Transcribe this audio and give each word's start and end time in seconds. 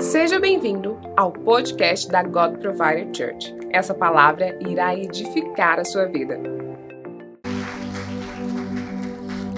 Seja 0.00 0.40
bem-vindo 0.40 0.96
ao 1.14 1.30
podcast 1.30 2.08
da 2.08 2.22
God 2.22 2.56
Provider 2.58 3.06
Church. 3.14 3.54
Essa 3.70 3.92
palavra 3.92 4.58
irá 4.66 4.96
edificar 4.96 5.78
a 5.78 5.84
sua 5.84 6.06
vida. 6.06 6.40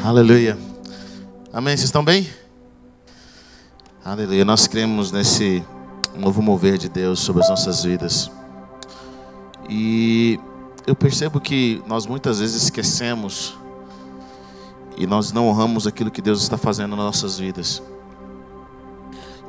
Aleluia. 0.05 0.59
Amém. 1.53 1.77
Vocês 1.77 1.85
estão 1.85 2.05
bem? 2.05 2.29
Aleluia. 4.05 4.45
Nós 4.45 4.67
cremos 4.67 5.13
nesse 5.13 5.65
novo 6.17 6.43
mover 6.43 6.77
de 6.77 6.89
Deus 6.89 7.21
sobre 7.21 7.41
as 7.43 7.49
nossas 7.49 7.85
vidas. 7.85 8.29
E 9.71 10.41
eu 10.89 10.97
percebo 10.97 11.41
que 11.41 11.81
nós 11.87 12.05
muitas 12.05 12.41
vezes 12.41 12.65
esquecemos 12.65 13.57
e 14.97 15.07
nós 15.07 15.31
não 15.33 15.47
honramos 15.47 15.87
aquilo 15.87 16.11
que 16.11 16.21
Deus 16.21 16.43
está 16.43 16.59
fazendo 16.59 16.97
nas 16.97 17.05
nossas 17.05 17.39
vidas. 17.39 17.81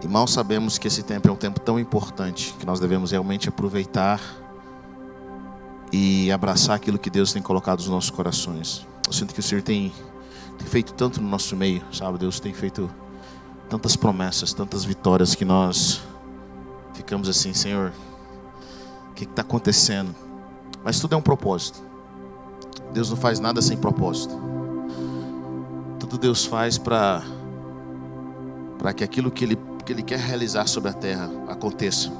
E 0.03 0.07
mal 0.07 0.27
sabemos 0.27 0.77
que 0.77 0.85
esse 0.85 1.01
tempo 1.01 1.29
é 1.29 1.31
um 1.31 1.35
tempo 1.35 1.61
tão 1.61 1.79
importante 1.79 2.53
que 2.59 2.65
nós 2.65 2.77
devemos 2.77 3.11
realmente 3.11 3.47
aproveitar 3.47 4.19
e 5.93 6.29
abraçar 6.29 6.75
aquilo 6.75 6.99
que 6.99 7.09
Deus 7.09 7.31
tem 7.31 7.41
colocado 7.41 7.79
nos 7.79 7.87
nossos 7.87 8.09
corações. 8.09 8.85
Eu 9.07 9.13
sinto 9.13 9.33
que 9.33 9.39
o 9.39 9.43
Senhor 9.43 9.61
tem, 9.61 9.93
tem 10.57 10.67
feito 10.67 10.93
tanto 10.93 11.21
no 11.21 11.29
nosso 11.29 11.55
meio, 11.55 11.81
sabe? 11.93 12.17
Deus 12.17 12.37
tem 12.41 12.53
feito 12.53 12.91
tantas 13.69 13.95
promessas, 13.95 14.51
tantas 14.51 14.83
vitórias 14.83 15.35
que 15.35 15.45
nós 15.45 16.01
ficamos 16.93 17.29
assim, 17.29 17.53
Senhor, 17.53 17.93
o 19.09 19.13
que 19.13 19.23
está 19.23 19.41
acontecendo? 19.41 20.13
Mas 20.83 20.99
tudo 20.99 21.13
é 21.13 21.17
um 21.17 21.21
propósito. 21.21 21.81
Deus 22.91 23.09
não 23.09 23.15
faz 23.15 23.39
nada 23.39 23.61
sem 23.61 23.77
propósito. 23.77 24.35
Tudo 25.97 26.17
Deus 26.17 26.43
faz 26.43 26.77
para 26.77 27.23
para 28.77 28.91
que 28.93 29.01
aquilo 29.01 29.31
que 29.31 29.45
ele 29.45 29.55
que 29.85 29.91
Ele 29.91 30.03
quer 30.03 30.19
realizar 30.19 30.67
sobre 30.67 30.89
a 30.89 30.93
terra 30.93 31.29
aconteça. 31.47 32.11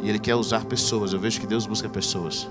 E 0.00 0.08
Ele 0.08 0.18
quer 0.18 0.34
usar 0.34 0.64
pessoas. 0.64 1.12
Eu 1.12 1.20
vejo 1.20 1.40
que 1.40 1.46
Deus 1.46 1.66
busca 1.66 1.88
pessoas. 1.88 2.48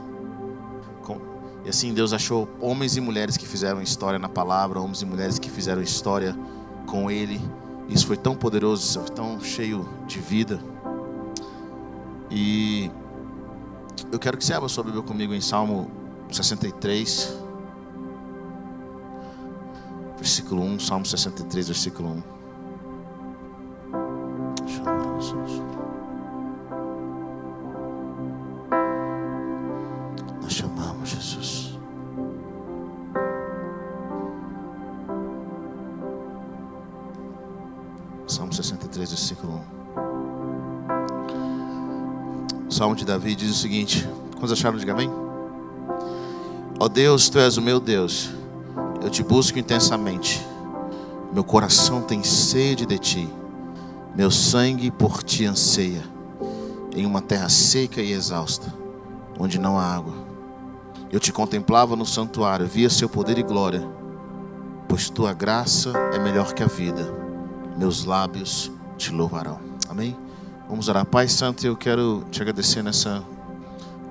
E 1.67 1.69
assim 1.69 1.93
Deus 1.93 2.13
achou 2.13 2.47
homens 2.61 2.95
e 2.95 3.02
mulheres 3.02 3.35
que 3.35 3.45
fizeram 3.45 3.81
história 3.81 4.17
na 4.17 4.29
palavra, 4.29 4.79
homens 4.79 5.02
e 5.02 5.05
mulheres 5.05 5.37
que 5.37 5.49
fizeram 5.49 5.81
história 5.81 6.33
com 6.85 7.11
Ele. 7.11 7.41
Isso 7.89 8.07
foi 8.07 8.15
tão 8.15 8.37
poderoso, 8.37 9.02
tão 9.11 9.41
cheio 9.41 9.85
de 10.07 10.17
vida. 10.17 10.61
E 12.31 12.89
eu 14.09 14.17
quero 14.17 14.37
que 14.37 14.45
você 14.45 14.53
abra 14.53 14.69
sua 14.69 14.85
Bíblia 14.85 15.03
comigo 15.03 15.33
em 15.33 15.41
Salmo 15.41 15.91
63, 16.31 17.37
versículo 20.15 20.63
1. 20.63 20.80
Salmo 20.80 21.05
63, 21.05 21.67
versículo 21.67 22.09
1. 22.11 22.36
Nós 30.41 30.53
chamamos 30.53 31.09
Jesus. 31.09 31.77
Salmo 38.27 38.51
63, 38.51 39.09
versículo 39.09 39.53
1. 39.53 39.77
O 42.67 42.71
Salmo 42.71 42.93
de 42.93 43.05
Davi 43.05 43.35
diz 43.35 43.49
o 43.49 43.53
seguinte: 43.53 44.05
Quantos 44.33 44.52
acharam 44.52 44.77
de 44.77 44.91
amém? 44.91 45.09
Ó 46.79 46.85
oh 46.85 46.89
Deus, 46.89 47.29
tu 47.29 47.39
és 47.39 47.55
o 47.55 47.61
meu 47.61 47.79
Deus, 47.79 48.29
eu 49.02 49.09
te 49.09 49.23
busco 49.23 49.57
intensamente, 49.57 50.45
meu 51.33 51.43
coração 51.43 52.02
tem 52.02 52.21
sede 52.21 52.85
de 52.85 52.99
ti. 52.99 53.36
Meu 54.17 54.31
sangue 54.31 54.89
por 54.89 55.21
ti 55.21 55.45
anseia, 55.45 56.03
em 56.95 57.05
uma 57.05 57.21
terra 57.21 57.49
seca 57.49 58.01
e 58.01 58.13
exausta, 58.13 58.73
onde 59.37 59.59
não 59.59 59.77
há 59.77 59.83
água. 59.83 60.15
Eu 61.11 61.19
te 61.19 61.31
contemplava 61.31 61.95
no 61.95 62.03
santuário, 62.03 62.65
via 62.65 62.89
seu 62.89 63.08
poder 63.08 63.37
e 63.37 63.43
glória, 63.43 63.87
pois 64.89 65.08
tua 65.08 65.33
graça 65.33 65.93
é 66.15 66.17
melhor 66.17 66.53
que 66.53 66.64
a 66.64 66.65
vida. 66.65 67.14
Meus 67.77 68.05
lábios 68.05 68.71
te 68.97 69.11
louvarão. 69.11 69.59
Amém? 69.87 70.17
Vamos 70.67 70.89
orar. 70.89 71.05
Pai 71.05 71.27
Santo, 71.27 71.67
eu 71.67 71.77
quero 71.77 72.25
te 72.31 72.42
agradecer 72.42 72.81
nessa 72.81 73.23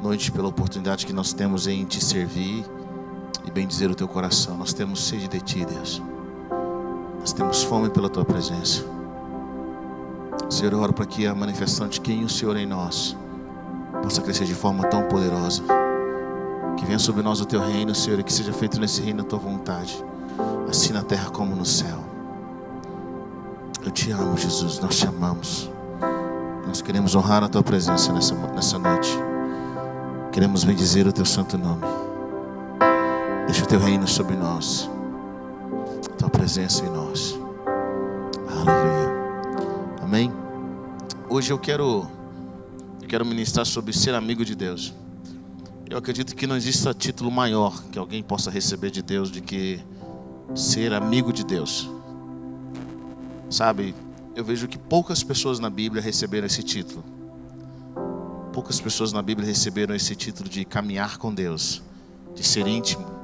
noite 0.00 0.30
pela 0.30 0.46
oportunidade 0.46 1.04
que 1.04 1.12
nós 1.12 1.32
temos 1.32 1.66
em 1.66 1.84
te 1.84 2.02
servir 2.02 2.64
e 3.44 3.50
bem 3.50 3.66
dizer 3.66 3.90
o 3.90 3.94
teu 3.96 4.06
coração. 4.06 4.56
Nós 4.56 4.72
temos 4.72 5.04
sede 5.04 5.26
de 5.26 5.40
ti, 5.40 5.64
Deus. 5.64 6.00
Nós 7.18 7.32
temos 7.32 7.64
fome 7.64 7.90
pela 7.90 8.08
tua 8.08 8.24
presença. 8.24 8.95
Senhor, 10.48 10.72
eu 10.72 10.80
oro 10.80 10.92
para 10.92 11.06
que 11.06 11.26
a 11.26 11.34
manifestação 11.34 11.88
de 11.88 12.00
quem 12.00 12.24
o 12.24 12.28
Senhor 12.28 12.56
é 12.56 12.60
em 12.60 12.66
nós 12.66 13.16
possa 14.02 14.22
crescer 14.22 14.44
de 14.44 14.54
forma 14.54 14.84
tão 14.86 15.02
poderosa. 15.04 15.62
Que 16.76 16.84
venha 16.84 16.98
sobre 16.98 17.22
nós 17.22 17.40
o 17.40 17.46
teu 17.46 17.60
reino, 17.60 17.94
Senhor, 17.94 18.20
e 18.20 18.22
que 18.22 18.32
seja 18.32 18.52
feito 18.52 18.78
nesse 18.78 19.00
reino 19.00 19.22
a 19.22 19.24
tua 19.24 19.38
vontade, 19.38 20.04
assim 20.68 20.92
na 20.92 21.02
terra 21.02 21.30
como 21.30 21.56
no 21.56 21.64
céu. 21.64 21.98
Eu 23.84 23.90
te 23.90 24.10
amo, 24.10 24.36
Jesus, 24.36 24.78
nós 24.78 24.96
te 24.96 25.06
amamos. 25.06 25.70
Nós 26.66 26.82
queremos 26.82 27.14
honrar 27.14 27.42
a 27.42 27.48
tua 27.48 27.62
presença 27.62 28.12
nessa, 28.12 28.34
nessa 28.34 28.78
noite. 28.78 29.16
Queremos 30.32 30.64
bendizer 30.64 31.06
o 31.06 31.12
teu 31.12 31.24
santo 31.24 31.56
nome. 31.56 31.82
Deixa 33.46 33.64
o 33.64 33.66
teu 33.66 33.78
reino 33.78 34.06
sobre 34.06 34.36
nós, 34.36 34.90
a 36.12 36.14
tua 36.16 36.28
presença 36.28 36.84
em 36.84 36.90
nós. 36.90 37.38
Aleluia. 38.48 39.15
Amém? 40.06 40.32
Hoje 41.28 41.52
eu 41.52 41.58
quero, 41.58 42.08
eu 43.02 43.08
quero 43.08 43.26
ministrar 43.26 43.66
sobre 43.66 43.92
ser 43.92 44.14
amigo 44.14 44.44
de 44.44 44.54
Deus. 44.54 44.94
Eu 45.90 45.98
acredito 45.98 46.36
que 46.36 46.46
não 46.46 46.56
exista 46.56 46.94
título 46.94 47.28
maior 47.28 47.82
que 47.90 47.98
alguém 47.98 48.22
possa 48.22 48.48
receber 48.48 48.92
de 48.92 49.02
Deus 49.02 49.32
do 49.32 49.42
que 49.42 49.80
ser 50.54 50.92
amigo 50.92 51.32
de 51.32 51.44
Deus. 51.44 51.90
Sabe, 53.50 53.96
eu 54.36 54.44
vejo 54.44 54.68
que 54.68 54.78
poucas 54.78 55.24
pessoas 55.24 55.58
na 55.58 55.68
Bíblia 55.68 56.00
receberam 56.00 56.46
esse 56.46 56.62
título. 56.62 57.02
Poucas 58.52 58.80
pessoas 58.80 59.12
na 59.12 59.22
Bíblia 59.22 59.48
receberam 59.48 59.92
esse 59.92 60.14
título 60.14 60.48
de 60.48 60.64
caminhar 60.64 61.18
com 61.18 61.34
Deus, 61.34 61.82
de 62.32 62.44
ser 62.44 62.68
íntimo. 62.68 63.15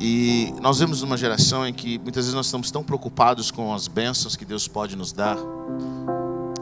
E 0.00 0.52
nós 0.60 0.78
vemos 0.78 1.02
uma 1.02 1.16
geração 1.16 1.66
em 1.66 1.72
que 1.72 1.98
muitas 1.98 2.24
vezes 2.24 2.34
nós 2.34 2.46
estamos 2.46 2.70
tão 2.70 2.82
preocupados 2.82 3.50
com 3.50 3.72
as 3.72 3.86
bênçãos 3.86 4.36
que 4.36 4.44
Deus 4.44 4.66
pode 4.66 4.96
nos 4.96 5.12
dar, 5.12 5.36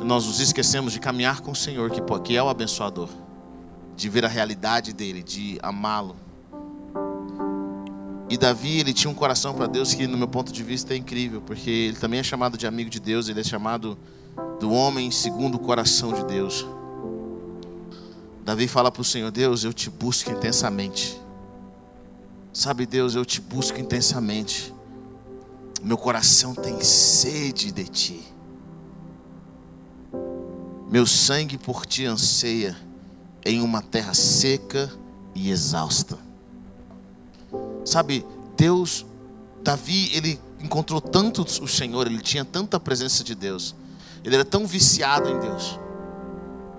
nós 0.05 0.27
nos 0.27 0.41
esquecemos 0.41 0.93
de 0.93 1.01
caminhar 1.01 1.41
com 1.41 1.53
o 1.53 1.57
Senhor, 1.57 1.91
que, 1.91 2.37
é 2.37 2.43
o 2.43 2.49
abençoador, 2.49 3.09
de 3.97 4.09
ver 4.09 4.25
a 4.25 4.29
realidade 4.29 4.93
dele, 4.93 5.23
de 5.23 5.59
amá-lo. 5.63 6.17
E 8.29 8.37
Davi, 8.37 8.81
ele 8.81 8.93
tinha 8.93 9.11
um 9.11 9.15
coração 9.15 9.55
para 9.55 9.67
Deus 9.67 9.95
que, 9.95 10.07
no 10.07 10.17
meu 10.17 10.29
ponto 10.29 10.53
de 10.53 10.63
vista, 10.63 10.95
é 10.95 10.97
incrível, 10.97 11.41
porque 11.43 11.71
ele 11.71 11.97
também 11.97 12.21
é 12.21 12.23
chamado 12.23 12.57
de 12.57 12.67
amigo 12.67 12.91
de 12.91 12.99
Deus, 12.99 13.29
ele 13.29 13.41
é 13.41 13.45
chamado 13.45 13.97
do 14.59 14.73
homem 14.73 15.11
segundo 15.11 15.57
o 15.57 15.59
coração 15.59 16.13
de 16.13 16.25
Deus. 16.25 16.67
Davi 18.45 18.67
fala 18.67 18.91
para 18.91 19.03
o 19.03 19.05
Senhor: 19.05 19.31
Deus, 19.31 19.65
eu 19.65 19.73
te 19.73 19.89
busco 19.89 20.31
intensamente. 20.31 21.22
Sabe, 22.53 22.85
Deus, 22.85 23.15
eu 23.15 23.25
te 23.25 23.41
busco 23.41 23.81
intensamente. 23.81 24.75
Meu 25.83 25.97
coração 25.97 26.55
tem 26.55 26.83
sede 26.83 27.73
de 27.73 27.85
ti. 27.85 28.23
Meu 30.91 31.07
sangue 31.07 31.57
por 31.57 31.87
ti 31.87 32.05
anseia 32.05 32.77
em 33.45 33.63
uma 33.63 33.81
terra 33.81 34.13
seca 34.13 34.93
e 35.35 35.51
exausta. 35.51 36.19
Sabe, 37.87 38.25
Deus, 38.55 39.07
Davi, 39.63 40.15
ele 40.15 40.39
encontrou 40.61 41.01
tanto 41.01 41.43
o 41.43 41.67
Senhor, 41.67 42.07
ele 42.07 42.21
tinha 42.21 42.45
tanta 42.45 42.79
presença 42.79 43.25
de 43.25 43.35
Deus, 43.35 43.75
ele 44.23 44.35
era 44.35 44.45
tão 44.45 44.67
viciado 44.67 45.29
em 45.29 45.41
Deus, 45.41 45.81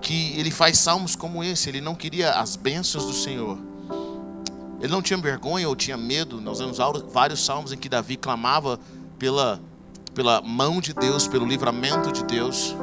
que 0.00 0.38
ele 0.38 0.50
faz 0.50 0.78
salmos 0.78 1.14
como 1.14 1.44
esse, 1.44 1.68
ele 1.68 1.80
não 1.80 1.94
queria 1.94 2.30
as 2.30 2.56
bênçãos 2.56 3.04
do 3.04 3.12
Senhor 3.12 3.73
ele 4.84 4.92
não 4.92 5.00
tinha 5.00 5.18
vergonha 5.18 5.66
ou 5.66 5.74
tinha 5.74 5.96
medo. 5.96 6.42
Nós 6.42 6.58
vemos 6.58 6.76
vários 7.10 7.42
salmos 7.42 7.72
em 7.72 7.76
que 7.78 7.88
Davi 7.88 8.18
clamava 8.18 8.78
pela, 9.18 9.58
pela 10.14 10.42
mão 10.42 10.78
de 10.78 10.92
Deus, 10.92 11.26
pelo 11.26 11.46
livramento 11.46 12.12
de 12.12 12.22
Deus. 12.22 12.76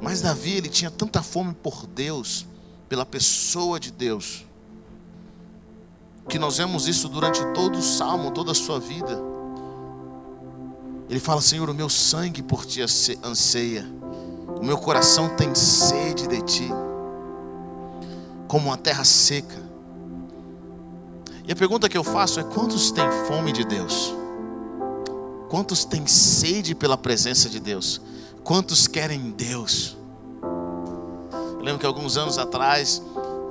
Mas 0.00 0.22
Davi, 0.22 0.52
ele 0.52 0.70
tinha 0.70 0.90
tanta 0.90 1.22
fome 1.22 1.52
por 1.52 1.86
Deus, 1.86 2.46
pela 2.88 3.04
pessoa 3.04 3.78
de 3.78 3.90
Deus, 3.90 4.46
que 6.26 6.38
nós 6.38 6.56
vemos 6.56 6.88
isso 6.88 7.06
durante 7.06 7.44
todo 7.52 7.78
o 7.78 7.82
salmo, 7.82 8.30
toda 8.30 8.52
a 8.52 8.54
sua 8.54 8.80
vida. 8.80 9.20
Ele 11.06 11.20
fala: 11.20 11.42
Senhor, 11.42 11.68
o 11.68 11.74
meu 11.74 11.90
sangue 11.90 12.42
por 12.42 12.64
ti 12.64 12.80
anseia, 12.80 13.86
o 14.58 14.64
meu 14.64 14.78
coração 14.78 15.36
tem 15.36 15.54
sede 15.54 16.26
de 16.26 16.40
ti, 16.40 16.68
como 18.48 18.68
uma 18.68 18.78
terra 18.78 19.04
seca. 19.04 19.68
E 21.50 21.52
a 21.52 21.56
pergunta 21.56 21.88
que 21.88 21.98
eu 21.98 22.04
faço 22.04 22.38
é: 22.38 22.44
quantos 22.44 22.92
têm 22.92 23.10
fome 23.26 23.50
de 23.50 23.64
Deus? 23.64 24.14
Quantos 25.48 25.84
têm 25.84 26.06
sede 26.06 26.76
pela 26.76 26.96
presença 26.96 27.48
de 27.48 27.58
Deus? 27.58 28.00
Quantos 28.44 28.86
querem 28.86 29.32
Deus? 29.32 29.96
Eu 30.44 31.60
lembro 31.60 31.80
que 31.80 31.86
alguns 31.86 32.16
anos 32.16 32.38
atrás, 32.38 33.02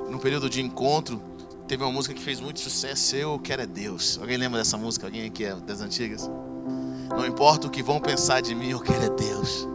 no 0.10 0.18
período 0.18 0.50
de 0.50 0.62
encontro, 0.62 1.22
teve 1.68 1.84
uma 1.84 1.92
música 1.92 2.16
que 2.16 2.22
fez 2.22 2.40
muito 2.40 2.62
sucesso. 2.62 3.18
Eu 3.18 3.38
quero 3.38 3.64
é 3.64 3.66
Deus. 3.66 4.18
Alguém 4.22 4.38
lembra 4.38 4.60
dessa 4.60 4.78
música? 4.78 5.06
Alguém 5.06 5.26
aqui 5.26 5.44
é 5.44 5.54
das 5.56 5.82
antigas? 5.82 6.32
Não 7.10 7.26
importa 7.28 7.68
o 7.68 7.70
que 7.70 7.84
vão 7.84 8.00
pensar 8.00 8.40
de 8.40 8.56
mim, 8.56 8.70
eu 8.70 8.80
quero 8.80 9.04
é 9.04 9.10
Deus. 9.10 9.68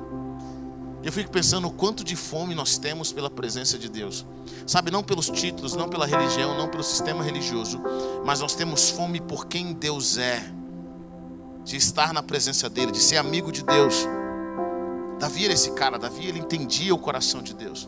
Eu 1.04 1.12
fico 1.12 1.30
pensando 1.30 1.68
o 1.68 1.70
quanto 1.70 2.02
de 2.02 2.16
fome 2.16 2.54
nós 2.54 2.78
temos 2.78 3.12
pela 3.12 3.28
presença 3.28 3.76
de 3.76 3.90
Deus. 3.90 4.24
Sabe, 4.66 4.90
não 4.90 5.02
pelos 5.02 5.28
títulos, 5.28 5.74
não 5.74 5.86
pela 5.86 6.06
religião, 6.06 6.56
não 6.56 6.66
pelo 6.66 6.82
sistema 6.82 7.22
religioso, 7.22 7.78
mas 8.24 8.40
nós 8.40 8.54
temos 8.54 8.88
fome 8.88 9.20
por 9.20 9.46
quem 9.46 9.74
Deus 9.74 10.16
é, 10.16 10.42
de 11.62 11.76
estar 11.76 12.14
na 12.14 12.22
presença 12.22 12.70
dEle, 12.70 12.90
de 12.90 13.00
ser 13.00 13.18
amigo 13.18 13.52
de 13.52 13.62
Deus. 13.62 14.08
Davi 15.20 15.44
era 15.44 15.52
esse 15.52 15.72
cara, 15.72 15.98
Davi 15.98 16.26
ele 16.26 16.38
entendia 16.38 16.94
o 16.94 16.98
coração 16.98 17.42
de 17.42 17.54
Deus. 17.54 17.86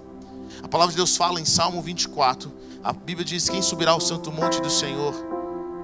A 0.62 0.69
palavra 0.69 0.92
de 0.92 0.96
Deus 0.96 1.16
fala 1.16 1.40
em 1.40 1.44
Salmo 1.46 1.80
24, 1.80 2.52
a 2.84 2.92
Bíblia 2.92 3.24
diz: 3.24 3.48
Quem 3.48 3.62
subirá 3.62 3.92
ao 3.92 4.00
santo 4.00 4.30
monte 4.30 4.60
do 4.60 4.69
Senhor? 4.69 5.14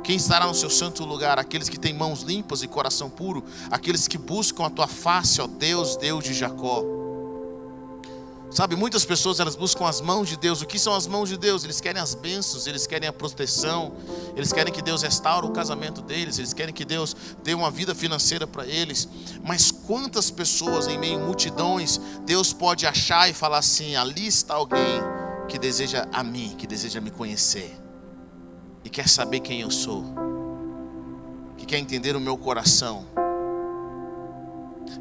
Quem 0.04 0.16
estará 0.16 0.46
no 0.46 0.54
seu 0.54 0.68
santo 0.68 1.02
lugar? 1.06 1.38
Aqueles 1.38 1.70
que 1.70 1.78
têm 1.78 1.94
mãos 1.94 2.20
limpas 2.20 2.62
e 2.62 2.68
coração 2.68 3.08
puro, 3.08 3.42
aqueles 3.70 4.06
que 4.06 4.18
buscam 4.18 4.66
a 4.66 4.70
tua 4.70 4.86
face, 4.86 5.40
ó 5.40 5.46
Deus, 5.46 5.96
Deus 5.96 6.22
de 6.22 6.34
Jacó. 6.34 7.00
Sabe, 8.54 8.76
muitas 8.76 9.02
pessoas 9.02 9.40
elas 9.40 9.56
buscam 9.56 9.86
as 9.86 10.02
mãos 10.02 10.28
de 10.28 10.36
Deus. 10.36 10.60
O 10.60 10.66
que 10.66 10.78
são 10.78 10.94
as 10.94 11.06
mãos 11.06 11.30
de 11.30 11.38
Deus? 11.38 11.64
Eles 11.64 11.80
querem 11.80 12.02
as 12.02 12.14
bênçãos, 12.14 12.66
eles 12.66 12.86
querem 12.86 13.08
a 13.08 13.12
proteção, 13.12 13.94
eles 14.36 14.52
querem 14.52 14.70
que 14.70 14.82
Deus 14.82 15.00
restaure 15.00 15.46
o 15.46 15.50
casamento 15.50 16.02
deles, 16.02 16.38
eles 16.38 16.52
querem 16.52 16.74
que 16.74 16.84
Deus 16.84 17.16
dê 17.42 17.54
uma 17.54 17.70
vida 17.70 17.94
financeira 17.94 18.46
para 18.46 18.66
eles. 18.66 19.08
Mas 19.42 19.70
quantas 19.70 20.30
pessoas 20.30 20.86
em 20.86 20.98
meio 20.98 21.18
a 21.18 21.24
multidões 21.24 21.98
Deus 22.26 22.52
pode 22.52 22.86
achar 22.86 23.30
e 23.30 23.32
falar 23.32 23.58
assim: 23.58 23.96
ali 23.96 24.26
está 24.26 24.54
alguém 24.54 25.00
que 25.48 25.58
deseja 25.58 26.06
a 26.12 26.22
mim, 26.22 26.54
que 26.58 26.66
deseja 26.66 27.00
me 27.00 27.10
conhecer 27.10 27.74
e 28.84 28.90
quer 28.90 29.08
saber 29.08 29.40
quem 29.40 29.62
eu 29.62 29.70
sou, 29.70 30.04
que 31.56 31.64
quer 31.64 31.78
entender 31.78 32.14
o 32.16 32.20
meu 32.20 32.36
coração 32.36 33.06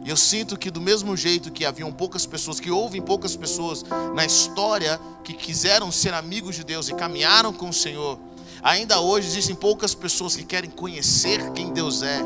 e 0.03 0.09
eu 0.09 0.17
sinto 0.17 0.57
que, 0.57 0.71
do 0.71 0.81
mesmo 0.81 1.15
jeito 1.15 1.51
que 1.51 1.65
haviam 1.65 1.91
poucas 1.91 2.25
pessoas, 2.25 2.59
que 2.59 2.71
houve 2.71 2.99
poucas 2.99 3.35
pessoas 3.35 3.83
na 4.15 4.25
história 4.25 4.99
que 5.23 5.33
quiseram 5.33 5.91
ser 5.91 6.13
amigos 6.13 6.55
de 6.55 6.63
Deus 6.63 6.89
e 6.89 6.95
caminharam 6.95 7.53
com 7.53 7.69
o 7.69 7.73
Senhor, 7.73 8.17
ainda 8.63 8.99
hoje 8.99 9.27
existem 9.27 9.55
poucas 9.55 9.93
pessoas 9.93 10.35
que 10.35 10.43
querem 10.43 10.69
conhecer 10.69 11.51
quem 11.53 11.71
Deus 11.71 12.01
é, 12.01 12.21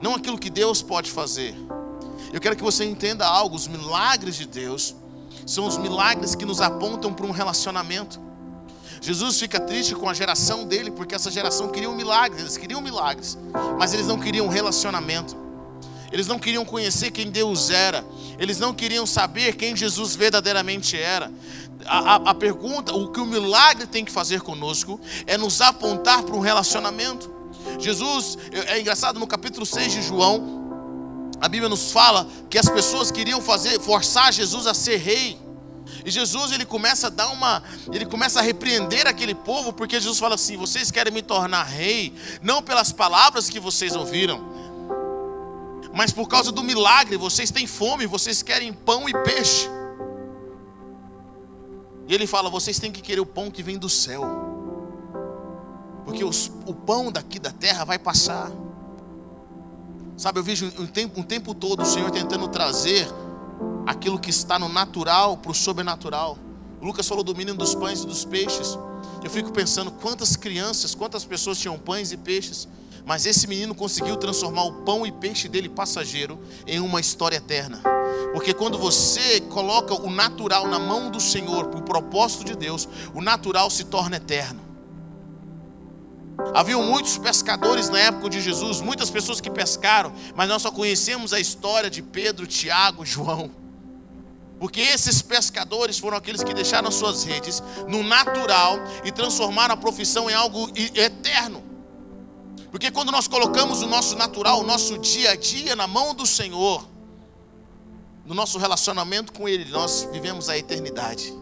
não 0.00 0.14
aquilo 0.14 0.38
que 0.38 0.50
Deus 0.50 0.82
pode 0.82 1.10
fazer. 1.10 1.54
Eu 2.32 2.40
quero 2.40 2.56
que 2.56 2.62
você 2.62 2.84
entenda 2.84 3.26
algo: 3.26 3.54
os 3.54 3.68
milagres 3.68 4.36
de 4.36 4.46
Deus 4.46 4.94
são 5.46 5.66
os 5.66 5.76
milagres 5.76 6.34
que 6.34 6.44
nos 6.44 6.60
apontam 6.60 7.12
para 7.12 7.26
um 7.26 7.30
relacionamento. 7.30 8.20
Jesus 9.00 9.38
fica 9.38 9.60
triste 9.60 9.94
com 9.94 10.08
a 10.08 10.14
geração 10.14 10.66
dele, 10.66 10.90
porque 10.90 11.14
essa 11.14 11.30
geração 11.30 11.68
queria 11.68 11.90
um 11.90 11.94
milagre, 11.94 12.40
eles 12.40 12.56
queriam 12.56 12.80
milagres, 12.80 13.36
mas 13.78 13.92
eles 13.92 14.06
não 14.06 14.18
queriam 14.18 14.46
um 14.46 14.48
relacionamento. 14.48 15.43
Eles 16.14 16.28
não 16.28 16.38
queriam 16.38 16.64
conhecer 16.64 17.10
quem 17.10 17.28
Deus 17.28 17.70
era. 17.70 18.04
Eles 18.38 18.60
não 18.60 18.72
queriam 18.72 19.04
saber 19.04 19.56
quem 19.56 19.74
Jesus 19.74 20.14
verdadeiramente 20.14 20.96
era. 20.96 21.28
A, 21.84 21.98
a, 21.98 22.14
a 22.30 22.34
pergunta, 22.34 22.94
o 22.94 23.10
que 23.10 23.18
o 23.18 23.26
milagre 23.26 23.84
tem 23.84 24.04
que 24.04 24.12
fazer 24.12 24.40
conosco 24.40 25.00
é 25.26 25.36
nos 25.36 25.60
apontar 25.60 26.22
para 26.22 26.36
um 26.36 26.38
relacionamento. 26.38 27.28
Jesus, 27.80 28.38
é, 28.68 28.78
engraçado, 28.78 29.18
no 29.18 29.26
capítulo 29.26 29.66
6 29.66 29.92
de 29.92 30.02
João, 30.02 31.32
a 31.40 31.48
Bíblia 31.48 31.68
nos 31.68 31.90
fala 31.90 32.28
que 32.48 32.58
as 32.58 32.68
pessoas 32.68 33.10
queriam 33.10 33.40
fazer, 33.40 33.80
forçar 33.80 34.32
Jesus 34.32 34.68
a 34.68 34.72
ser 34.72 34.98
rei. 34.98 35.36
E 36.04 36.12
Jesus 36.12 36.52
ele 36.52 36.64
começa 36.64 37.08
a 37.08 37.10
dar 37.10 37.26
uma, 37.32 37.60
ele 37.92 38.06
começa 38.06 38.38
a 38.38 38.42
repreender 38.42 39.08
aquele 39.08 39.34
povo, 39.34 39.72
porque 39.72 39.98
Jesus 39.98 40.20
fala 40.20 40.36
assim: 40.36 40.56
vocês 40.56 40.92
querem 40.92 41.12
me 41.12 41.22
tornar 41.22 41.64
rei, 41.64 42.14
não 42.40 42.62
pelas 42.62 42.92
palavras 42.92 43.50
que 43.50 43.58
vocês 43.58 43.96
ouviram, 43.96 44.54
mas 45.94 46.12
por 46.12 46.26
causa 46.26 46.50
do 46.50 46.62
milagre, 46.62 47.16
vocês 47.16 47.50
têm 47.50 47.66
fome, 47.66 48.04
vocês 48.06 48.42
querem 48.42 48.72
pão 48.72 49.08
e 49.08 49.12
peixe. 49.12 49.68
E 52.08 52.14
ele 52.14 52.26
fala: 52.26 52.50
vocês 52.50 52.78
têm 52.78 52.90
que 52.90 53.00
querer 53.00 53.20
o 53.20 53.26
pão 53.26 53.50
que 53.50 53.62
vem 53.62 53.78
do 53.78 53.88
céu, 53.88 54.22
porque 56.04 56.24
os, 56.24 56.50
o 56.66 56.74
pão 56.74 57.12
daqui 57.12 57.38
da 57.38 57.50
terra 57.50 57.84
vai 57.84 57.98
passar. 57.98 58.50
Sabe, 60.16 60.38
eu 60.38 60.44
vejo 60.44 60.66
um 60.78 60.86
tempo, 60.86 61.20
um 61.20 61.22
tempo 61.22 61.54
todo 61.54 61.82
o 61.82 61.86
Senhor 61.86 62.10
tentando 62.10 62.46
trazer 62.48 63.06
aquilo 63.86 64.18
que 64.18 64.30
está 64.30 64.58
no 64.58 64.68
natural 64.68 65.36
para 65.36 65.50
o 65.50 65.54
sobrenatural. 65.54 66.38
O 66.80 66.86
Lucas 66.86 67.06
falou 67.06 67.24
do 67.24 67.34
menino 67.34 67.56
dos 67.56 67.74
pães 67.74 68.02
e 68.02 68.06
dos 68.06 68.24
peixes. 68.24 68.78
Eu 69.22 69.30
fico 69.30 69.50
pensando 69.52 69.90
quantas 69.90 70.36
crianças, 70.36 70.94
quantas 70.94 71.24
pessoas 71.24 71.58
tinham 71.58 71.78
pães 71.78 72.12
e 72.12 72.16
peixes 72.16 72.68
mas 73.04 73.26
esse 73.26 73.46
menino 73.46 73.74
conseguiu 73.74 74.16
transformar 74.16 74.64
o 74.64 74.82
pão 74.82 75.06
e 75.06 75.12
peixe 75.12 75.48
dele 75.48 75.68
passageiro 75.68 76.40
em 76.66 76.80
uma 76.80 77.00
história 77.00 77.36
eterna. 77.36 77.82
Porque 78.32 78.54
quando 78.54 78.78
você 78.78 79.40
coloca 79.40 79.94
o 79.94 80.10
natural 80.10 80.66
na 80.66 80.78
mão 80.78 81.10
do 81.10 81.20
Senhor, 81.20 81.66
para 81.66 81.80
o 81.80 81.82
propósito 81.82 82.44
de 82.44 82.56
Deus, 82.56 82.88
o 83.14 83.20
natural 83.20 83.70
se 83.70 83.84
torna 83.84 84.16
eterno. 84.16 84.62
Haviam 86.54 86.82
muitos 86.82 87.16
pescadores 87.16 87.88
na 87.88 87.98
época 87.98 88.28
de 88.30 88.40
Jesus, 88.40 88.80
muitas 88.80 89.10
pessoas 89.10 89.40
que 89.40 89.50
pescaram, 89.50 90.12
mas 90.34 90.48
nós 90.48 90.62
só 90.62 90.70
conhecemos 90.70 91.32
a 91.32 91.38
história 91.38 91.90
de 91.90 92.02
Pedro, 92.02 92.46
Tiago, 92.46 93.04
João. 93.04 93.50
Porque 94.58 94.80
esses 94.80 95.20
pescadores 95.20 95.98
foram 95.98 96.16
aqueles 96.16 96.42
que 96.42 96.54
deixaram 96.54 96.90
suas 96.90 97.22
redes 97.22 97.62
no 97.86 98.02
natural 98.02 98.78
e 99.04 99.12
transformaram 99.12 99.74
a 99.74 99.76
profissão 99.76 100.30
em 100.30 100.34
algo 100.34 100.70
eterno. 100.94 101.73
Porque 102.74 102.90
quando 102.90 103.12
nós 103.12 103.28
colocamos 103.28 103.82
o 103.82 103.86
nosso 103.86 104.16
natural, 104.16 104.58
o 104.58 104.64
nosso 104.64 104.98
dia 104.98 105.30
a 105.30 105.36
dia 105.36 105.76
na 105.76 105.86
mão 105.86 106.12
do 106.12 106.26
Senhor, 106.26 106.84
no 108.26 108.34
nosso 108.34 108.58
relacionamento 108.58 109.32
com 109.32 109.48
Ele, 109.48 109.64
nós 109.66 110.08
vivemos 110.10 110.48
a 110.48 110.58
eternidade. 110.58 111.32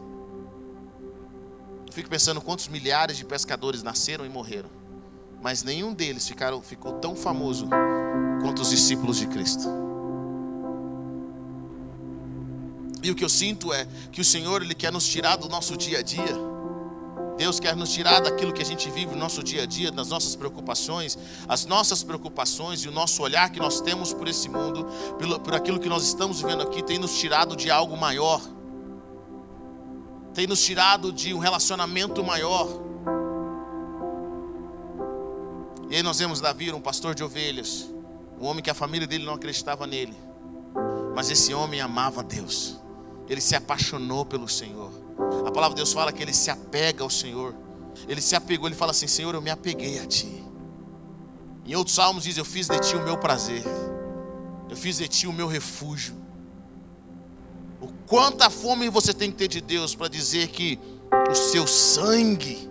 Eu 1.87 1.90
fico 1.90 2.11
pensando 2.11 2.38
quantos 2.38 2.69
milhares 2.69 3.17
de 3.17 3.25
pescadores 3.25 3.82
nasceram 3.82 4.26
e 4.26 4.29
morreram, 4.29 4.69
mas 5.40 5.62
nenhum 5.62 5.94
deles 5.94 6.29
ficaram, 6.29 6.61
ficou 6.61 6.99
tão 6.99 7.17
famoso 7.17 7.67
quanto 8.43 8.61
os 8.61 8.69
discípulos 8.69 9.17
de 9.17 9.26
Cristo. 9.26 9.67
E 13.03 13.10
o 13.10 13.15
que 13.15 13.24
eu 13.24 13.31
sinto 13.31 13.72
é 13.72 13.89
que 14.12 14.20
o 14.20 14.24
Senhor 14.24 14.60
ele 14.60 14.74
quer 14.74 14.93
nos 14.93 15.06
tirar 15.06 15.36
do 15.36 15.48
nosso 15.48 15.79
dia 15.79 16.01
a 16.01 16.03
dia 16.03 16.52
Deus 17.36 17.58
quer 17.58 17.74
nos 17.74 17.93
tirar 17.93 18.20
daquilo 18.20 18.53
que 18.53 18.62
a 18.62 18.65
gente 18.65 18.91
vive 18.91 19.12
no 19.12 19.19
nosso 19.19 19.43
dia 19.43 19.62
a 19.62 19.67
dia, 19.67 19.91
das 19.91 20.08
nossas 20.08 20.36
preocupações, 20.36 21.19
as 21.48 21.65
nossas 21.65 22.03
preocupações 22.03 22.81
e 22.84 22.89
o 22.89 22.93
nosso 22.93 23.22
olhar 23.22 23.51
que 23.51 23.58
nós 23.58 23.81
temos 23.81 24.12
por 24.12 24.29
esse 24.29 24.48
mundo, 24.48 24.86
por, 25.19 25.41
por 25.41 25.55
aquilo 25.55 25.81
que 25.81 25.89
nós 25.89 26.05
estamos 26.05 26.41
vivendo 26.41 26.62
aqui, 26.62 26.82
tem 26.82 26.98
nos 26.98 27.19
tirado 27.19 27.56
de 27.56 27.70
algo 27.70 27.96
maior, 27.96 28.41
tem 30.34 30.46
nos 30.46 30.62
tirado 30.62 31.12
de 31.12 31.32
um 31.32 31.39
relacionamento 31.39 32.22
maior. 32.22 32.69
E 35.91 35.96
aí 35.96 36.03
nós 36.03 36.19
vemos 36.19 36.41
Davi, 36.41 36.72
um 36.72 36.81
pastor 36.81 37.15
de 37.15 37.24
ovelhas, 37.24 37.89
um 38.41 38.46
homem 38.46 38.62
que 38.62 38.70
a 38.70 38.74
família 38.74 39.06
dele 39.06 39.24
não 39.24 39.34
acreditava 39.34 39.86
nele, 39.86 40.17
mas 41.15 41.31
esse 41.31 41.53
homem 41.53 41.81
amava 41.81 42.22
Deus, 42.22 42.79
ele 43.29 43.41
se 43.41 43.56
apaixonou 43.56 44.24
pelo 44.24 44.48
Senhor. 44.48 45.02
A 45.46 45.50
palavra 45.50 45.74
de 45.74 45.81
Deus 45.81 45.93
fala 45.93 46.12
que 46.12 46.22
ele 46.22 46.32
se 46.32 46.50
apega 46.50 47.02
ao 47.02 47.10
Senhor. 47.10 47.55
Ele 48.08 48.20
se 48.20 48.34
apegou, 48.34 48.69
ele 48.69 48.74
fala 48.74 48.91
assim: 48.93 49.06
Senhor, 49.06 49.34
eu 49.34 49.43
me 49.43 49.50
apeguei 49.50 49.98
a 49.98 50.06
ti. 50.06 50.43
Em 51.64 51.74
outros 51.74 51.94
salmos 51.94 52.24
diz: 52.24 52.36
Eu 52.36 52.44
fiz 52.44 52.69
de 52.69 52.79
ti 52.81 52.96
o 52.96 53.02
meu 53.02 53.17
prazer, 53.17 53.62
eu 54.69 54.76
fiz 54.76 54.96
de 54.98 55.08
ti 55.08 55.26
o 55.26 55.32
meu 55.32 55.46
refúgio. 55.46 56.14
O 57.81 57.88
quanta 58.06 58.48
fome 58.48 58.88
você 58.88 59.12
tem 59.12 59.31
que 59.31 59.36
ter 59.36 59.48
de 59.48 59.60
Deus 59.60 59.94
para 59.94 60.08
dizer 60.08 60.48
que 60.48 60.79
o 61.31 61.34
seu 61.34 61.67
sangue 61.67 62.70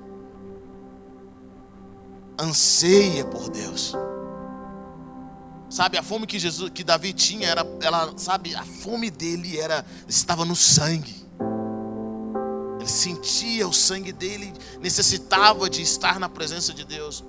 anseia 2.40 3.26
por 3.26 3.50
Deus. 3.50 3.94
Sabe, 5.70 5.98
a 5.98 6.04
fome 6.04 6.28
que 6.28 6.38
Jesus, 6.38 6.70
que 6.70 6.84
Davi 6.84 7.14
tinha 7.14 7.48
era, 7.48 7.66
ela, 7.82 8.14
sabe, 8.18 8.54
a 8.56 8.64
fome 8.66 9.10
dele 9.10 9.58
era 9.58 9.86
estava 10.08 10.44
no 10.44 10.56
sangue. 10.56 11.21
Sentia 12.92 13.68
o 13.68 13.74
sangue 13.74 14.12
dele, 14.12 14.54
necessitava 14.82 15.70
de 15.70 15.82
estar 15.82 16.20
na 16.20 16.28
presença 16.28 16.74
de 16.74 16.84
Deus. 16.84 17.24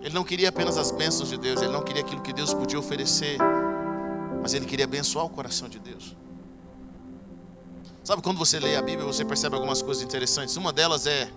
Ele 0.00 0.14
não 0.14 0.24
queria 0.24 0.50
apenas 0.50 0.76
as 0.76 0.90
bênçãos 0.90 1.28
de 1.28 1.38
Deus, 1.38 1.62
ele 1.62 1.72
não 1.72 1.82
queria 1.82 2.02
aquilo 2.02 2.20
que 2.20 2.32
Deus 2.32 2.52
podia 2.52 2.78
oferecer, 2.78 3.38
mas 4.42 4.52
ele 4.52 4.66
queria 4.66 4.84
abençoar 4.84 5.24
o 5.24 5.30
coração 5.30 5.68
de 5.68 5.78
Deus. 5.78 6.16
Sabe 8.04 8.20
quando 8.20 8.36
você 8.36 8.58
lê 8.58 8.76
a 8.76 8.82
Bíblia, 8.82 9.06
você 9.06 9.24
percebe 9.24 9.54
algumas 9.54 9.80
coisas 9.80 10.02
interessantes. 10.02 10.56
Uma 10.56 10.72
delas 10.72 11.06
é 11.06 11.30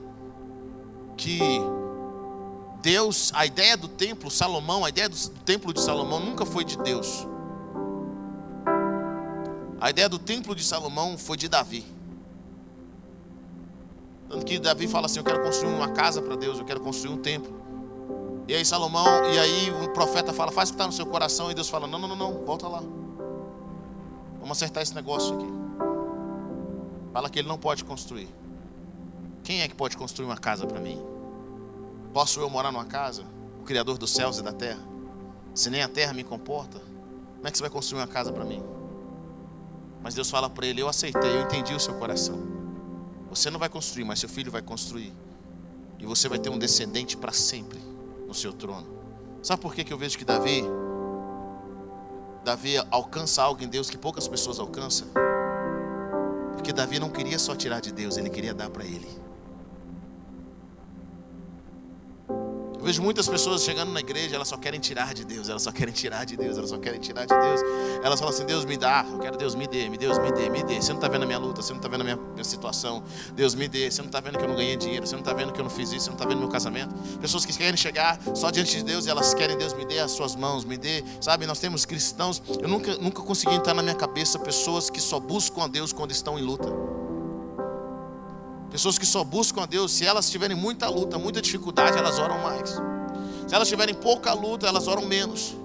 que 1.16 1.40
Deus, 2.82 3.32
a 3.36 3.46
ideia 3.46 3.78
do 3.78 3.88
templo, 3.88 4.30
Salomão, 4.30 4.84
a 4.84 4.90
ideia 4.90 5.08
do 5.08 5.16
templo 5.46 5.72
de 5.74 5.80
Salomão 5.80 6.20
nunca 6.20 6.46
foi 6.46 6.66
de 6.66 6.78
Deus. 6.80 7.28
A 9.80 9.92
ideia 9.92 10.10
do 10.10 10.18
templo 10.18 10.56
de 10.56 10.64
Salomão 10.64 11.18
foi 11.18 11.38
de 11.38 11.48
Davi. 11.48 11.95
Tanto 14.30 14.46
que 14.46 14.60
Davi 14.60 14.88
fala 14.88 15.06
assim: 15.06 15.20
Eu 15.20 15.24
quero 15.24 15.42
construir 15.44 15.74
uma 15.74 15.90
casa 15.90 16.22
para 16.22 16.36
Deus, 16.36 16.60
eu 16.60 16.66
quero 16.66 16.80
construir 16.80 17.14
um 17.14 17.18
templo. 17.18 17.54
E 18.48 18.54
aí 18.54 18.64
Salomão, 18.64 19.26
e 19.26 19.40
aí 19.40 19.72
o 19.84 19.90
profeta 19.90 20.34
fala: 20.34 20.52
Faz 20.52 20.70
o 20.70 20.74
que 20.74 20.76
está 20.76 20.86
no 20.86 20.94
seu 20.94 21.06
coração. 21.06 21.50
E 21.52 21.54
Deus 21.54 21.70
fala: 21.70 21.88
Não, 21.88 22.00
não, 22.00 22.08
não, 22.08 22.16
não, 22.16 22.46
volta 22.46 22.68
lá. 22.68 22.82
Vamos 24.40 24.58
acertar 24.58 24.84
esse 24.84 24.94
negócio 24.94 25.36
aqui. 25.36 25.48
Fala 27.12 27.30
que 27.30 27.40
ele 27.40 27.48
não 27.48 27.58
pode 27.58 27.84
construir. 27.84 28.28
Quem 29.44 29.62
é 29.62 29.68
que 29.68 29.76
pode 29.76 29.96
construir 29.96 30.26
uma 30.26 30.38
casa 30.38 30.66
para 30.68 30.80
mim? 30.80 31.02
Posso 32.14 32.40
eu 32.40 32.50
morar 32.50 32.72
numa 32.72 32.86
casa? 32.86 33.24
O 33.60 33.64
Criador 33.64 33.98
dos 33.98 34.12
céus 34.12 34.40
e 34.40 34.44
da 34.44 34.52
terra? 34.52 34.82
Se 35.54 35.70
nem 35.70 35.82
a 35.82 35.88
terra 35.88 36.14
me 36.14 36.24
comporta, 36.24 36.80
como 37.36 37.48
é 37.48 37.52
que 37.52 37.58
você 37.58 37.64
vai 37.64 37.70
construir 37.70 38.02
uma 38.02 38.08
casa 38.08 38.32
para 38.32 38.44
mim? 38.44 38.62
Mas 40.04 40.14
Deus 40.14 40.30
fala 40.30 40.50
para 40.50 40.66
ele: 40.66 40.82
Eu 40.82 40.90
aceitei, 40.90 41.38
eu 41.38 41.42
entendi 41.42 41.74
o 41.74 41.80
seu 41.80 41.94
coração. 41.96 42.55
Você 43.36 43.50
não 43.50 43.60
vai 43.60 43.68
construir, 43.68 44.06
mas 44.06 44.20
seu 44.20 44.30
filho 44.30 44.50
vai 44.50 44.62
construir. 44.62 45.12
E 46.00 46.06
você 46.06 46.30
vai 46.30 46.40
ter 46.40 46.50
um 46.50 46.58
descendente 46.58 47.18
para 47.18 47.34
sempre 47.34 47.80
no 48.26 48.34
seu 48.34 48.54
trono. 48.54 48.88
Sabe 49.44 49.62
por 49.62 49.76
que, 49.76 49.92
eu 49.92 49.98
vejo 49.98 50.18
que 50.18 50.24
Davi 50.24 50.64
Davi 52.46 52.78
alcança 52.90 53.44
algo 53.44 53.62
em 53.62 53.68
Deus 53.68 53.90
que 53.90 53.98
poucas 53.98 54.28
pessoas 54.28 54.58
alcançam? 54.58 55.08
Porque 56.54 56.72
Davi 56.72 56.98
não 56.98 57.10
queria 57.10 57.38
só 57.38 57.56
tirar 57.56 57.82
de 57.82 57.92
Deus, 57.92 58.18
ele 58.18 58.30
queria 58.30 58.54
dar 58.54 58.70
para 58.70 58.86
ele. 58.86 59.08
Vejo 62.86 63.02
muitas 63.02 63.28
pessoas 63.28 63.64
chegando 63.64 63.92
na 63.92 64.00
igreja, 64.00 64.36
elas 64.36 64.48
só 64.48 64.58
querem 64.58 64.80
tirar 64.80 65.12
de 65.14 65.26
Deus, 65.26 65.50
elas 65.50 65.64
só 65.64 65.72
querem 65.72 65.92
tirar 65.92 66.24
de 66.24 66.38
Deus, 66.38 66.56
elas 66.56 66.70
só 66.70 66.78
querem 66.78 67.00
tirar 67.00 67.26
de 67.26 67.34
Deus. 67.34 67.62
Elas 68.04 68.20
falam 68.20 68.34
assim: 68.34 68.46
Deus 68.46 68.64
me 68.64 68.78
dá, 68.78 69.04
eu 69.12 69.18
quero 69.18 69.36
Deus 69.38 69.56
me 69.56 69.66
dê, 69.66 69.90
me 69.90 69.98
Deus 69.98 70.20
me 70.20 70.32
dê, 70.32 70.50
me 70.50 70.64
dê. 70.64 70.76
Você 70.76 70.90
não 70.90 71.00
está 71.00 71.10
vendo 71.10 71.24
a 71.24 71.26
minha 71.26 71.40
luta, 71.40 71.64
você 71.64 71.74
não 71.74 71.80
está 71.80 71.90
vendo 71.90 72.02
a 72.02 72.04
minha, 72.04 72.16
minha, 72.16 72.44
situação. 72.44 73.04
Deus 73.34 73.56
me 73.56 73.68
dê, 73.68 73.90
você 73.90 74.02
não 74.02 74.08
está 74.08 74.20
vendo 74.20 74.38
que 74.38 74.44
eu 74.44 74.48
não 74.48 74.56
ganhei 74.56 74.78
dinheiro, 74.78 75.08
você 75.08 75.16
não 75.16 75.22
está 75.22 75.34
vendo 75.34 75.52
que 75.52 75.60
eu 75.60 75.64
não 75.64 75.70
fiz 75.70 75.92
isso, 75.92 76.02
você 76.02 76.10
não 76.12 76.16
está 76.16 76.28
vendo 76.28 76.40
meu 76.40 76.50
casamento. 76.50 76.94
Pessoas 77.20 77.44
que 77.44 77.58
querem 77.58 77.76
chegar 77.76 78.20
só 78.36 78.52
diante 78.52 78.78
de 78.78 78.84
Deus 78.84 79.08
e 79.08 79.10
elas 79.10 79.34
querem 79.34 79.58
Deus 79.58 79.74
me 79.74 79.84
dê 79.84 80.00
as 80.00 80.12
suas 80.12 80.36
mãos, 80.36 80.64
me 80.64 80.78
dê, 80.78 81.04
sabe? 81.20 81.48
Nós 81.48 81.60
temos 81.60 81.86
cristãos, 81.86 82.42
eu 82.62 82.68
nunca, 82.68 82.96
nunca 82.98 83.24
consegui 83.24 83.56
entrar 83.56 83.74
na 83.74 83.82
minha 83.82 83.96
cabeça 83.96 84.38
pessoas 84.38 84.92
que 84.92 85.02
só 85.02 85.20
buscam 85.20 85.64
a 85.64 85.68
Deus 85.68 85.92
quando 85.92 86.12
estão 86.12 86.38
em 86.38 86.44
luta. 86.44 87.05
Pessoas 88.76 88.98
que 88.98 89.06
só 89.06 89.24
buscam 89.24 89.64
a 89.64 89.66
Deus, 89.66 89.90
se 89.90 90.06
elas 90.06 90.30
tiverem 90.30 90.54
muita 90.54 90.90
luta, 90.90 91.18
muita 91.18 91.42
dificuldade, 91.42 91.98
elas 91.98 92.20
oram 92.20 92.40
mais. 92.40 92.72
Se 93.48 93.56
elas 93.56 93.70
tiverem 93.70 93.96
pouca 93.96 94.34
luta, 94.34 94.68
elas 94.68 94.86
oram 94.86 95.06
menos. 95.06 95.56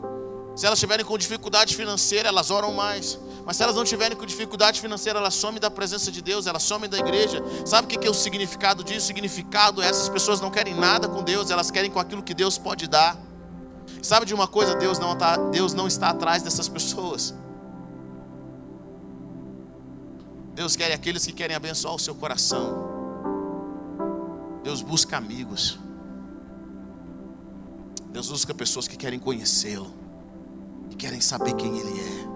Se 0.54 0.64
elas 0.64 0.78
tiverem 0.78 1.04
com 1.04 1.18
dificuldade 1.18 1.74
financeira, 1.74 2.28
elas 2.28 2.52
oram 2.52 2.72
mais. 2.72 3.18
Mas 3.44 3.56
se 3.56 3.64
elas 3.64 3.74
não 3.74 3.82
tiverem 3.82 4.16
com 4.16 4.24
dificuldade 4.24 4.80
financeira, 4.80 5.18
elas 5.18 5.34
somem 5.34 5.60
da 5.60 5.68
presença 5.68 6.12
de 6.12 6.22
Deus, 6.22 6.46
elas 6.46 6.62
somem 6.62 6.88
da 6.88 6.98
igreja. 6.98 7.42
Sabe 7.66 7.86
o 7.86 7.98
que 7.98 8.06
é 8.06 8.08
o 8.08 8.14
significado 8.14 8.84
disso? 8.84 9.00
O 9.00 9.06
significado 9.08 9.82
é 9.82 9.88
essas 9.88 10.08
pessoas 10.08 10.40
não 10.40 10.48
querem 10.48 10.76
nada 10.76 11.08
com 11.08 11.24
Deus, 11.24 11.50
elas 11.50 11.68
querem 11.68 11.90
com 11.90 11.98
aquilo 11.98 12.22
que 12.22 12.32
Deus 12.32 12.58
pode 12.58 12.86
dar. 12.86 13.18
Sabe 14.00 14.24
de 14.24 14.32
uma 14.32 14.46
coisa? 14.46 14.76
Deus 14.76 15.00
não, 15.00 15.16
tá, 15.16 15.36
Deus 15.36 15.74
não 15.74 15.88
está 15.88 16.10
atrás 16.10 16.44
dessas 16.44 16.68
pessoas. 16.68 17.34
Deus 20.54 20.76
quer 20.76 20.92
aqueles 20.92 21.26
que 21.26 21.32
querem 21.32 21.56
abençoar 21.56 21.92
o 21.92 21.98
seu 21.98 22.14
coração. 22.14 23.00
Deus 24.70 24.82
busca 24.82 25.16
amigos. 25.16 25.80
Deus 28.12 28.30
busca 28.30 28.54
pessoas 28.54 28.86
que 28.86 28.96
querem 28.96 29.18
conhecê-lo, 29.18 29.92
que 30.88 30.94
querem 30.94 31.20
saber 31.20 31.54
quem 31.54 31.76
Ele 31.76 31.90
é. 31.90 32.28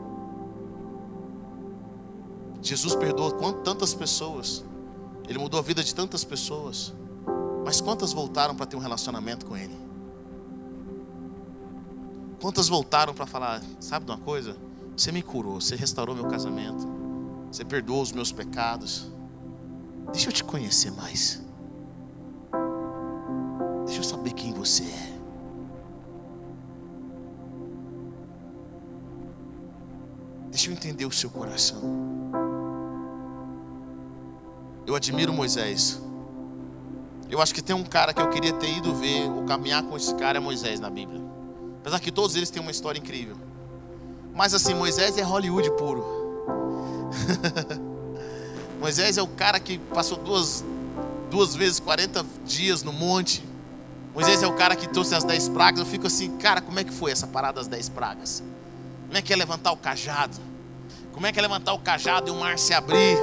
Jesus 2.61 2.97
perdoou 2.97 3.31
tantas 3.63 3.95
pessoas, 3.95 4.65
Ele 5.29 5.39
mudou 5.39 5.61
a 5.61 5.63
vida 5.63 5.85
de 5.85 5.95
tantas 5.95 6.25
pessoas, 6.25 6.93
mas 7.65 7.81
quantas 7.81 8.13
voltaram 8.13 8.57
para 8.57 8.67
ter 8.67 8.75
um 8.75 8.81
relacionamento 8.81 9.47
com 9.47 9.57
Ele? 9.57 9.79
Quantas 12.41 12.67
voltaram 12.67 13.15
para 13.15 13.27
falar, 13.27 13.63
sabe 13.79 14.07
de 14.07 14.11
uma 14.11 14.19
coisa? 14.19 14.57
Você 14.97 15.13
me 15.13 15.23
curou, 15.23 15.61
você 15.61 15.77
restaurou 15.77 16.17
meu 16.17 16.27
casamento, 16.27 16.85
você 17.53 17.65
perdoou 17.65 18.03
os 18.03 18.11
meus 18.11 18.33
pecados. 18.33 19.09
Deixa 20.11 20.31
eu 20.31 20.33
te 20.33 20.43
conhecer 20.43 20.91
mais. 20.91 21.44
Eu 24.05 24.09
saber 24.11 24.35
quem 24.35 24.53
você 24.53 24.83
é. 24.83 25.15
Deixa 30.51 30.69
eu 30.69 30.75
entender 30.75 31.07
o 31.07 31.11
seu 31.11 31.31
coração. 31.31 31.81
Eu 34.87 34.95
admiro 34.95 35.33
Moisés. 35.33 36.03
Eu 37.31 37.41
acho 37.41 37.55
que 37.55 37.63
tem 37.63 37.75
um 37.75 37.83
cara 37.83 38.13
que 38.13 38.21
eu 38.21 38.29
queria 38.29 38.53
ter 38.53 38.77
ido 38.77 38.95
ver 38.95 39.27
ou 39.31 39.45
caminhar 39.45 39.83
com 39.83 39.97
esse 39.97 40.15
cara 40.17 40.37
é 40.37 40.41
Moisés 40.41 40.79
na 40.79 40.91
Bíblia. 40.91 41.23
Apesar 41.81 41.99
que 41.99 42.13
todos 42.13 42.37
eles 42.37 42.51
têm 42.51 42.61
uma 42.61 42.71
história 42.71 42.99
incrível. 42.99 43.37
Mas 44.35 44.53
assim, 44.53 44.75
Moisés 44.75 45.17
é 45.17 45.23
Hollywood 45.23 45.71
puro. 45.79 46.05
Moisés 48.79 49.17
é 49.17 49.23
o 49.23 49.29
cara 49.29 49.59
que 49.59 49.79
passou 49.79 50.19
duas, 50.19 50.63
duas 51.31 51.55
vezes 51.55 51.81
40 51.81 52.23
dias 52.45 52.83
no 52.83 52.93
monte. 52.93 53.54
Moisés 54.15 54.45
é 54.45 54.47
o 54.47 54.53
cara 54.53 54.77
que 54.77 54.87
trouxe 54.89 55.13
as 55.15 55.25
dez 55.25 55.49
pragas. 55.49 55.81
Eu 55.81 55.87
fico 55.87 56.07
assim, 56.07 56.37
cara, 56.37 56.61
como 56.61 56.79
é 56.79 56.85
que 56.85 56.93
foi 56.93 57.11
essa 57.11 57.27
parada 57.27 57.55
das 57.55 57.67
dez 57.67 57.89
pragas? 57.89 58.45
Como 59.07 59.19
é 59.19 59.21
que 59.21 59.33
é 59.33 59.37
levantar 59.37 59.73
o 59.73 59.77
cajado? 59.77 60.37
Como 61.13 61.27
é 61.27 61.33
que 61.33 61.39
é 61.39 61.43
levantar 61.43 61.73
o 61.73 61.81
cajado 61.81 62.29
e 62.29 62.31
o 62.31 62.37
mar 62.37 62.57
se 62.57 62.73
abrir? 62.73 63.19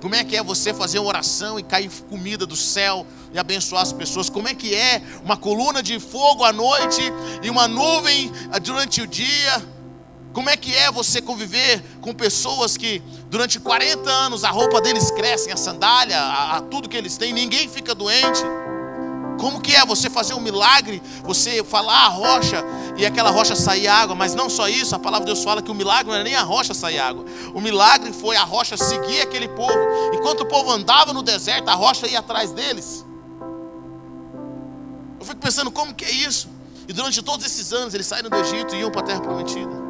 Como 0.00 0.14
é 0.14 0.24
que 0.24 0.36
é 0.36 0.42
você 0.42 0.74
fazer 0.74 0.98
uma 0.98 1.08
oração 1.08 1.58
e 1.58 1.62
cair 1.62 1.90
comida 2.10 2.44
do 2.44 2.56
céu 2.56 3.06
e 3.32 3.38
abençoar 3.38 3.82
as 3.82 3.92
pessoas? 3.92 4.28
Como 4.28 4.48
é 4.48 4.54
que 4.54 4.74
é 4.74 5.00
uma 5.24 5.36
coluna 5.36 5.82
de 5.82 5.98
fogo 6.00 6.44
à 6.44 6.52
noite 6.52 7.00
e 7.42 7.48
uma 7.48 7.68
nuvem 7.68 8.30
durante 8.62 9.00
o 9.00 9.06
dia? 9.06 9.64
Como 10.32 10.50
é 10.50 10.56
que 10.56 10.74
é 10.74 10.90
você 10.90 11.22
conviver 11.22 11.80
com 12.00 12.12
pessoas 12.12 12.76
que 12.76 13.00
durante 13.30 13.60
40 13.60 14.10
anos 14.10 14.42
a 14.42 14.50
roupa 14.50 14.80
deles 14.80 15.10
cresce, 15.12 15.52
a 15.52 15.56
sandália, 15.56 16.18
a, 16.18 16.56
a 16.56 16.60
tudo 16.60 16.88
que 16.88 16.96
eles 16.96 17.16
têm, 17.16 17.32
ninguém 17.32 17.68
fica 17.68 17.94
doente? 17.94 18.42
Como 19.38 19.60
que 19.60 19.74
é 19.74 19.84
você 19.84 20.08
fazer 20.08 20.34
um 20.34 20.40
milagre, 20.40 21.02
você 21.22 21.62
falar 21.64 22.06
a 22.06 22.08
rocha 22.08 22.64
e 22.96 23.04
aquela 23.04 23.30
rocha 23.30 23.56
sair 23.56 23.88
água, 23.88 24.14
mas 24.14 24.34
não 24.34 24.48
só 24.48 24.68
isso, 24.68 24.94
a 24.94 24.98
palavra 24.98 25.26
de 25.26 25.32
Deus 25.32 25.44
fala 25.44 25.60
que 25.60 25.70
o 25.70 25.74
milagre 25.74 26.06
não 26.06 26.14
era 26.14 26.24
nem 26.24 26.34
a 26.34 26.42
rocha 26.42 26.72
sair 26.74 26.98
água. 26.98 27.24
O 27.54 27.60
milagre 27.60 28.12
foi 28.12 28.36
a 28.36 28.44
rocha 28.44 28.76
seguir 28.76 29.20
aquele 29.20 29.48
povo. 29.48 29.78
Enquanto 30.12 30.42
o 30.42 30.46
povo 30.46 30.70
andava 30.70 31.12
no 31.12 31.22
deserto, 31.22 31.68
a 31.68 31.74
rocha 31.74 32.06
ia 32.06 32.20
atrás 32.20 32.52
deles. 32.52 33.04
Eu 35.18 35.26
fico 35.26 35.40
pensando 35.40 35.70
como 35.70 35.94
que 35.94 36.04
é 36.04 36.10
isso? 36.10 36.48
E 36.86 36.92
durante 36.92 37.22
todos 37.22 37.44
esses 37.46 37.72
anos 37.72 37.94
eles 37.94 38.06
saíram 38.06 38.28
do 38.28 38.36
Egito 38.36 38.74
e 38.74 38.80
iam 38.80 38.90
para 38.90 39.00
a 39.00 39.04
terra 39.04 39.20
prometida. 39.20 39.84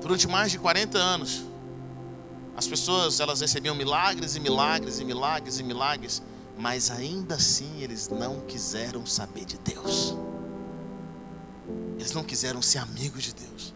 Durante 0.00 0.28
mais 0.28 0.50
de 0.50 0.58
40 0.58 0.98
anos, 0.98 1.42
as 2.56 2.66
pessoas 2.66 3.20
elas 3.20 3.40
recebiam 3.40 3.74
milagres 3.74 4.36
e 4.36 4.40
milagres 4.40 5.00
e 5.00 5.04
milagres 5.04 5.58
e 5.58 5.62
milagres 5.62 6.22
mas 6.60 6.90
ainda 6.90 7.36
assim 7.36 7.80
eles 7.80 8.10
não 8.10 8.40
quiseram 8.40 9.06
saber 9.06 9.46
de 9.46 9.56
Deus. 9.58 10.14
Eles 11.98 12.12
não 12.12 12.22
quiseram 12.22 12.60
ser 12.60 12.78
amigos 12.78 13.22
de 13.22 13.34
Deus. 13.34 13.74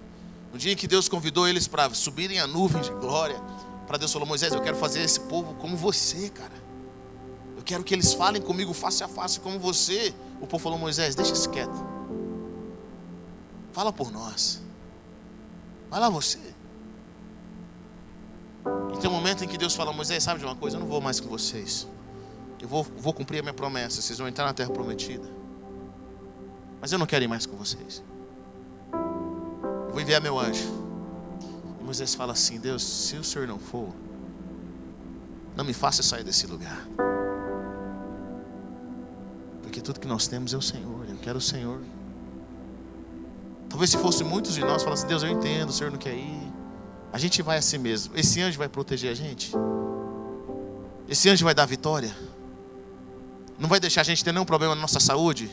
No 0.52 0.58
dia 0.58 0.72
em 0.72 0.76
que 0.76 0.86
Deus 0.86 1.08
convidou 1.08 1.48
eles 1.48 1.66
para 1.66 1.92
subirem 1.94 2.38
a 2.40 2.46
nuvem 2.46 2.82
de 2.82 2.90
glória, 2.90 3.40
para 3.86 3.96
Deus 3.96 4.12
falou: 4.12 4.28
Moisés, 4.28 4.52
eu 4.52 4.60
quero 4.60 4.76
fazer 4.76 5.00
esse 5.00 5.18
povo 5.20 5.54
como 5.54 5.78
você, 5.78 6.28
cara. 6.28 6.62
Eu 7.56 7.62
quero 7.62 7.82
que 7.82 7.94
eles 7.94 8.12
falem 8.12 8.42
comigo 8.42 8.74
face 8.74 9.02
a 9.02 9.08
face 9.08 9.40
como 9.40 9.58
você. 9.58 10.14
O 10.38 10.46
povo 10.46 10.62
falou: 10.62 10.78
Moisés, 10.78 11.14
deixa 11.14 11.32
isso 11.32 11.48
quieto. 11.48 11.74
Fala 13.72 13.94
por 13.94 14.12
nós. 14.12 14.60
Vai 15.88 16.00
lá 16.00 16.10
você. 16.10 16.38
E 18.92 18.98
tem 18.98 19.08
um 19.08 19.14
momento 19.14 19.42
em 19.42 19.48
que 19.48 19.56
Deus 19.56 19.74
fala: 19.74 19.90
Moisés, 19.90 20.22
sabe 20.22 20.38
de 20.38 20.44
uma 20.44 20.54
coisa? 20.54 20.76
Eu 20.76 20.80
não 20.80 20.86
vou 20.86 21.00
mais 21.00 21.18
com 21.18 21.30
vocês. 21.30 21.88
Eu 22.64 22.68
vou, 22.68 22.82
vou 22.82 23.12
cumprir 23.12 23.40
a 23.40 23.42
minha 23.42 23.52
promessa. 23.52 24.00
Vocês 24.00 24.18
vão 24.18 24.26
entrar 24.26 24.46
na 24.46 24.54
terra 24.54 24.70
prometida. 24.70 25.28
Mas 26.80 26.90
eu 26.92 26.98
não 26.98 27.04
quero 27.04 27.22
ir 27.22 27.28
mais 27.28 27.44
com 27.44 27.58
vocês. 27.58 28.02
Eu 28.90 29.90
vou 29.90 30.00
enviar 30.00 30.18
meu 30.18 30.38
anjo. 30.38 30.66
E 31.78 31.84
Moisés 31.84 32.14
fala 32.14 32.32
assim: 32.32 32.58
Deus, 32.58 32.82
se 32.82 33.16
o 33.16 33.22
senhor 33.22 33.46
não 33.46 33.58
for, 33.58 33.90
não 35.54 35.62
me 35.62 35.74
faça 35.74 36.02
sair 36.02 36.24
desse 36.24 36.46
lugar. 36.46 36.88
Porque 39.62 39.82
tudo 39.82 40.00
que 40.00 40.08
nós 40.08 40.26
temos 40.26 40.54
é 40.54 40.56
o 40.56 40.62
Senhor. 40.62 41.04
Eu 41.06 41.16
quero 41.18 41.36
o 41.36 41.42
Senhor. 41.42 41.82
Talvez 43.68 43.90
se 43.90 43.98
fosse 43.98 44.24
muitos 44.24 44.54
de 44.54 44.62
nós 44.62 44.82
falassem, 44.82 45.06
Deus, 45.06 45.22
eu 45.22 45.28
entendo, 45.28 45.68
o 45.68 45.72
Senhor 45.72 45.90
não 45.90 45.98
quer 45.98 46.14
ir. 46.14 46.50
A 47.12 47.18
gente 47.18 47.42
vai 47.42 47.58
assim 47.58 47.76
mesmo. 47.76 48.16
Esse 48.16 48.40
anjo 48.40 48.56
vai 48.56 48.70
proteger 48.70 49.12
a 49.12 49.14
gente. 49.14 49.52
Esse 51.06 51.28
anjo 51.28 51.44
vai 51.44 51.54
dar 51.54 51.66
vitória 51.66 52.10
não 53.58 53.68
vai 53.68 53.80
deixar 53.80 54.00
a 54.00 54.04
gente 54.04 54.24
ter 54.24 54.32
nenhum 54.32 54.44
problema 54.44 54.74
na 54.74 54.80
nossa 54.80 55.00
saúde. 55.00 55.50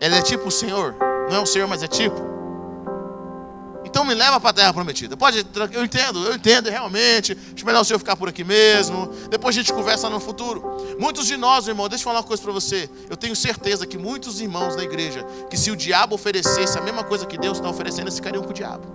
Ele 0.00 0.14
é 0.14 0.22
tipo 0.22 0.48
o 0.48 0.50
Senhor, 0.50 0.96
não 1.28 1.36
é 1.36 1.40
o 1.40 1.46
Senhor, 1.46 1.68
mas 1.68 1.82
é 1.82 1.86
tipo. 1.86 2.32
Então 3.84 4.04
me 4.04 4.14
leva 4.14 4.40
para 4.40 4.50
a 4.50 4.52
terra 4.54 4.72
prometida. 4.72 5.16
Pode, 5.18 5.44
eu 5.72 5.84
entendo, 5.84 6.24
eu 6.24 6.34
entendo 6.34 6.70
realmente. 6.70 7.36
Acho 7.54 7.66
melhor 7.66 7.82
o 7.82 7.84
senhor 7.84 7.98
ficar 7.98 8.16
por 8.16 8.28
aqui 8.28 8.42
mesmo. 8.42 9.10
Depois 9.28 9.54
a 9.54 9.58
gente 9.58 9.70
conversa 9.70 10.08
no 10.08 10.18
futuro. 10.18 10.96
Muitos 10.98 11.26
de 11.26 11.36
nós, 11.36 11.68
irmão, 11.68 11.90
deixa 11.90 12.02
eu 12.02 12.04
falar 12.04 12.20
uma 12.20 12.26
coisa 12.26 12.42
para 12.42 12.52
você. 12.52 12.88
Eu 13.10 13.18
tenho 13.18 13.36
certeza 13.36 13.86
que 13.86 13.98
muitos 13.98 14.40
irmãos 14.40 14.76
da 14.76 14.82
igreja, 14.82 15.26
que 15.50 15.58
se 15.58 15.70
o 15.70 15.76
diabo 15.76 16.14
oferecesse 16.14 16.78
a 16.78 16.80
mesma 16.80 17.04
coisa 17.04 17.26
que 17.26 17.36
Deus 17.36 17.58
está 17.58 17.68
oferecendo, 17.68 18.04
eles 18.04 18.14
ficariam 18.14 18.42
com 18.42 18.50
o 18.50 18.54
diabo. 18.54 18.86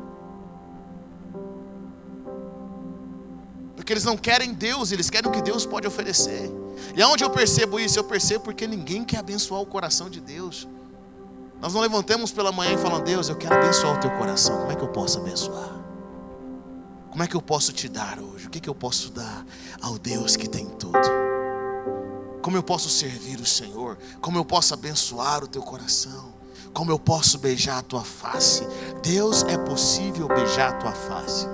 Porque 3.76 3.94
eles 3.94 4.04
não 4.04 4.18
querem 4.18 4.52
Deus, 4.52 4.92
eles 4.92 5.12
querem 5.12 5.30
o 5.30 5.32
que 5.32 5.44
Deus 5.44 5.64
pode 5.64 5.86
oferecer. 5.86 6.52
E 6.96 7.02
aonde 7.02 7.24
eu 7.24 7.30
percebo 7.30 7.80
isso? 7.80 7.98
Eu 8.00 8.04
percebo 8.04 8.46
porque 8.46 8.68
ninguém 8.68 9.04
quer 9.04 9.20
abençoar 9.20 9.62
o 9.62 9.66
coração 9.66 10.10
de 10.10 10.20
Deus. 10.20 10.68
Nós 11.62 11.74
não 11.74 11.82
levantamos 11.82 12.32
pela 12.32 12.52
manhã 12.52 12.74
e 12.74 12.78
falamos, 12.78 13.04
Deus, 13.04 13.30
eu 13.30 13.36
quero 13.36 13.56
abençoar 13.56 13.98
o 13.98 14.00
teu 14.00 14.12
coração. 14.12 14.60
Como 14.60 14.72
é 14.72 14.76
que 14.76 14.84
eu 14.84 14.90
posso 14.90 15.20
abençoar? 15.20 15.78
Como 17.10 17.24
é 17.24 17.28
que 17.28 17.36
eu 17.36 17.42
posso 17.42 17.74
te 17.74 17.90
dar 17.90 18.20
hoje? 18.20 18.46
O 18.46 18.50
que, 18.50 18.60
que 18.60 18.70
eu 18.70 18.76
posso 18.76 19.12
dar 19.12 19.46
ao 19.82 19.98
Deus 19.98 20.36
que 20.36 20.48
tem 20.48 20.68
tudo? 20.68 21.00
Como 22.44 22.56
eu 22.56 22.62
posso 22.62 22.90
servir 22.90 23.40
o 23.40 23.46
Senhor? 23.46 23.98
Como 24.22 24.38
eu 24.38 24.46
posso 24.46 24.74
abençoar 24.74 25.44
o 25.44 25.48
teu 25.48 25.64
coração? 25.64 26.34
Como 26.74 26.92
eu 26.92 27.00
posso 27.00 27.40
beijar 27.40 27.80
a 27.80 27.82
tua 27.82 28.04
face? 28.04 28.68
Deus 29.02 29.44
é 29.44 29.58
possível 29.58 30.28
beijar 30.28 30.70
a 30.70 30.74
tua 30.74 30.92
face. 30.92 31.48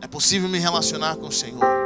É 0.00 0.06
possível 0.06 0.48
me 0.48 0.60
relacionar 0.60 1.16
com 1.16 1.26
o 1.26 1.32
Senhor. 1.32 1.81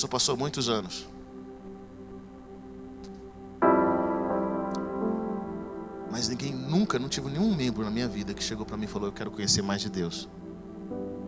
Só 0.00 0.08
passou 0.08 0.34
muitos 0.34 0.70
anos. 0.70 1.06
Mas 6.10 6.26
ninguém 6.26 6.54
nunca, 6.54 6.98
não 6.98 7.06
tive 7.06 7.28
nenhum 7.28 7.54
membro 7.54 7.84
na 7.84 7.90
minha 7.90 8.08
vida 8.08 8.32
que 8.32 8.42
chegou 8.42 8.64
para 8.64 8.78
mim 8.78 8.86
e 8.86 8.88
falou: 8.88 9.08
Eu 9.08 9.12
quero 9.12 9.30
conhecer 9.30 9.60
mais 9.60 9.82
de 9.82 9.90
Deus. 9.90 10.26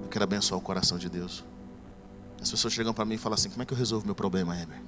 Eu 0.02 0.09
quero 0.09 0.25
abençoar 0.25 0.59
o 0.59 0.62
coração 0.62 0.97
de 0.97 1.11
Deus. 1.11 1.45
As 2.41 2.50
pessoas 2.50 2.73
chegam 2.73 2.95
para 2.95 3.05
mim 3.05 3.17
e 3.17 3.19
falam 3.19 3.35
assim: 3.35 3.50
Como 3.50 3.62
é 3.62 3.67
que 3.67 3.75
eu 3.75 3.76
resolvo 3.76 4.07
meu 4.07 4.14
problema, 4.14 4.59
Heber? 4.59 4.81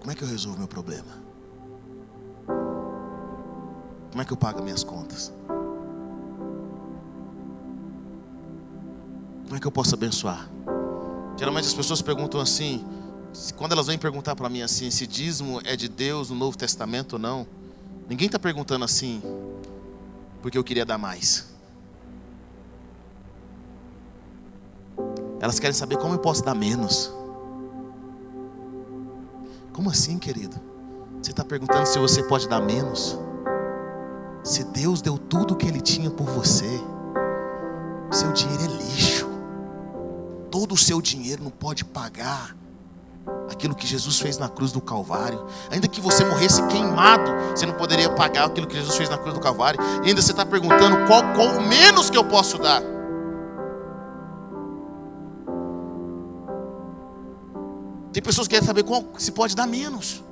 Como 0.00 0.10
é 0.10 0.14
que 0.14 0.24
eu 0.24 0.28
resolvo 0.28 0.56
meu 0.56 0.68
problema? 0.68 1.22
Como 4.10 4.22
é 4.22 4.24
que 4.24 4.32
eu 4.32 4.38
pago 4.38 4.62
minhas 4.62 4.82
contas? 4.82 5.30
Como 9.44 9.56
é 9.56 9.60
que 9.60 9.66
eu 9.66 9.72
posso 9.72 9.94
abençoar? 9.94 10.48
Geralmente 11.36 11.66
as 11.66 11.74
pessoas 11.74 12.00
perguntam 12.02 12.40
assim: 12.40 12.84
quando 13.56 13.72
elas 13.72 13.86
vêm 13.86 13.98
perguntar 13.98 14.36
para 14.36 14.48
mim 14.48 14.62
assim, 14.62 14.90
se 14.90 15.06
dízimo 15.06 15.60
é 15.64 15.76
de 15.76 15.88
Deus 15.88 16.30
no 16.30 16.36
Novo 16.36 16.56
Testamento 16.56 17.14
ou 17.14 17.18
não, 17.18 17.46
ninguém 18.08 18.26
está 18.26 18.38
perguntando 18.38 18.84
assim, 18.84 19.22
porque 20.40 20.56
eu 20.56 20.64
queria 20.64 20.84
dar 20.84 20.98
mais. 20.98 21.50
Elas 25.40 25.58
querem 25.58 25.74
saber 25.74 25.96
como 25.96 26.14
eu 26.14 26.18
posso 26.18 26.44
dar 26.44 26.54
menos. 26.54 27.12
Como 29.72 29.90
assim, 29.90 30.18
querido? 30.18 30.56
Você 31.20 31.30
está 31.30 31.44
perguntando 31.44 31.86
se 31.86 31.98
você 31.98 32.22
pode 32.22 32.48
dar 32.48 32.60
menos? 32.60 33.18
Se 34.44 34.62
Deus 34.64 35.02
deu 35.02 35.18
tudo 35.18 35.54
o 35.54 35.56
que 35.56 35.66
Ele 35.66 35.80
tinha 35.80 36.10
por 36.10 36.26
você, 36.26 36.80
seu 38.12 38.32
dinheiro 38.32 38.62
é 38.62 38.76
lixo. 38.76 39.11
Todo 40.52 40.74
o 40.74 40.76
seu 40.76 41.00
dinheiro 41.00 41.42
não 41.42 41.50
pode 41.50 41.82
pagar 41.82 42.54
aquilo 43.50 43.74
que 43.74 43.86
Jesus 43.86 44.18
fez 44.18 44.36
na 44.36 44.50
cruz 44.50 44.70
do 44.70 44.82
Calvário. 44.82 45.46
Ainda 45.70 45.88
que 45.88 45.98
você 45.98 46.26
morresse 46.26 46.62
queimado, 46.66 47.30
você 47.56 47.64
não 47.64 47.72
poderia 47.72 48.10
pagar 48.10 48.44
aquilo 48.44 48.66
que 48.66 48.76
Jesus 48.76 48.94
fez 48.94 49.08
na 49.08 49.16
cruz 49.16 49.32
do 49.32 49.40
Calvário. 49.40 49.80
E 50.04 50.08
ainda 50.08 50.20
você 50.20 50.30
está 50.30 50.44
perguntando 50.44 51.06
qual, 51.06 51.22
o 51.56 51.66
menos 51.66 52.10
que 52.10 52.18
eu 52.18 52.24
posso 52.24 52.58
dar. 52.58 52.82
Tem 58.12 58.22
pessoas 58.22 58.46
que 58.46 58.54
querem 58.54 58.66
saber 58.66 58.82
qual 58.82 59.06
se 59.16 59.32
pode 59.32 59.56
dar 59.56 59.66
menos. 59.66 60.22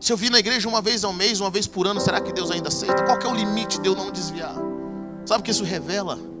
Se 0.00 0.10
eu 0.10 0.16
vir 0.16 0.30
na 0.30 0.38
igreja 0.38 0.66
uma 0.66 0.80
vez 0.80 1.04
ao 1.04 1.12
mês, 1.12 1.40
uma 1.40 1.50
vez 1.50 1.66
por 1.66 1.86
ano, 1.86 2.00
será 2.00 2.22
que 2.22 2.32
Deus 2.32 2.50
ainda 2.50 2.68
aceita? 2.68 3.04
Qual 3.04 3.18
é 3.18 3.28
o 3.28 3.34
limite 3.34 3.78
de 3.82 3.86
eu 3.86 3.94
não 3.94 4.10
desviar? 4.10 4.54
Sabe 5.26 5.42
o 5.42 5.44
que 5.44 5.50
isso 5.50 5.62
revela? 5.62 6.33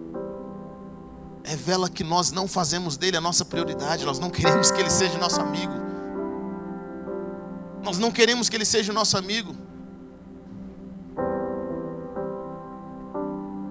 Revela 1.44 1.88
que 1.88 2.02
nós 2.02 2.32
não 2.32 2.48
fazemos 2.48 2.96
dele 2.96 3.16
a 3.16 3.20
nossa 3.20 3.44
prioridade, 3.44 4.04
nós 4.04 4.18
não 4.18 4.30
queremos 4.30 4.70
que 4.70 4.80
ele 4.80 4.90
seja 4.90 5.18
nosso 5.18 5.40
amigo. 5.40 5.74
Nós 7.82 7.98
não 7.98 8.10
queremos 8.10 8.48
que 8.48 8.56
ele 8.56 8.64
seja 8.64 8.92
nosso 8.92 9.16
amigo. 9.18 9.54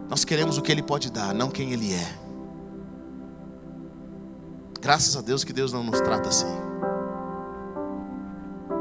Nós 0.07 0.23
queremos 0.23 0.57
o 0.59 0.61
que 0.61 0.71
ele 0.71 0.83
pode 0.83 1.11
dar, 1.11 1.33
não 1.33 1.49
quem 1.49 1.73
ele 1.73 1.91
é. 1.93 2.19
Graças 4.79 5.15
a 5.15 5.21
Deus 5.21 5.43
que 5.43 5.51
Deus 5.51 5.73
não 5.73 5.83
nos 5.83 5.99
trata 6.01 6.29
assim. 6.29 6.73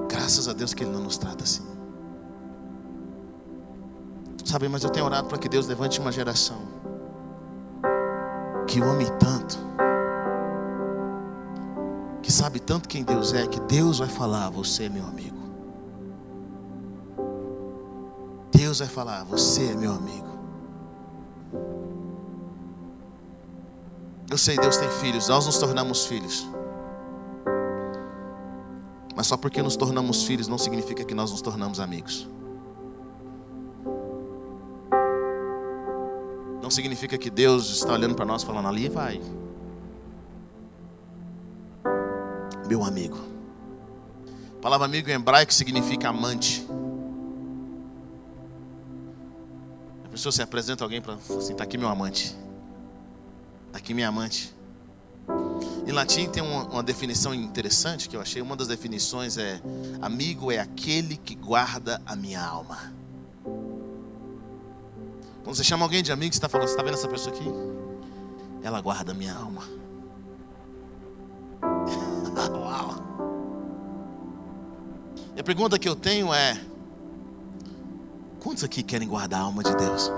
Graças 0.09 0.47
a 0.47 0.53
Deus 0.53 0.75
que 0.75 0.83
Ele 0.85 0.93
não 0.93 1.01
nos 1.01 1.17
trata 1.17 1.45
assim. 1.45 1.67
Sabe, 4.45 4.69
mas 4.69 4.85
eu 4.85 4.91
tenho 4.91 5.07
orado 5.07 5.29
para 5.29 5.39
que 5.39 5.49
Deus 5.49 5.67
levante 5.67 6.01
uma 6.01 6.13
geração 6.13 6.61
que 8.73 8.81
ame 8.81 9.05
tanto, 9.19 9.59
que 12.23 12.33
sabe 12.33 12.59
tanto 12.59 12.89
quem 12.89 13.05
Deus 13.05 13.35
é, 13.35 13.47
que 13.47 13.61
Deus 13.61 13.99
vai 13.99 14.09
falar: 14.09 14.49
Você 14.49 14.85
é 14.85 14.89
meu 14.89 15.05
amigo. 15.05 15.37
Deus 18.51 18.79
vai 18.79 18.89
falar: 18.89 19.25
Você 19.25 19.73
é 19.73 19.75
meu 19.75 19.93
amigo. 19.93 20.27
Eu 24.31 24.39
sei, 24.39 24.57
Deus 24.57 24.79
tem 24.79 24.89
filhos, 24.89 25.29
nós 25.29 25.45
nos 25.45 25.59
tornamos 25.59 26.07
filhos. 26.07 26.49
Mas 29.15 29.27
só 29.27 29.37
porque 29.37 29.61
nos 29.61 29.77
tornamos 29.77 30.25
filhos 30.25 30.49
não 30.49 30.57
significa 30.57 31.05
que 31.05 31.15
nós 31.15 31.31
nos 31.31 31.43
tornamos 31.43 31.79
amigos. 31.79 32.27
Significa 36.73 37.17
que 37.19 37.31
Deus 37.31 37.71
está 37.71 37.93
olhando 37.93 38.15
para 38.15 38.25
nós 38.25 38.43
falando 38.43 38.69
ali 38.69 38.89
vai. 38.89 39.21
Meu 42.69 42.85
amigo. 42.85 43.19
A 44.57 44.61
palavra 44.63 44.87
amigo 44.87 45.11
em 45.11 45.15
hebraico 45.15 45.53
significa 45.53 46.09
amante. 46.09 46.67
A 50.05 50.09
pessoa 50.09 50.33
se 50.33 50.43
apresenta 50.43 50.85
alguém 50.85 51.01
para 51.01 51.15
assim, 51.15 51.53
está 51.53 51.65
aqui 51.65 51.77
meu 51.77 51.89
amante. 51.89 52.37
Está 53.67 53.79
aqui 53.79 53.95
minha 53.95 54.09
amante. 54.09 54.55
Em 55.87 55.91
latim 55.91 56.29
tem 56.29 56.43
uma, 56.43 56.65
uma, 56.65 56.83
definição 56.83 57.35
interessante 57.35 58.09
que 58.09 58.17
eu 58.17 58.21
achei. 58.21 58.41
Uma 58.41 58.55
das 58.55 58.69
definições 58.69 59.37
é: 59.37 59.61
amigo 60.01 60.53
é 60.53 60.59
aquele 60.59 61.17
que 61.17 61.35
guarda 61.35 62.01
a 62.07 62.15
minha 62.15 62.41
alma. 62.41 62.93
Quando 65.43 65.57
você 65.57 65.65
chama 65.65 65.85
alguém 65.85 66.03
de 66.03 66.13
amigo, 66.13 66.33
você 66.33 66.39
está 66.39 66.49
falando, 66.49 66.69
você 66.69 66.75
está 66.75 66.83
vendo 66.83 66.95
essa 66.95 67.09
pessoa 67.09 67.35
aqui? 67.35 67.45
Ela 68.63 68.81
guarda 68.81 69.13
a 69.13 69.15
minha 69.15 69.35
alma. 69.35 69.63
Uau! 72.53 72.95
E 75.37 75.41
a 75.41 75.45
pergunta 75.45 75.79
que 75.79 75.89
eu 75.89 75.97
tenho 75.97 76.33
é: 76.33 76.61
quantos 78.41 78.63
aqui 78.63 78.83
querem 78.83 79.09
guardar 79.09 79.41
a 79.41 79.45
alma 79.45 79.63
de 79.63 79.75
Deus? 79.75 80.11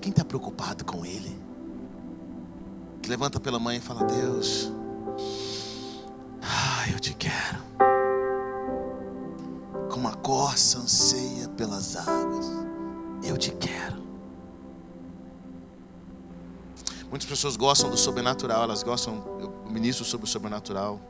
Quem 0.00 0.10
está 0.10 0.24
preocupado 0.24 0.84
com 0.84 1.04
Ele? 1.06 1.40
Que 3.00 3.08
levanta 3.08 3.38
pela 3.38 3.60
manhã 3.60 3.78
e 3.78 3.80
fala: 3.80 4.04
Deus, 4.04 4.72
ah, 6.42 6.90
eu 6.92 6.98
te 6.98 7.14
quero. 7.14 7.85
Como 9.96 10.08
a 10.08 10.12
corça 10.14 10.76
anseia 10.76 11.48
pelas 11.56 11.96
águas, 11.96 12.44
eu 13.24 13.34
te 13.34 13.50
quero. 13.50 13.96
Muitas 17.08 17.26
pessoas 17.26 17.56
gostam 17.56 17.88
do 17.88 17.96
sobrenatural, 17.96 18.64
elas 18.64 18.82
gostam, 18.82 19.24
eu 19.40 19.72
ministro 19.72 20.04
sobre 20.04 20.26
o 20.26 20.28
sobrenatural. 20.28 21.00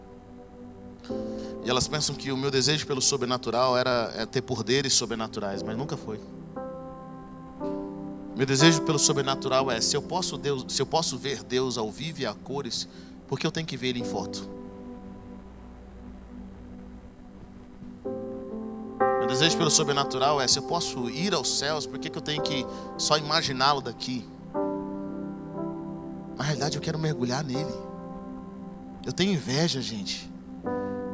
E 1.64 1.68
elas 1.68 1.88
pensam 1.88 2.14
que 2.14 2.30
o 2.30 2.36
meu 2.36 2.48
desejo 2.48 2.86
pelo 2.86 3.02
sobrenatural 3.02 3.76
era 3.76 4.12
é 4.14 4.24
ter 4.24 4.42
poderes 4.42 4.92
sobrenaturais, 4.92 5.64
mas 5.64 5.76
nunca 5.76 5.96
foi. 5.96 6.20
Meu 8.36 8.46
desejo 8.46 8.82
pelo 8.82 9.00
sobrenatural 9.00 9.68
é 9.68 9.80
se 9.80 9.96
eu 9.96 10.02
posso 10.02 10.38
Deus, 10.38 10.64
se 10.68 10.80
eu 10.80 10.86
posso 10.86 11.18
ver 11.18 11.42
Deus 11.42 11.76
ao 11.76 11.90
vivo 11.90 12.20
e 12.20 12.26
a 12.26 12.34
cores, 12.34 12.86
porque 13.26 13.44
eu 13.44 13.50
tenho 13.50 13.66
que 13.66 13.76
ver 13.76 13.88
ele 13.88 13.98
em 13.98 14.04
foto. 14.04 14.48
Meu 19.26 19.32
desejo 19.32 19.58
pelo 19.58 19.72
sobrenatural 19.72 20.40
é: 20.40 20.46
se 20.46 20.56
eu 20.56 20.62
posso 20.62 21.10
ir 21.10 21.34
aos 21.34 21.58
céus, 21.58 21.84
por 21.84 21.98
que, 21.98 22.08
que 22.08 22.16
eu 22.16 22.22
tenho 22.22 22.40
que 22.40 22.64
só 22.96 23.18
imaginá-lo 23.18 23.80
daqui? 23.80 24.24
Na 26.38 26.44
realidade, 26.44 26.76
eu 26.76 26.80
quero 26.80 26.96
mergulhar 26.96 27.42
nele. 27.42 27.74
Eu 29.04 29.12
tenho 29.12 29.32
inveja, 29.32 29.82
gente, 29.82 30.30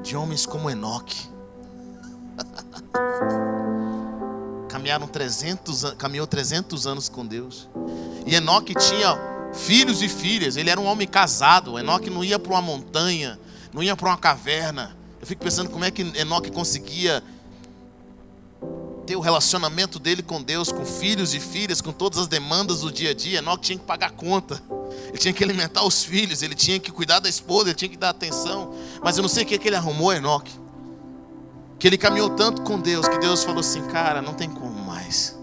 de 0.02 0.14
homens 0.14 0.44
como 0.44 0.68
Enoque. 0.68 1.26
Caminharam 4.68 5.06
300, 5.06 5.94
caminhou 5.94 6.26
300 6.26 6.86
anos 6.86 7.08
com 7.08 7.26
Deus. 7.26 7.66
E 8.26 8.34
Enoque 8.34 8.74
tinha 8.74 9.16
filhos 9.54 10.02
e 10.02 10.08
filhas. 10.08 10.58
Ele 10.58 10.68
era 10.68 10.78
um 10.78 10.84
homem 10.84 11.08
casado. 11.08 11.78
Enoque 11.78 12.10
não 12.10 12.22
ia 12.22 12.38
para 12.38 12.52
uma 12.52 12.60
montanha, 12.60 13.40
não 13.72 13.82
ia 13.82 13.96
para 13.96 14.10
uma 14.10 14.18
caverna. 14.18 14.94
Eu 15.18 15.26
fico 15.26 15.42
pensando 15.42 15.70
como 15.70 15.82
é 15.82 15.90
que 15.90 16.02
Enoque 16.18 16.50
conseguia 16.50 17.24
ter 19.12 19.16
o 19.16 19.20
relacionamento 19.20 19.98
dele 19.98 20.22
com 20.22 20.42
Deus, 20.42 20.72
com 20.72 20.86
filhos 20.86 21.34
e 21.34 21.40
filhas, 21.40 21.82
com 21.82 21.92
todas 21.92 22.18
as 22.18 22.26
demandas 22.26 22.80
do 22.80 22.90
dia 22.90 23.10
a 23.10 23.14
dia. 23.14 23.38
Enoque 23.38 23.66
tinha 23.66 23.78
que 23.78 23.84
pagar 23.84 24.12
conta. 24.12 24.62
Ele 25.08 25.18
tinha 25.18 25.34
que 25.34 25.44
alimentar 25.44 25.84
os 25.84 26.02
filhos, 26.02 26.42
ele 26.42 26.54
tinha 26.54 26.80
que 26.80 26.90
cuidar 26.90 27.18
da 27.18 27.28
esposa, 27.28 27.68
ele 27.68 27.74
tinha 27.74 27.90
que 27.90 27.96
dar 27.96 28.08
atenção. 28.08 28.74
Mas 29.02 29.18
eu 29.18 29.22
não 29.22 29.28
sei 29.28 29.42
o 29.44 29.46
que, 29.46 29.54
é 29.54 29.58
que 29.58 29.68
ele 29.68 29.76
arrumou, 29.76 30.12
Enoque 30.12 30.62
que 31.78 31.88
ele 31.88 31.98
caminhou 31.98 32.30
tanto 32.30 32.62
com 32.62 32.78
Deus 32.78 33.08
que 33.08 33.18
Deus 33.18 33.42
falou 33.42 33.58
assim: 33.58 33.82
cara, 33.88 34.22
não 34.22 34.34
tem 34.34 34.48
como 34.48 34.84
mais. 34.84 35.36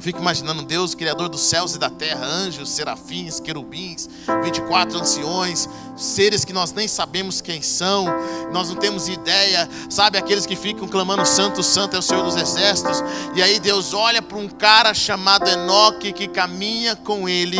Eu 0.00 0.02
fico 0.02 0.18
imaginando 0.18 0.62
Deus, 0.62 0.94
Criador 0.94 1.28
dos 1.28 1.42
céus 1.42 1.74
e 1.74 1.78
da 1.78 1.90
terra, 1.90 2.24
anjos, 2.24 2.70
serafins, 2.70 3.38
querubins, 3.38 4.08
24 4.42 4.98
anciões, 4.98 5.68
seres 5.94 6.42
que 6.42 6.54
nós 6.54 6.72
nem 6.72 6.88
sabemos 6.88 7.42
quem 7.42 7.60
são, 7.60 8.06
nós 8.50 8.70
não 8.70 8.76
temos 8.76 9.08
ideia, 9.08 9.68
sabe? 9.90 10.16
Aqueles 10.16 10.46
que 10.46 10.56
ficam 10.56 10.88
clamando: 10.88 11.26
Santo, 11.26 11.62
Santo 11.62 11.96
é 11.96 11.98
o 11.98 12.02
Senhor 12.02 12.24
dos 12.24 12.34
Exércitos. 12.34 13.04
E 13.34 13.42
aí 13.42 13.60
Deus 13.60 13.92
olha 13.92 14.22
para 14.22 14.38
um 14.38 14.48
cara 14.48 14.94
chamado 14.94 15.46
Enoque 15.46 16.14
que 16.14 16.28
caminha 16.28 16.96
com 16.96 17.28
ele, 17.28 17.58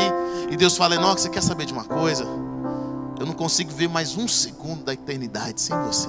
e 0.51 0.57
Deus 0.57 0.79
fala: 0.79 0.95
Enoque, 0.95 1.21
você 1.21 1.29
quer 1.29 1.43
saber 1.43 1.67
de 1.67 1.75
uma 1.75 1.85
coisa? 1.85 2.25
Eu 3.19 3.27
não 3.27 3.35
consigo 3.35 3.71
ver 3.71 3.91
mais 3.91 4.17
um 4.17 4.27
segundo 4.27 4.83
da 4.83 4.95
eternidade 4.95 5.61
sem 5.61 5.77
você. 5.83 6.09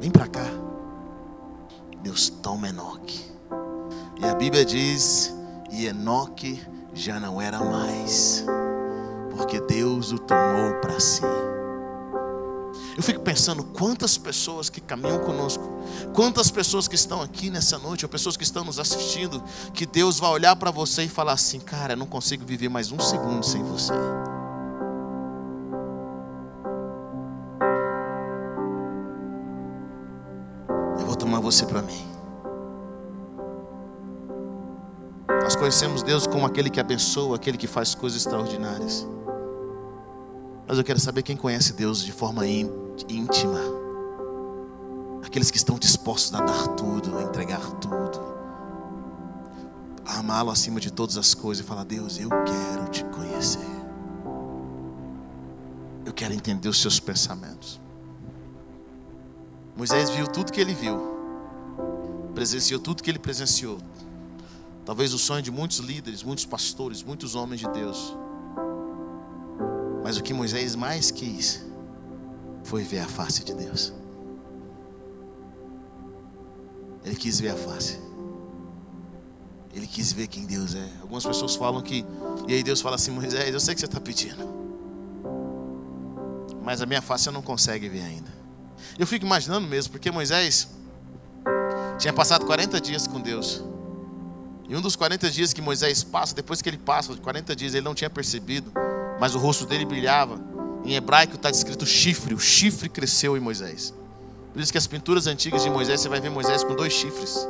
Vem 0.00 0.10
para 0.10 0.26
cá. 0.28 0.63
Deus 2.04 2.28
toma 2.28 2.68
Enoque. 2.68 3.24
E 4.20 4.26
a 4.26 4.34
Bíblia 4.34 4.62
diz: 4.62 5.34
e 5.72 5.86
Enoque 5.86 6.62
já 6.92 7.18
não 7.18 7.40
era 7.40 7.58
mais, 7.58 8.44
porque 9.34 9.58
Deus 9.58 10.12
o 10.12 10.18
tomou 10.18 10.74
para 10.82 11.00
si. 11.00 11.22
Eu 12.94 13.02
fico 13.02 13.20
pensando 13.20 13.64
quantas 13.64 14.18
pessoas 14.18 14.68
que 14.68 14.80
caminham 14.82 15.18
conosco, 15.20 15.64
quantas 16.12 16.50
pessoas 16.50 16.86
que 16.86 16.94
estão 16.94 17.22
aqui 17.22 17.48
nessa 17.48 17.78
noite, 17.78 18.04
ou 18.04 18.08
pessoas 18.08 18.36
que 18.36 18.44
estão 18.44 18.64
nos 18.64 18.78
assistindo, 18.78 19.42
que 19.72 19.86
Deus 19.86 20.20
vai 20.20 20.30
olhar 20.30 20.54
para 20.56 20.70
você 20.70 21.04
e 21.04 21.08
falar 21.08 21.32
assim: 21.32 21.58
Cara, 21.58 21.94
eu 21.94 21.96
não 21.96 22.06
consigo 22.06 22.44
viver 22.44 22.68
mais 22.68 22.92
um 22.92 23.00
segundo 23.00 23.44
sem 23.44 23.62
você. 23.62 23.94
Você 31.44 31.66
para 31.66 31.82
mim. 31.82 32.06
Nós 35.42 35.54
conhecemos 35.54 36.02
Deus 36.02 36.26
como 36.26 36.46
aquele 36.46 36.70
que 36.70 36.80
abençoa, 36.80 37.36
aquele 37.36 37.58
que 37.58 37.66
faz 37.66 37.94
coisas 37.94 38.18
extraordinárias. 38.18 39.06
Mas 40.66 40.78
eu 40.78 40.84
quero 40.84 40.98
saber 40.98 41.22
quem 41.22 41.36
conhece 41.36 41.74
Deus 41.74 42.02
de 42.02 42.12
forma 42.12 42.46
íntima. 42.46 43.60
Aqueles 45.22 45.50
que 45.50 45.58
estão 45.58 45.78
dispostos 45.78 46.32
a 46.32 46.42
dar 46.42 46.68
tudo, 46.68 47.18
a 47.18 47.22
entregar 47.22 47.60
tudo. 47.72 48.34
A 50.06 50.20
amá-lo 50.20 50.50
acima 50.50 50.80
de 50.80 50.90
todas 50.90 51.18
as 51.18 51.34
coisas 51.34 51.62
e 51.62 51.68
falar: 51.68 51.84
Deus, 51.84 52.18
eu 52.18 52.30
quero 52.30 52.88
te 52.90 53.04
conhecer. 53.04 53.60
Eu 56.06 56.12
quero 56.14 56.32
entender 56.32 56.68
os 56.68 56.80
seus 56.80 56.98
pensamentos. 56.98 57.78
Moisés 59.76 60.08
viu 60.08 60.26
tudo 60.26 60.52
que 60.52 60.60
ele 60.60 60.72
viu, 60.72 61.13
presenciou 62.34 62.80
tudo 62.80 63.02
que 63.02 63.10
ele 63.10 63.18
presenciou. 63.18 63.78
Talvez 64.84 65.14
o 65.14 65.18
sonho 65.18 65.42
de 65.42 65.50
muitos 65.50 65.78
líderes, 65.78 66.22
muitos 66.22 66.44
pastores, 66.44 67.02
muitos 67.02 67.34
homens 67.34 67.60
de 67.60 67.68
Deus 67.68 68.14
mas 70.04 70.18
o 70.18 70.22
que 70.22 70.34
Moisés 70.34 70.76
mais 70.76 71.10
quis 71.10 71.64
foi 72.62 72.84
ver 72.84 72.98
a 72.98 73.08
face 73.08 73.42
de 73.42 73.54
Deus. 73.54 73.90
Ele 77.02 77.16
quis 77.16 77.40
ver 77.40 77.48
a 77.48 77.56
face. 77.56 77.98
Ele 79.72 79.86
quis 79.86 80.12
ver 80.12 80.26
quem 80.26 80.44
Deus 80.44 80.74
é. 80.74 80.88
Algumas 81.00 81.24
pessoas 81.24 81.56
falam 81.56 81.80
que. 81.80 82.04
E 82.46 82.52
aí 82.52 82.62
Deus 82.62 82.82
fala 82.82 82.96
assim: 82.96 83.12
Moisés, 83.12 83.52
eu 83.52 83.58
sei 83.58 83.74
que 83.74 83.80
você 83.80 83.86
está 83.86 83.98
pedindo. 83.98 84.46
Mas 86.62 86.82
a 86.82 86.86
minha 86.86 87.00
face 87.00 87.26
eu 87.26 87.32
não 87.32 87.42
consegue 87.42 87.88
ver 87.88 88.02
ainda. 88.02 88.32
Eu 88.98 89.06
fico 89.06 89.24
imaginando 89.24 89.66
mesmo, 89.66 89.92
porque 89.92 90.10
Moisés 90.10 90.68
tinha 91.98 92.12
passado 92.12 92.44
40 92.46 92.80
dias 92.80 93.06
com 93.06 93.20
Deus. 93.20 93.62
E 94.68 94.76
um 94.76 94.80
dos 94.80 94.96
40 94.96 95.30
dias 95.30 95.52
que 95.52 95.60
Moisés 95.60 96.02
passa, 96.02 96.34
depois 96.34 96.62
que 96.62 96.68
ele 96.68 96.78
passa, 96.78 97.14
40 97.14 97.54
dias, 97.54 97.74
ele 97.74 97.84
não 97.84 97.94
tinha 97.94 98.08
percebido 98.08 98.72
mas 99.18 99.34
o 99.34 99.38
rosto 99.38 99.66
dele 99.66 99.84
brilhava. 99.84 100.38
Em 100.84 100.94
hebraico 100.94 101.36
está 101.36 101.50
escrito 101.50 101.86
chifre, 101.86 102.34
o 102.34 102.38
chifre 102.38 102.88
cresceu 102.88 103.36
em 103.36 103.40
Moisés. 103.40 103.94
Por 104.52 104.60
isso 104.60 104.70
que 104.70 104.78
as 104.78 104.86
pinturas 104.86 105.26
antigas 105.26 105.62
de 105.62 105.70
Moisés, 105.70 106.00
você 106.00 106.08
vai 106.08 106.20
ver 106.20 106.30
Moisés 106.30 106.62
com 106.62 106.74
dois 106.74 106.92
chifres. 106.92 107.48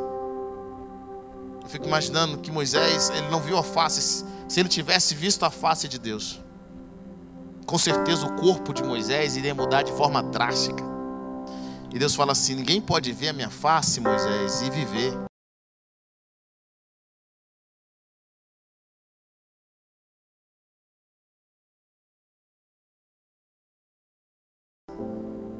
Eu 1.62 1.68
fico 1.68 1.86
imaginando 1.86 2.38
que 2.38 2.50
Moisés, 2.50 3.10
ele 3.10 3.28
não 3.28 3.40
viu 3.40 3.58
a 3.58 3.62
face, 3.62 4.24
se 4.48 4.60
ele 4.60 4.68
tivesse 4.68 5.14
visto 5.14 5.44
a 5.44 5.50
face 5.50 5.88
de 5.88 5.98
Deus, 5.98 6.40
com 7.66 7.78
certeza 7.78 8.26
o 8.26 8.36
corpo 8.36 8.72
de 8.72 8.82
Moisés 8.82 9.36
iria 9.36 9.54
mudar 9.54 9.82
de 9.82 9.92
forma 9.92 10.22
drástica. 10.22 10.93
E 11.94 11.98
Deus 11.98 12.16
fala 12.16 12.32
assim: 12.32 12.56
ninguém 12.56 12.80
pode 12.80 13.12
ver 13.12 13.28
a 13.28 13.32
minha 13.32 13.48
face, 13.48 14.00
Moisés, 14.00 14.62
e 14.62 14.70
viver. 14.70 15.12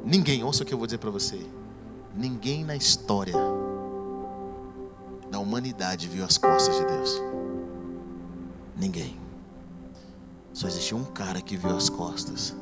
Ninguém, 0.03 0.43
ouça 0.43 0.63
o 0.63 0.65
que 0.65 0.73
eu 0.73 0.77
vou 0.77 0.85
dizer 0.85 0.97
para 0.97 1.09
você. 1.09 1.39
Ninguém 2.13 2.65
na 2.65 2.75
história 2.75 3.35
da 5.31 5.39
humanidade 5.39 6.09
viu 6.09 6.25
as 6.25 6.37
costas 6.37 6.75
de 6.75 6.85
Deus. 6.85 7.21
Ninguém. 8.75 9.17
Só 10.51 10.67
existiu 10.67 10.97
um 10.97 11.05
cara 11.05 11.41
que 11.41 11.55
viu 11.55 11.75
as 11.75 11.89
costas. 11.89 12.53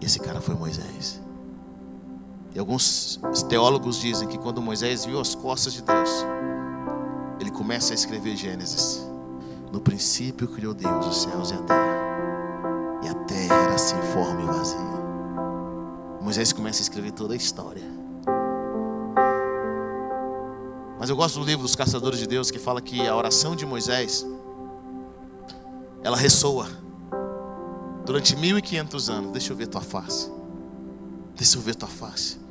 E 0.00 0.06
esse 0.06 0.20
cara 0.20 0.40
foi 0.40 0.54
Moisés. 0.54 1.23
E 2.54 2.58
alguns 2.58 3.18
teólogos 3.48 4.00
dizem 4.00 4.28
que 4.28 4.38
quando 4.38 4.62
Moisés 4.62 5.04
viu 5.04 5.18
as 5.18 5.34
costas 5.34 5.72
de 5.72 5.82
Deus, 5.82 6.10
ele 7.40 7.50
começa 7.50 7.92
a 7.92 7.94
escrever 7.94 8.36
Gênesis. 8.36 9.04
No 9.72 9.80
princípio 9.80 10.46
criou 10.46 10.72
Deus 10.72 11.04
os 11.04 11.22
céus 11.22 11.50
e 11.50 11.54
a 11.54 11.58
terra. 11.58 13.00
E 13.02 13.08
a 13.08 13.14
terra 13.14 13.56
era 13.56 13.76
sem 13.76 14.00
forma 14.02 14.42
e 14.42 14.46
vazia. 14.46 14.94
Moisés 16.22 16.52
começa 16.52 16.80
a 16.80 16.84
escrever 16.84 17.10
toda 17.10 17.34
a 17.34 17.36
história. 17.36 17.82
Mas 20.96 21.10
eu 21.10 21.16
gosto 21.16 21.40
do 21.40 21.44
livro 21.44 21.62
dos 21.62 21.74
Caçadores 21.74 22.20
de 22.20 22.26
Deus 22.28 22.52
que 22.52 22.58
fala 22.58 22.80
que 22.80 23.04
a 23.06 23.16
oração 23.16 23.56
de 23.56 23.66
Moisés 23.66 24.24
ela 26.04 26.16
ressoa 26.16 26.68
durante 28.06 28.36
1500 28.36 29.10
anos. 29.10 29.32
Deixa 29.32 29.52
eu 29.52 29.56
ver 29.56 29.66
tua 29.66 29.80
face. 29.80 30.30
Deixa 31.34 31.58
eu 31.58 31.62
ver 31.62 31.74
tua 31.74 31.88
face. 31.88 32.43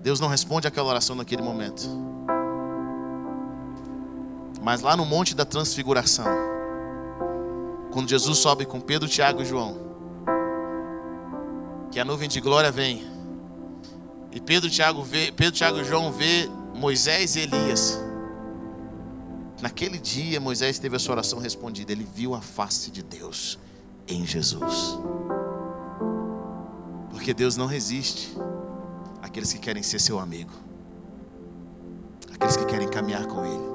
Deus 0.00 0.18
não 0.18 0.28
responde 0.28 0.66
aquela 0.66 0.88
oração 0.88 1.14
naquele 1.14 1.42
momento. 1.42 1.82
Mas 4.62 4.80
lá 4.80 4.96
no 4.96 5.04
Monte 5.04 5.34
da 5.34 5.44
Transfiguração, 5.44 6.26
quando 7.92 8.08
Jesus 8.08 8.38
sobe 8.38 8.64
com 8.64 8.80
Pedro, 8.80 9.08
Tiago 9.08 9.42
e 9.42 9.44
João, 9.44 9.76
que 11.90 12.00
a 12.00 12.04
nuvem 12.04 12.28
de 12.28 12.40
glória 12.40 12.70
vem. 12.70 13.04
E 14.32 14.40
Pedro, 14.40 14.70
Tiago, 14.70 15.02
vê, 15.02 15.32
Pedro, 15.32 15.52
Tiago 15.52 15.80
e 15.80 15.84
João 15.84 16.12
vê 16.12 16.48
Moisés 16.74 17.36
e 17.36 17.40
Elias. 17.40 18.00
Naquele 19.60 19.98
dia 19.98 20.40
Moisés 20.40 20.78
teve 20.78 20.96
a 20.96 20.98
sua 20.98 21.16
oração 21.16 21.38
respondida. 21.40 21.92
Ele 21.92 22.06
viu 22.14 22.34
a 22.34 22.40
face 22.40 22.90
de 22.90 23.02
Deus 23.02 23.58
em 24.08 24.24
Jesus. 24.24 24.98
Porque 27.10 27.34
Deus 27.34 27.56
não 27.56 27.66
resiste 27.66 28.34
àqueles 29.22 29.52
que 29.52 29.58
querem 29.58 29.82
ser 29.82 30.00
seu 30.00 30.18
amigo. 30.18 30.52
Aqueles 32.32 32.56
que 32.56 32.64
querem 32.64 32.88
caminhar 32.88 33.26
com 33.26 33.44
Ele. 33.44 33.70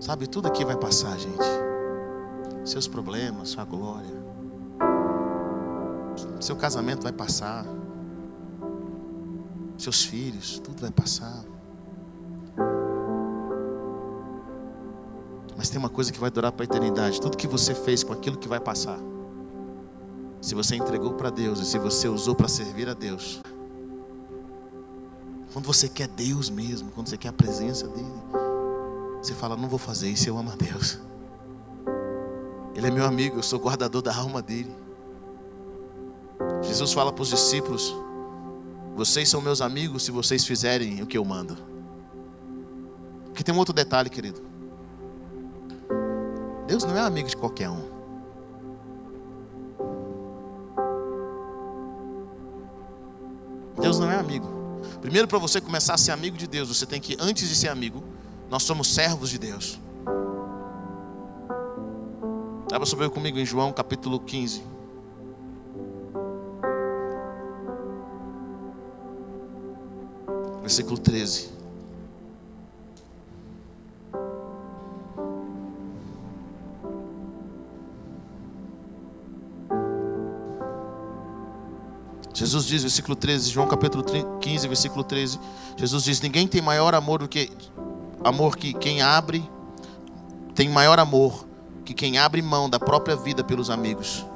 Sabe, 0.00 0.26
tudo 0.26 0.46
aqui 0.48 0.64
vai 0.64 0.76
passar, 0.76 1.18
gente. 1.18 2.68
Seus 2.68 2.86
problemas, 2.86 3.50
sua 3.50 3.64
glória 3.64 4.26
seu 6.40 6.56
casamento 6.56 7.02
vai 7.02 7.12
passar. 7.12 7.64
Seus 9.76 10.04
filhos, 10.04 10.58
tudo 10.58 10.80
vai 10.80 10.90
passar. 10.90 11.44
Mas 15.56 15.70
tem 15.70 15.78
uma 15.78 15.88
coisa 15.88 16.12
que 16.12 16.18
vai 16.18 16.30
durar 16.30 16.52
para 16.52 16.64
a 16.64 16.66
eternidade: 16.66 17.20
tudo 17.20 17.36
que 17.36 17.46
você 17.46 17.74
fez 17.74 18.02
com 18.02 18.12
aquilo 18.12 18.36
que 18.36 18.48
vai 18.48 18.60
passar. 18.60 18.98
Se 20.46 20.54
você 20.54 20.76
entregou 20.76 21.12
para 21.14 21.28
Deus 21.28 21.58
e 21.58 21.64
se 21.64 21.76
você 21.76 22.06
usou 22.06 22.32
para 22.32 22.46
servir 22.46 22.88
a 22.88 22.94
Deus. 22.94 23.42
Quando 25.52 25.66
você 25.66 25.88
quer 25.88 26.06
Deus 26.06 26.48
mesmo, 26.48 26.92
quando 26.92 27.08
você 27.08 27.18
quer 27.18 27.30
a 27.30 27.32
presença 27.32 27.88
dEle, 27.88 28.06
você 29.20 29.34
fala: 29.34 29.56
Não 29.56 29.68
vou 29.68 29.76
fazer 29.76 30.08
isso, 30.08 30.28
eu 30.28 30.38
amo 30.38 30.52
a 30.52 30.54
Deus. 30.54 31.00
Ele 32.76 32.86
é 32.86 32.90
meu 32.92 33.04
amigo, 33.04 33.38
eu 33.38 33.42
sou 33.42 33.58
guardador 33.58 34.00
da 34.02 34.14
alma 34.14 34.40
dele. 34.40 34.72
Jesus 36.62 36.92
fala 36.92 37.12
para 37.12 37.22
os 37.22 37.30
discípulos: 37.30 37.92
Vocês 38.94 39.28
são 39.28 39.40
meus 39.40 39.60
amigos 39.60 40.04
se 40.04 40.12
vocês 40.12 40.44
fizerem 40.44 41.02
o 41.02 41.08
que 41.08 41.18
eu 41.18 41.24
mando. 41.24 41.56
Porque 43.24 43.42
tem 43.42 43.52
um 43.52 43.58
outro 43.58 43.74
detalhe, 43.74 44.08
querido. 44.08 44.40
Deus 46.68 46.84
não 46.84 46.96
é 46.96 47.00
amigo 47.00 47.28
de 47.28 47.36
qualquer 47.36 47.68
um. 47.68 47.95
Deus 53.80 53.98
não 53.98 54.10
é 54.10 54.16
amigo. 54.16 54.46
Primeiro, 55.00 55.28
para 55.28 55.38
você 55.38 55.60
começar 55.60 55.94
a 55.94 55.98
ser 55.98 56.12
amigo 56.12 56.36
de 56.36 56.46
Deus, 56.46 56.68
você 56.68 56.86
tem 56.86 57.00
que, 57.00 57.16
antes 57.20 57.48
de 57.48 57.54
ser 57.54 57.68
amigo, 57.68 58.02
nós 58.50 58.62
somos 58.62 58.92
servos 58.92 59.30
de 59.30 59.38
Deus. 59.38 59.78
Abra 62.72 62.86
sobre 62.86 63.08
comigo 63.08 63.38
em 63.38 63.46
João 63.46 63.72
capítulo 63.72 64.20
15. 64.20 64.62
Versículo 70.60 70.98
13. 70.98 71.55
Jesus 82.36 82.66
diz, 82.66 82.82
versículo 82.82 83.16
13, 83.16 83.48
João 83.48 83.66
capítulo 83.66 84.04
15, 84.40 84.68
versículo 84.68 85.02
13. 85.02 85.40
Jesus 85.74 86.04
diz: 86.04 86.20
Ninguém 86.20 86.46
tem 86.46 86.60
maior 86.60 86.94
amor 86.94 87.20
do 87.20 87.28
que 87.28 87.50
amor 88.22 88.58
que 88.58 88.74
quem 88.74 89.00
abre, 89.00 89.42
tem 90.54 90.68
maior 90.68 90.98
amor 90.98 91.46
que 91.82 91.94
quem 91.94 92.18
abre 92.18 92.42
mão 92.42 92.68
da 92.68 92.78
própria 92.78 93.16
vida 93.16 93.42
pelos 93.42 93.70
amigos. 93.70 94.26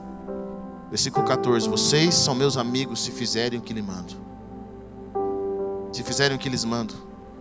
Versículo 0.88 1.26
14: 1.26 1.68
Vocês 1.68 2.14
são 2.14 2.34
meus 2.34 2.56
amigos 2.56 3.04
se 3.04 3.10
fizerem 3.10 3.58
o 3.58 3.62
que 3.62 3.74
lhe 3.74 3.82
mando. 3.82 4.14
Se 5.92 6.02
fizerem 6.02 6.38
o 6.38 6.40
que 6.40 6.48
lhes 6.48 6.64
mando. 6.64 6.94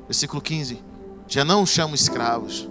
Versículo 0.08 0.42
15: 0.42 0.84
Já 1.26 1.46
não 1.46 1.66
chamo 1.66 1.96
escravos, 1.96 2.68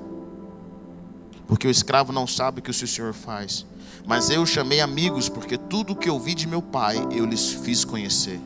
porque 1.47 1.67
o 1.67 1.71
escravo 1.71 2.13
não 2.13 2.27
sabe 2.27 2.61
o 2.61 2.63
que 2.63 2.71
o 2.71 2.75
seu 2.75 2.87
senhor 2.87 3.15
faz 3.15 3.65
mas 4.07 4.31
eu 4.31 4.45
chamei 4.47 4.81
amigos, 4.81 5.29
porque 5.29 5.57
tudo 5.57 5.93
o 5.93 5.97
que 5.97 6.09
ouvi 6.11 6.35
de 6.35 6.47
meu 6.47 6.63
pai 6.63 6.97
eu 7.11 7.27
lhes 7.27 7.51
fiz 7.51 7.85
conhecer. 7.85 8.41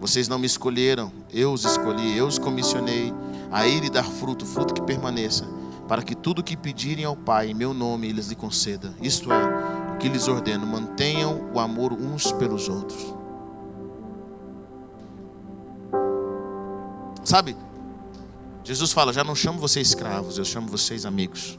Vocês 0.00 0.26
não 0.26 0.38
me 0.38 0.46
escolheram, 0.46 1.12
eu 1.32 1.52
os 1.52 1.64
escolhi, 1.64 2.16
eu 2.16 2.26
os 2.26 2.38
comissionei 2.38 3.12
a 3.52 3.66
ir 3.66 3.84
e 3.84 3.90
dar 3.90 4.04
fruto, 4.04 4.44
fruto 4.44 4.74
que 4.74 4.82
permaneça, 4.82 5.46
para 5.86 6.02
que 6.02 6.14
tudo 6.14 6.40
o 6.40 6.42
que 6.42 6.56
pedirem 6.56 7.04
ao 7.04 7.14
Pai 7.14 7.50
em 7.50 7.54
meu 7.54 7.72
nome 7.72 8.08
eles 8.08 8.26
lhe 8.26 8.34
conceda. 8.34 8.94
Isto 9.00 9.32
é, 9.32 9.94
o 9.94 9.98
que 9.98 10.08
lhes 10.08 10.26
ordeno, 10.26 10.66
mantenham 10.66 11.50
o 11.54 11.60
amor 11.60 11.92
uns 11.92 12.32
pelos 12.32 12.68
outros. 12.68 13.14
Sabe? 17.24 17.56
Jesus 18.64 18.92
fala: 18.92 19.12
Já 19.12 19.22
não 19.22 19.34
chamo 19.34 19.58
vocês 19.58 19.88
escravos, 19.88 20.38
eu 20.38 20.44
chamo 20.44 20.68
vocês 20.68 21.06
amigos. 21.06 21.58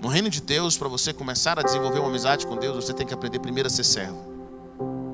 No 0.00 0.08
reino 0.08 0.28
de 0.28 0.40
Deus, 0.40 0.76
para 0.76 0.88
você 0.88 1.12
começar 1.12 1.58
a 1.58 1.62
desenvolver 1.62 1.98
uma 1.98 2.08
amizade 2.08 2.46
com 2.46 2.56
Deus, 2.56 2.84
você 2.84 2.92
tem 2.92 3.06
que 3.06 3.14
aprender 3.14 3.38
primeiro 3.38 3.66
a 3.66 3.70
ser 3.70 3.84
servo. 3.84 4.34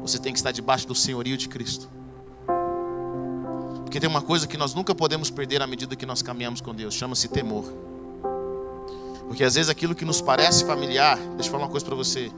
Você 0.03 0.19
tem 0.19 0.33
que 0.33 0.39
estar 0.39 0.51
debaixo 0.51 0.87
do 0.87 0.95
senhorio 0.95 1.37
de 1.37 1.49
Cristo. 1.49 1.89
Porque 3.83 4.01
tem 4.01 4.09
uma 4.09 4.23
coisa 4.23 4.47
que 4.47 4.57
nós 4.57 4.75
nunca 4.75 4.95
podemos 4.95 5.31
perder 5.31 5.63
à 5.63 5.67
medida 5.67 5.97
que 5.97 6.07
nós 6.07 6.23
caminhamos 6.23 6.61
com 6.61 6.75
Deus, 6.75 6.95
chama-se 6.95 7.29
temor. 7.29 7.65
Porque 9.27 9.45
às 9.45 9.55
vezes 9.55 9.69
aquilo 9.69 9.95
que 9.95 10.05
nos 10.05 10.21
parece 10.21 10.65
familiar, 10.65 11.17
deixa 11.17 11.49
eu 11.49 11.53
falar 11.53 11.65
uma 11.65 11.71
coisa 11.71 11.85
para 11.85 11.95
você. 11.95 12.31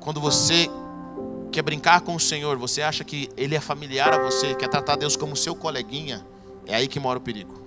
Quando 0.00 0.20
você 0.20 0.68
quer 1.50 1.62
brincar 1.62 2.00
com 2.02 2.14
o 2.14 2.20
Senhor, 2.20 2.56
você 2.58 2.82
acha 2.82 3.02
que 3.02 3.28
Ele 3.36 3.54
é 3.54 3.60
familiar 3.60 4.12
a 4.12 4.18
você, 4.18 4.54
quer 4.54 4.68
tratar 4.68 4.96
Deus 4.96 5.16
como 5.16 5.34
seu 5.34 5.54
coleguinha, 5.54 6.26
é 6.66 6.74
aí 6.74 6.86
que 6.86 7.00
mora 7.00 7.18
o 7.18 7.22
perigo. 7.22 7.65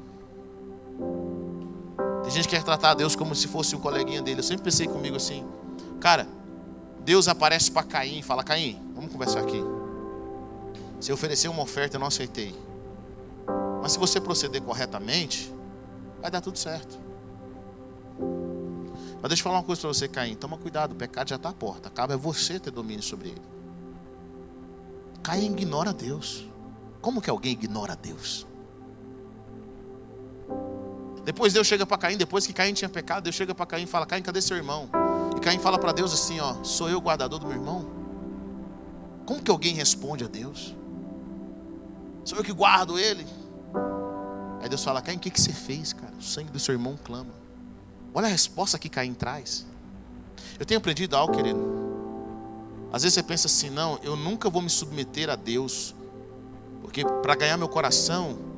Tem 2.30 2.36
gente 2.36 2.48
que 2.48 2.56
quer 2.56 2.64
tratar 2.64 2.94
Deus 2.94 3.16
como 3.16 3.34
se 3.34 3.48
fosse 3.48 3.76
um 3.76 3.80
coleguinha 3.80 4.22
dele. 4.22 4.42
Eu 4.42 4.44
sempre 4.44 4.66
pensei 4.66 4.86
comigo 4.86 5.16
assim, 5.16 5.44
cara, 6.00 6.28
Deus 7.04 7.28
aparece 7.28 7.72
para 7.72 7.82
Caim 7.82 8.20
e 8.20 8.22
fala: 8.22 8.44
Caim, 8.44 8.80
vamos 8.94 9.12
conversar 9.12 9.40
aqui. 9.40 9.60
Você 11.02 11.12
ofereceu 11.12 11.50
uma 11.50 11.64
oferta, 11.64 11.96
eu 11.96 12.00
não 12.00 12.06
aceitei. 12.06 12.56
Mas 13.82 13.94
se 13.94 13.98
você 13.98 14.22
proceder 14.22 14.62
corretamente, 14.62 15.52
vai 16.22 16.30
dar 16.30 16.40
tudo 16.40 16.60
certo. 16.60 17.00
Mas 19.20 19.30
deixa 19.30 19.42
eu 19.42 19.46
falar 19.46 19.58
uma 19.58 19.64
coisa 19.64 19.82
para 19.82 19.92
você, 19.92 20.08
Caim. 20.08 20.36
Toma 20.36 20.56
cuidado, 20.56 20.92
o 20.92 20.96
pecado 20.96 21.30
já 21.30 21.36
está 21.36 21.50
à 21.50 21.54
porta. 21.54 21.90
Cabe 21.90 22.14
a 22.14 22.18
você 22.18 22.60
ter 22.60 22.70
domínio 22.70 23.02
sobre 23.02 23.30
ele. 23.30 23.42
Caim 25.24 25.48
ignora 25.48 25.92
Deus. 25.92 26.48
Como 27.02 27.24
que 27.24 27.30
alguém 27.32 27.54
ignora 27.54 27.96
Deus? 27.96 28.46
Depois 31.30 31.54
Deus 31.54 31.68
chega 31.68 31.86
para 31.86 31.96
Caim, 31.96 32.18
depois 32.18 32.48
que 32.48 32.52
Caim 32.52 32.74
tinha 32.74 32.90
pecado, 32.90 33.26
Deus 33.26 33.36
chega 33.36 33.54
para 33.54 33.64
Caim 33.64 33.84
e 33.84 33.86
fala: 33.86 34.04
Caim, 34.04 34.20
cadê 34.20 34.42
seu 34.42 34.58
irmão? 34.58 34.90
E 35.38 35.40
Caim 35.40 35.60
fala 35.60 35.78
para 35.78 35.92
Deus 35.92 36.12
assim: 36.12 36.40
ó, 36.40 36.64
sou 36.64 36.90
eu 36.90 36.98
o 36.98 37.02
guardador 37.02 37.38
do 37.38 37.46
meu 37.46 37.56
irmão? 37.56 37.88
Como 39.28 39.40
que 39.40 39.52
alguém 39.52 39.76
responde 39.76 40.24
a 40.24 40.28
Deus? 40.28 40.76
Sou 42.26 42.36
eu 42.36 42.44
que 42.44 42.52
guardo 42.52 42.98
ele? 42.98 43.28
Aí 44.60 44.68
Deus 44.68 44.84
fala: 44.84 45.04
Caim, 45.04 45.18
o 45.18 45.20
que, 45.20 45.30
que 45.30 45.40
você 45.40 45.54
fez, 45.54 45.94
cara? 45.94 46.12
O 46.18 46.24
sangue 46.24 46.50
do 46.50 46.58
seu 46.58 46.74
irmão 46.74 46.98
clama. 47.04 47.32
Olha 48.12 48.26
a 48.26 48.32
resposta 48.32 48.80
que 48.80 48.90
Caim 48.90 49.14
traz. 49.14 49.68
Eu 50.60 50.66
tenho 50.66 50.80
aprendido 50.80 51.16
algo, 51.16 51.36
querido. 51.36 51.60
Às 52.92 53.04
vezes 53.04 53.14
você 53.14 53.22
pensa 53.22 53.46
assim: 53.46 53.70
não, 53.70 54.00
eu 54.02 54.16
nunca 54.16 54.50
vou 54.50 54.64
me 54.64 54.70
submeter 54.72 55.30
a 55.30 55.36
Deus, 55.36 55.94
porque 56.82 57.06
para 57.06 57.36
ganhar 57.36 57.56
meu 57.56 57.70
coração, 57.70 58.49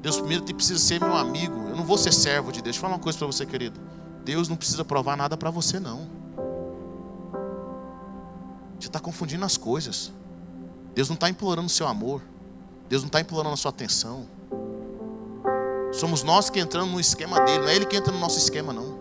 Deus 0.00 0.18
primeiro 0.18 0.44
precisa 0.44 0.78
ser 0.78 1.00
meu 1.00 1.14
amigo. 1.14 1.68
Eu 1.68 1.76
não 1.76 1.84
vou 1.84 1.98
ser 1.98 2.12
servo 2.12 2.50
de 2.50 2.62
Deus. 2.62 2.64
Deixa 2.64 2.78
eu 2.78 2.80
falar 2.80 2.94
uma 2.94 3.02
coisa 3.02 3.18
para 3.18 3.26
você, 3.26 3.44
querido. 3.44 3.78
Deus 4.24 4.48
não 4.48 4.56
precisa 4.56 4.84
provar 4.84 5.16
nada 5.16 5.36
para 5.36 5.50
você, 5.50 5.78
não. 5.78 6.08
Você 8.78 8.86
está 8.86 8.98
confundindo 8.98 9.44
as 9.44 9.56
coisas. 9.56 10.12
Deus 10.94 11.08
não 11.08 11.14
está 11.14 11.28
implorando 11.28 11.66
o 11.66 11.70
seu 11.70 11.86
amor. 11.86 12.22
Deus 12.88 13.02
não 13.02 13.08
está 13.08 13.20
implorando 13.20 13.54
a 13.54 13.56
sua 13.56 13.70
atenção. 13.70 14.26
Somos 15.92 16.22
nós 16.22 16.48
que 16.48 16.58
entramos 16.60 16.92
no 16.92 17.00
esquema 17.00 17.40
dele, 17.40 17.60
não 17.60 17.68
é 17.68 17.76
ele 17.76 17.84
que 17.84 17.96
entra 17.96 18.12
no 18.12 18.18
nosso 18.18 18.38
esquema, 18.38 18.72
não. 18.72 18.98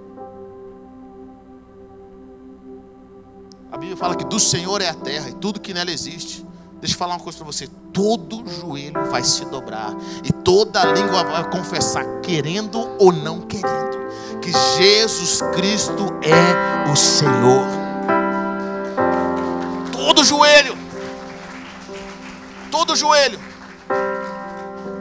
A 3.71 3.77
Bíblia 3.77 3.95
fala 3.95 4.15
que 4.15 4.25
do 4.25 4.39
Senhor 4.39 4.81
é 4.81 4.89
a 4.89 4.93
terra 4.93 5.29
e 5.29 5.33
tudo 5.33 5.59
que 5.59 5.73
nela 5.73 5.91
existe. 5.91 6.45
Deixa 6.79 6.95
eu 6.95 6.97
falar 6.97 7.15
uma 7.15 7.19
coisa 7.19 7.37
para 7.37 7.47
você: 7.47 7.67
todo 7.91 8.43
joelho 8.47 9.05
vai 9.11 9.23
se 9.23 9.43
dobrar 9.45 9.93
e 10.23 10.31
toda 10.31 10.85
língua 10.85 11.23
vai 11.23 11.49
confessar, 11.49 12.05
querendo 12.21 12.89
ou 12.97 13.11
não 13.11 13.41
querendo, 13.41 13.97
que 14.41 14.51
Jesus 14.77 15.41
Cristo 15.53 16.05
é 16.21 16.91
o 16.91 16.95
Senhor. 16.95 17.65
Todo 19.91 20.23
joelho, 20.23 20.77
todo 22.71 22.95
joelho, 22.95 23.39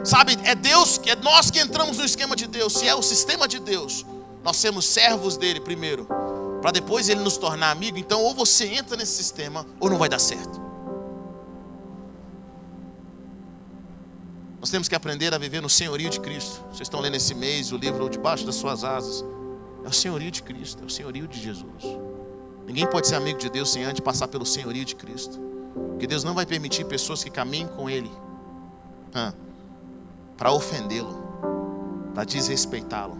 sabe? 0.03 0.37
É 0.43 0.53
Deus, 0.53 0.99
é 1.05 1.15
nós 1.15 1.49
que 1.49 1.59
entramos 1.59 1.97
no 1.97 2.03
esquema 2.03 2.35
de 2.35 2.45
Deus. 2.45 2.73
Se 2.73 2.87
é 2.87 2.93
o 2.93 3.01
sistema 3.01 3.47
de 3.47 3.59
Deus, 3.59 4.05
nós 4.43 4.57
somos 4.57 4.85
servos 4.85 5.37
dele 5.37 5.61
primeiro, 5.61 6.05
para 6.61 6.71
depois 6.71 7.07
ele 7.07 7.21
nos 7.21 7.37
tornar 7.37 7.71
amigo. 7.71 7.97
Então, 7.97 8.21
ou 8.21 8.35
você 8.35 8.65
entra 8.67 8.97
nesse 8.97 9.13
sistema, 9.13 9.65
ou 9.79 9.89
não 9.89 9.97
vai 9.97 10.09
dar 10.09 10.19
certo. 10.19 10.68
Nós 14.59 14.69
temos 14.69 14.87
que 14.89 14.95
aprender 14.95 15.33
a 15.33 15.37
viver 15.37 15.61
no 15.61 15.69
senhorio 15.69 16.09
de 16.09 16.19
Cristo. 16.19 16.61
Vocês 16.67 16.81
estão 16.81 16.99
lendo 16.99 17.15
esse 17.15 17.33
mês 17.33 17.71
o 17.71 17.77
livro 17.77 18.09
Debaixo 18.09 18.45
das 18.45 18.55
Suas 18.55 18.83
Asas. 18.83 19.23
É 19.83 19.87
o 19.87 19.93
senhorio 19.93 20.29
de 20.29 20.43
Cristo, 20.43 20.83
é 20.83 20.85
o 20.85 20.89
senhorio 20.89 21.27
de 21.27 21.39
Jesus. 21.39 21.83
Ninguém 22.65 22.85
pode 22.85 23.07
ser 23.07 23.15
amigo 23.15 23.39
de 23.39 23.49
Deus 23.49 23.71
sem 23.71 23.85
antes 23.85 24.01
passar 24.01 24.27
pelo 24.27 24.45
senhorio 24.45 24.83
de 24.83 24.95
Cristo. 24.95 25.39
Porque 25.91 26.05
Deus 26.05 26.23
não 26.23 26.33
vai 26.33 26.45
permitir 26.45 26.85
pessoas 26.85 27.23
que 27.23 27.29
caminhem 27.29 27.67
com 27.67 27.89
Ele 27.89 28.11
para 30.37 30.51
ofendê-lo, 30.51 31.15
para 32.13 32.25
desrespeitá-lo. 32.25 33.17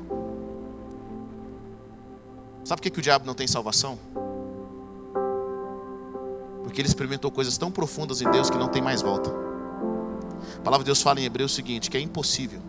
Sabe 2.63 2.79
por 2.79 2.83
que, 2.83 2.89
que 2.91 2.99
o 2.99 3.01
diabo 3.01 3.25
não 3.25 3.33
tem 3.33 3.47
salvação? 3.47 3.97
Porque 6.63 6.79
ele 6.79 6.87
experimentou 6.87 7.31
coisas 7.31 7.57
tão 7.57 7.71
profundas 7.71 8.21
em 8.21 8.29
Deus 8.29 8.49
que 8.49 8.57
não 8.57 8.67
tem 8.67 8.81
mais 8.81 9.01
volta. 9.01 9.48
A 10.57 10.61
palavra 10.61 10.83
de 10.83 10.87
Deus 10.87 11.01
fala 11.01 11.19
em 11.19 11.25
Hebreus 11.25 11.51
o 11.51 11.55
seguinte: 11.55 11.89
que 11.89 11.97
é 11.97 11.99
impossível 11.99 12.61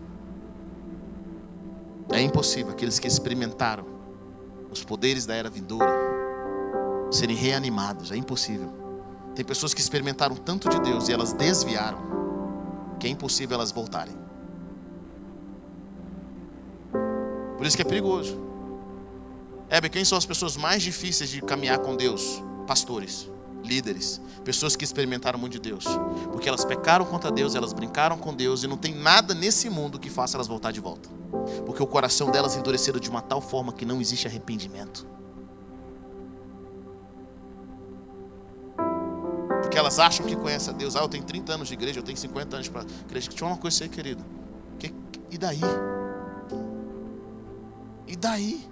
É 2.11 2.21
impossível 2.21 2.71
aqueles 2.71 2.99
que 2.99 3.07
experimentaram 3.07 3.85
os 4.69 4.83
poderes 4.83 5.25
da 5.25 5.33
era 5.33 5.49
vindoura 5.49 5.91
serem 7.11 7.35
reanimados. 7.35 8.11
É 8.11 8.17
impossível. 8.17 8.71
Tem 9.35 9.45
pessoas 9.45 9.73
que 9.73 9.81
experimentaram 9.81 10.35
tanto 10.35 10.69
de 10.69 10.79
Deus 10.81 11.07
e 11.07 11.13
elas 11.13 11.33
desviaram, 11.33 11.99
que 12.99 13.07
é 13.07 13.09
impossível 13.09 13.55
elas 13.55 13.71
voltarem. 13.71 14.15
Por 17.57 17.65
isso 17.65 17.75
que 17.75 17.81
é 17.81 17.85
perigoso. 17.85 18.37
Hebe, 19.69 19.89
quem 19.89 20.03
são 20.03 20.17
as 20.17 20.25
pessoas 20.25 20.57
mais 20.57 20.83
difíceis 20.83 21.29
de 21.29 21.41
caminhar 21.41 21.79
com 21.79 21.95
Deus? 21.95 22.43
Pastores, 22.67 23.30
líderes, 23.63 24.21
pessoas 24.43 24.75
que 24.75 24.83
experimentaram 24.83 25.39
muito 25.39 25.53
de 25.53 25.59
Deus. 25.59 25.85
Porque 26.31 26.47
elas 26.47 26.65
pecaram 26.65 27.05
contra 27.05 27.31
Deus, 27.31 27.55
elas 27.55 27.73
brincaram 27.73 28.17
com 28.17 28.33
Deus 28.33 28.63
e 28.63 28.67
não 28.67 28.77
tem 28.77 28.93
nada 28.93 29.33
nesse 29.33 29.69
mundo 29.69 29.99
que 29.99 30.09
faça 30.09 30.37
elas 30.37 30.47
voltar 30.47 30.71
de 30.71 30.79
volta. 30.79 31.09
Porque 31.65 31.81
o 31.81 31.87
coração 31.87 32.29
delas 32.29 32.55
endureceram 32.55 32.99
de 32.99 33.09
uma 33.09 33.21
tal 33.21 33.41
forma 33.41 33.71
que 33.71 33.85
não 33.85 34.01
existe 34.01 34.27
arrependimento. 34.27 35.07
Porque 39.61 39.77
elas 39.77 39.99
acham 39.99 40.25
que 40.25 40.35
conhecem 40.35 40.73
a 40.73 40.77
Deus. 40.77 40.95
Ah, 40.95 40.99
eu 40.99 41.07
tenho 41.07 41.23
30 41.23 41.53
anos 41.53 41.67
de 41.67 41.73
igreja, 41.73 41.99
eu 41.99 42.03
tenho 42.03 42.17
50 42.17 42.55
anos 42.55 42.67
para 42.67 42.81
igreja. 42.81 43.29
Deixa 43.29 43.43
eu 43.43 43.47
uma 43.47 43.57
coisa 43.57 43.83
aí, 43.83 43.89
querido. 43.89 44.23
Que, 44.77 44.93
e 45.29 45.37
daí? 45.37 45.61
E 48.07 48.15
daí? 48.15 48.69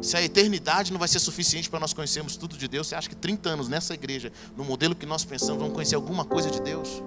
Se 0.00 0.16
a 0.16 0.22
eternidade 0.22 0.92
não 0.92 0.98
vai 0.98 1.08
ser 1.08 1.18
suficiente 1.18 1.70
para 1.70 1.80
nós 1.80 1.92
conhecermos 1.92 2.36
tudo 2.36 2.56
de 2.56 2.68
Deus, 2.68 2.86
você 2.86 2.94
acha 2.94 3.08
que 3.08 3.16
30 3.16 3.48
anos 3.48 3.68
nessa 3.68 3.94
igreja, 3.94 4.32
no 4.56 4.64
modelo 4.64 4.94
que 4.94 5.06
nós 5.06 5.24
pensamos, 5.24 5.58
vamos 5.58 5.74
conhecer 5.74 5.94
alguma 5.94 6.24
coisa 6.24 6.50
de 6.50 6.60
Deus? 6.60 7.02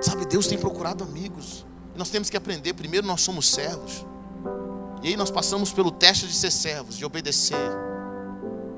Sabe, 0.00 0.26
Deus 0.26 0.46
tem 0.46 0.58
procurado 0.58 1.02
amigos. 1.02 1.64
Nós 1.96 2.10
temos 2.10 2.28
que 2.28 2.36
aprender. 2.36 2.74
Primeiro, 2.74 3.06
nós 3.06 3.22
somos 3.22 3.48
servos. 3.48 4.04
E 5.02 5.08
aí 5.08 5.16
nós 5.16 5.30
passamos 5.30 5.72
pelo 5.72 5.90
teste 5.90 6.26
de 6.26 6.34
ser 6.34 6.50
servos, 6.50 6.96
de 6.96 7.04
obedecer. 7.04 7.70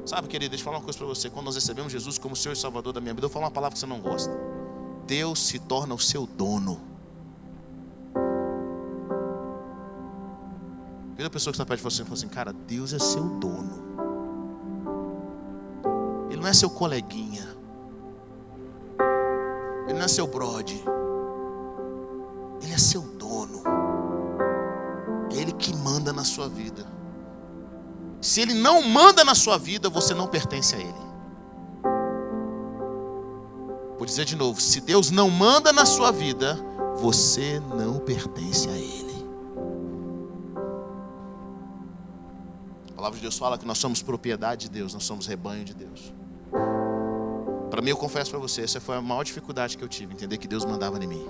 Sabe, 0.05 0.29
querido, 0.29 0.51
deixa 0.51 0.63
eu 0.63 0.65
falar 0.65 0.79
uma 0.79 0.85
coisa 0.85 0.99
para 0.99 1.07
você. 1.07 1.29
Quando 1.29 1.47
nós 1.47 1.57
recebemos 1.57 1.93
Jesus 1.93 2.17
como 2.17 2.37
Senhor 2.37 2.53
e 2.53 2.57
Salvador 2.57 2.93
da 2.93 3.01
minha 3.01 3.13
vida, 3.13 3.27
eu 3.27 3.29
vou 3.29 3.35
falar 3.35 3.47
uma 3.47 3.51
palavra 3.51 3.75
que 3.75 3.81
você 3.81 3.87
não 3.87 4.01
gosta. 4.01 4.33
Deus 5.05 5.41
se 5.41 5.59
torna 5.59 5.95
o 5.95 5.99
seu 5.99 6.27
dono. 6.27 6.96
Pessoa 11.37 11.53
que 11.53 11.57
está 11.57 11.67
perto 11.67 11.81
de 11.81 11.85
você 11.85 12.01
e 12.01 12.05
fala 12.05 12.15
assim: 12.15 12.29
Cara, 12.29 12.53
Deus 12.53 12.95
é 12.95 12.99
seu 12.99 13.23
dono. 13.23 13.85
Ele 16.31 16.41
não 16.41 16.49
é 16.49 16.55
seu 16.55 16.71
coleguinha. 16.71 17.47
Ele 19.87 19.99
não 19.99 20.05
é 20.05 20.09
seu 20.09 20.27
brode. 20.27 20.83
Ele 22.63 22.73
é 22.73 22.79
seu 22.79 23.03
dono. 23.03 23.63
É 25.31 25.37
Ele 25.37 25.53
que 25.53 25.77
manda 25.77 26.11
na 26.11 26.25
sua 26.25 26.49
vida. 26.49 26.87
Se 28.23 28.41
Ele 28.41 28.55
não 28.55 28.81
manda 28.81 29.23
na 29.23 29.35
sua 29.35 29.59
vida, 29.59 29.91
você 29.91 30.15
não 30.15 30.27
pertence 30.27 30.75
a 30.75 30.79
Ele. 30.79 31.07
Vou 33.99 34.07
dizer 34.07 34.25
de 34.25 34.37
novo: 34.37 34.59
se 34.59 34.81
Deus 34.81 35.11
não 35.11 35.29
manda 35.29 35.71
na 35.71 35.85
sua 35.85 36.11
vida, 36.11 36.59
você 36.97 37.61
não 37.61 37.99
pertence 37.99 38.71
a 38.71 38.73
Ele. 38.73 39.16
Palavra 43.07 43.19
de 43.19 43.23
Deus 43.23 43.39
fala 43.39 43.57
que 43.57 43.65
nós 43.65 43.79
somos 43.79 44.03
propriedade 44.03 44.63
de 44.63 44.71
Deus, 44.71 44.93
nós 44.93 45.05
somos 45.05 45.27
rebanho 45.27 45.65
de 45.65 45.75
Deus. 45.75 46.13
Para 47.71 47.81
mim, 47.81 47.91
eu 47.91 47.97
confesso 47.97 48.31
para 48.31 48.41
você, 48.41 48.63
essa 48.63 48.81
foi 48.81 48.97
a 48.97 49.03
maior 49.03 49.23
dificuldade 49.23 49.79
que 49.79 49.85
eu 49.85 49.89
tive, 49.89 50.13
entender 50.15 50.39
que 50.39 50.49
Deus 50.49 50.65
mandava 50.65 51.03
em 51.03 51.07
mim. 51.07 51.27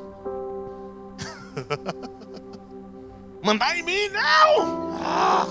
Mandar 3.45 3.77
em 3.77 3.83
mim, 3.83 4.09
não! 4.09 4.97
Ah! 5.03 5.47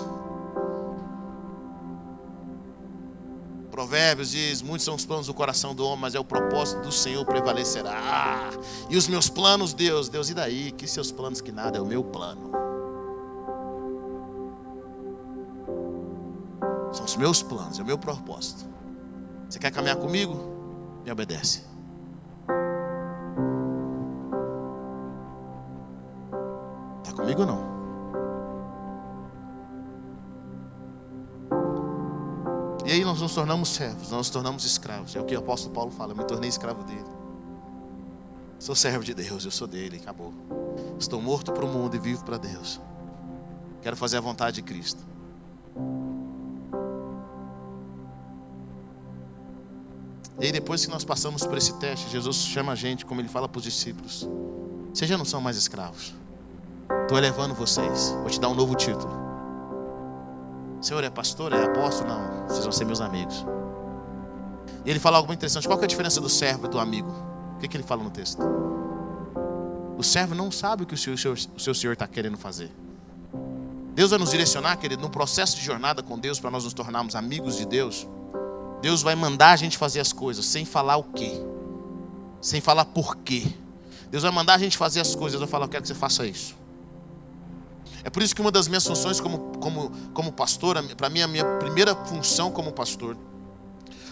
Provérbios 3.69 4.31
diz: 4.31 4.61
Muitos 4.61 4.83
são 4.83 4.95
os 4.95 5.05
planos 5.05 5.27
do 5.27 5.33
coração 5.33 5.75
do 5.75 5.85
homem, 5.85 5.99
mas 5.99 6.15
é 6.15 6.19
o 6.19 6.25
propósito 6.25 6.81
do 6.81 6.91
Senhor 6.91 7.23
prevalecerá. 7.25 8.49
E 8.89 8.97
os 8.97 9.07
meus 9.07 9.29
planos, 9.29 9.73
Deus, 9.73 10.09
Deus, 10.09 10.29
e 10.29 10.33
daí? 10.33 10.71
Que 10.71 10.87
seus 10.87 11.11
planos 11.11 11.39
que 11.39 11.51
nada, 11.51 11.77
é 11.77 11.81
o 11.81 11.85
meu 11.85 12.03
plano. 12.03 12.64
Os 17.15 17.17
meus 17.17 17.41
planos, 17.41 17.79
é 17.79 17.81
o 17.81 17.85
meu 17.85 17.97
propósito. 17.97 18.65
Você 19.49 19.57
quer 19.57 19.71
caminhar 19.71 19.95
comigo? 19.95 20.35
Me 21.03 21.11
obedece. 21.11 21.63
Está 27.01 27.15
comigo 27.15 27.41
ou 27.41 27.47
não? 27.47 27.75
E 32.85 32.91
aí 32.91 33.03
nós 33.03 33.21
nos 33.21 33.33
tornamos 33.33 33.69
servos, 33.69 34.11
nós 34.11 34.17
nos 34.17 34.29
tornamos 34.29 34.65
escravos. 34.65 35.15
É 35.15 35.21
o 35.21 35.25
que 35.25 35.35
o 35.35 35.39
apóstolo 35.39 35.73
Paulo 35.73 35.91
fala, 35.91 36.11
eu 36.11 36.17
me 36.17 36.25
tornei 36.25 36.49
escravo 36.49 36.83
dele. 36.83 37.05
Sou 38.59 38.75
servo 38.75 39.03
de 39.03 39.13
Deus, 39.13 39.45
eu 39.45 39.51
sou 39.51 39.67
dele, 39.67 39.97
acabou. 40.01 40.33
Estou 40.99 41.21
morto 41.21 41.53
para 41.53 41.63
o 41.63 41.67
mundo 41.67 41.95
e 41.95 41.99
vivo 41.99 42.25
para 42.25 42.37
Deus. 42.37 42.81
Quero 43.81 43.95
fazer 43.95 44.17
a 44.17 44.21
vontade 44.21 44.57
de 44.57 44.61
Cristo. 44.63 45.01
E 50.39 50.45
aí 50.45 50.51
depois 50.51 50.85
que 50.85 50.91
nós 50.91 51.05
passamos 51.05 51.45
por 51.45 51.57
esse 51.57 51.73
teste, 51.75 52.09
Jesus 52.09 52.37
chama 52.37 52.73
a 52.73 52.75
gente, 52.75 53.05
como 53.05 53.21
ele 53.21 53.29
fala 53.29 53.47
para 53.47 53.57
os 53.57 53.63
discípulos. 53.63 54.27
Vocês 54.93 55.09
já 55.09 55.17
não 55.17 55.25
são 55.25 55.39
mais 55.39 55.57
escravos. 55.57 56.13
Estou 57.03 57.17
elevando 57.17 57.53
vocês. 57.53 58.11
Vou 58.21 58.29
te 58.29 58.39
dar 58.39 58.49
um 58.49 58.53
novo 58.55 58.75
título. 58.75 59.13
Senhor, 60.81 61.03
é 61.03 61.09
pastor? 61.09 61.53
É 61.53 61.63
apóstolo? 61.63 62.09
Não. 62.09 62.47
Vocês 62.47 62.63
vão 62.63 62.71
ser 62.71 62.85
meus 62.85 63.01
amigos. 63.01 63.45
E 64.85 64.89
ele 64.89 64.99
fala 64.99 65.17
algo 65.17 65.27
muito 65.27 65.39
interessante. 65.39 65.67
Qual 65.67 65.79
é 65.79 65.83
a 65.83 65.87
diferença 65.87 66.21
do 66.21 66.29
servo 66.29 66.67
e 66.67 66.69
do 66.69 66.79
amigo? 66.79 67.09
O 67.55 67.59
que, 67.59 67.67
que 67.67 67.77
ele 67.77 67.83
fala 67.83 68.03
no 68.03 68.09
texto? 68.09 68.41
O 69.97 70.03
servo 70.03 70.35
não 70.35 70.51
sabe 70.51 70.83
o 70.83 70.85
que 70.85 70.93
o 70.93 70.97
seu, 70.97 71.13
o 71.33 71.59
seu 71.59 71.73
Senhor 71.73 71.93
está 71.93 72.07
querendo 72.07 72.37
fazer. 72.37 72.69
Deus 73.93 74.09
vai 74.09 74.19
nos 74.19 74.31
direcionar, 74.31 74.75
querido, 74.75 75.01
num 75.01 75.09
processo 75.09 75.55
de 75.55 75.63
jornada 75.63 76.03
com 76.03 76.19
Deus 76.19 76.39
para 76.39 76.51
nós 76.51 76.65
nos 76.65 76.73
tornarmos 76.73 77.15
amigos 77.15 77.55
de 77.55 77.65
Deus. 77.65 78.05
Deus 78.85 79.01
vai 79.01 79.15
mandar 79.15 79.49
a 79.49 79.55
gente 79.55 79.79
fazer 79.79 79.99
as 79.99 80.13
coisas 80.13 80.45
sem 80.45 80.63
falar 80.63 80.97
o 80.97 81.05
quê, 81.05 81.41
sem 82.39 82.61
falar 82.61 82.85
por 82.85 83.17
quê. 83.17 83.43
Deus 84.11 84.21
vai 84.21 84.31
mandar 84.31 84.53
a 84.53 84.57
gente 84.59 84.77
fazer 84.77 84.99
as 84.99 85.15
coisas. 85.15 85.41
Eu 85.41 85.47
falo, 85.47 85.63
eu 85.63 85.69
quero 85.69 85.81
que 85.81 85.87
você 85.87 85.95
faça 85.95 86.23
isso. 86.23 86.55
É 88.03 88.11
por 88.11 88.21
isso 88.21 88.35
que 88.35 88.41
uma 88.41 88.51
das 88.51 88.67
minhas 88.67 88.85
funções 88.85 89.19
como, 89.19 89.57
como, 89.57 89.89
como 90.13 90.31
pastor, 90.31 90.77
para 90.95 91.09
mim, 91.09 91.23
a 91.23 91.27
minha 91.27 91.43
primeira 91.57 91.95
função 91.95 92.51
como 92.51 92.71
pastor, 92.71 93.17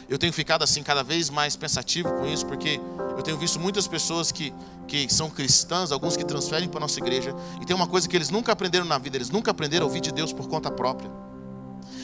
eu 0.09 0.17
tenho 0.17 0.33
ficado 0.33 0.63
assim 0.63 0.81
cada 0.81 1.03
vez 1.03 1.29
mais 1.29 1.55
pensativo 1.55 2.11
com 2.11 2.25
isso, 2.25 2.43
porque 2.43 2.81
eu 3.15 3.21
tenho 3.21 3.37
visto 3.37 3.59
muitas 3.59 3.87
pessoas 3.87 4.31
que, 4.31 4.51
que 4.87 5.07
são 5.13 5.29
cristãs, 5.29 5.91
alguns 5.91 6.17
que 6.17 6.25
transferem 6.25 6.67
para 6.67 6.79
a 6.79 6.81
nossa 6.81 6.99
igreja, 6.99 7.35
e 7.61 7.65
tem 7.65 7.75
uma 7.75 7.85
coisa 7.85 8.09
que 8.09 8.17
eles 8.17 8.31
nunca 8.31 8.51
aprenderam 8.51 8.87
na 8.87 8.97
vida, 8.97 9.17
eles 9.17 9.29
nunca 9.29 9.51
aprenderam 9.51 9.85
a 9.85 9.87
ouvir 9.87 10.01
de 10.01 10.11
Deus 10.11 10.33
por 10.33 10.47
conta 10.47 10.71
própria. 10.71 11.11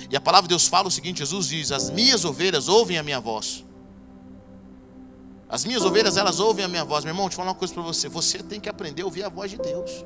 E 0.10 0.15
a 0.15 0.22
palavra 0.22 0.48
de 0.48 0.50
Deus 0.50 0.67
fala 0.67 0.88
o 0.88 0.91
seguinte: 0.91 1.19
Jesus 1.19 1.48
diz: 1.48 1.72
As 1.72 1.89
minhas 1.89 2.26
ovelhas 2.26 2.67
ouvem 2.67 2.98
a 2.98 3.04
minha 3.04 3.19
voz. 3.19 3.63
As 5.48 5.65
minhas 5.65 5.84
ovelhas, 5.84 6.15
elas 6.15 6.39
ouvem 6.39 6.63
a 6.63 6.67
minha 6.67 6.86
voz. 6.86 7.04
Meu 7.04 7.12
irmão, 7.12 7.26
deixa 7.26 7.34
eu 7.34 7.38
falar 7.38 7.50
uma 7.50 7.56
coisa 7.56 7.74
para 7.74 7.82
você. 7.82 8.08
Você 8.08 8.38
tem 8.39 8.60
que 8.60 8.69
aprender 8.69 9.02
a 9.02 9.06
ouvir 9.06 9.24
a 9.24 9.30
voz 9.30 9.50
de 9.50 9.58
Deus. 9.58 10.06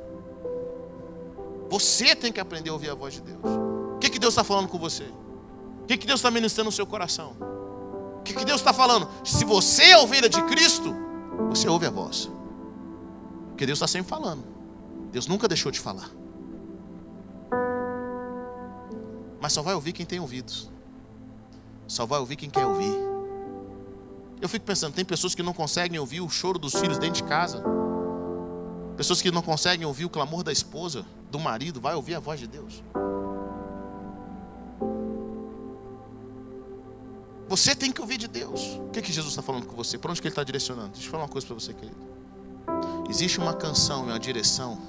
Você 1.69 2.15
tem 2.15 2.31
que 2.31 2.39
aprender 2.39 2.69
a 2.69 2.73
ouvir 2.73 2.89
a 2.89 2.95
voz 2.95 3.15
de 3.15 3.21
Deus. 3.21 3.43
O 3.95 3.97
que, 3.99 4.09
que 4.09 4.19
Deus 4.19 4.33
está 4.33 4.43
falando 4.43 4.69
com 4.69 4.77
você? 4.77 5.03
O 5.03 5.85
que, 5.85 5.97
que 5.97 6.07
Deus 6.07 6.19
está 6.19 6.31
ministrando 6.31 6.69
no 6.69 6.71
seu 6.71 6.85
coração? 6.85 7.35
O 8.19 8.23
que, 8.23 8.33
que 8.33 8.45
Deus 8.45 8.61
está 8.61 8.71
falando? 8.71 9.09
Se 9.23 9.43
você 9.43 9.83
é 9.83 9.97
ovelha 9.97 10.29
de 10.29 10.41
Cristo, 10.43 10.95
você 11.49 11.67
ouve 11.67 11.85
a 11.85 11.89
voz. 11.89 12.29
Porque 13.49 13.65
Deus 13.65 13.77
está 13.77 13.87
sempre 13.87 14.09
falando. 14.09 14.45
Deus 15.11 15.27
nunca 15.27 15.47
deixou 15.47 15.71
de 15.71 15.79
falar. 15.79 16.09
Mas 19.43 19.51
só 19.51 19.61
vai 19.61 19.73
ouvir 19.75 19.91
quem 19.91 20.05
tem 20.05 20.21
ouvidos. 20.21 20.69
Só 21.85 22.05
vai 22.05 22.17
ouvir 22.17 22.37
quem 22.37 22.49
quer 22.49 22.65
ouvir. 22.65 22.95
Eu 24.39 24.47
fico 24.47 24.65
pensando, 24.65 24.93
tem 24.93 25.03
pessoas 25.03 25.35
que 25.35 25.43
não 25.43 25.51
conseguem 25.51 25.99
ouvir 25.99 26.21
o 26.21 26.29
choro 26.29 26.57
dos 26.57 26.73
filhos 26.73 26.97
dentro 26.97 27.21
de 27.21 27.27
casa. 27.27 27.61
Pessoas 28.95 29.21
que 29.21 29.29
não 29.31 29.41
conseguem 29.41 29.85
ouvir 29.85 30.05
o 30.05 30.09
clamor 30.09 30.43
da 30.43 30.51
esposa, 30.53 31.05
do 31.29 31.37
marido, 31.37 31.81
vai 31.81 31.93
ouvir 31.93 32.15
a 32.15 32.21
voz 32.21 32.39
de 32.39 32.47
Deus. 32.47 32.81
Você 37.49 37.75
tem 37.75 37.91
que 37.91 37.99
ouvir 37.99 38.17
de 38.17 38.29
Deus. 38.29 38.61
O 38.77 38.91
que, 38.91 39.01
que 39.01 39.11
Jesus 39.11 39.33
está 39.33 39.41
falando 39.41 39.65
com 39.65 39.75
você? 39.75 39.97
Para 39.97 40.11
onde 40.11 40.21
que 40.21 40.27
Ele 40.29 40.31
está 40.31 40.45
direcionando? 40.45 40.91
Deixa 40.91 41.07
eu 41.07 41.11
falar 41.11 41.23
uma 41.23 41.29
coisa 41.29 41.45
para 41.45 41.55
você, 41.55 41.73
querido. 41.73 41.97
Existe 43.09 43.39
uma 43.39 43.53
canção 43.53 44.05
e 44.07 44.11
uma 44.11 44.19
direção 44.19 44.79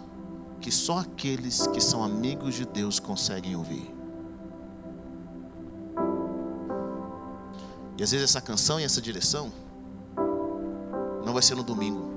que 0.60 0.70
só 0.70 1.00
aqueles 1.00 1.66
que 1.66 1.80
são 1.80 2.04
amigos 2.04 2.54
de 2.54 2.64
Deus 2.64 3.00
conseguem 3.00 3.56
ouvir. 3.56 3.93
E 7.96 8.02
às 8.02 8.10
vezes 8.10 8.30
essa 8.30 8.40
canção 8.40 8.80
e 8.80 8.84
essa 8.84 9.00
direção 9.00 9.52
não 11.24 11.32
vai 11.32 11.42
ser 11.42 11.54
no 11.54 11.62
domingo. 11.62 12.12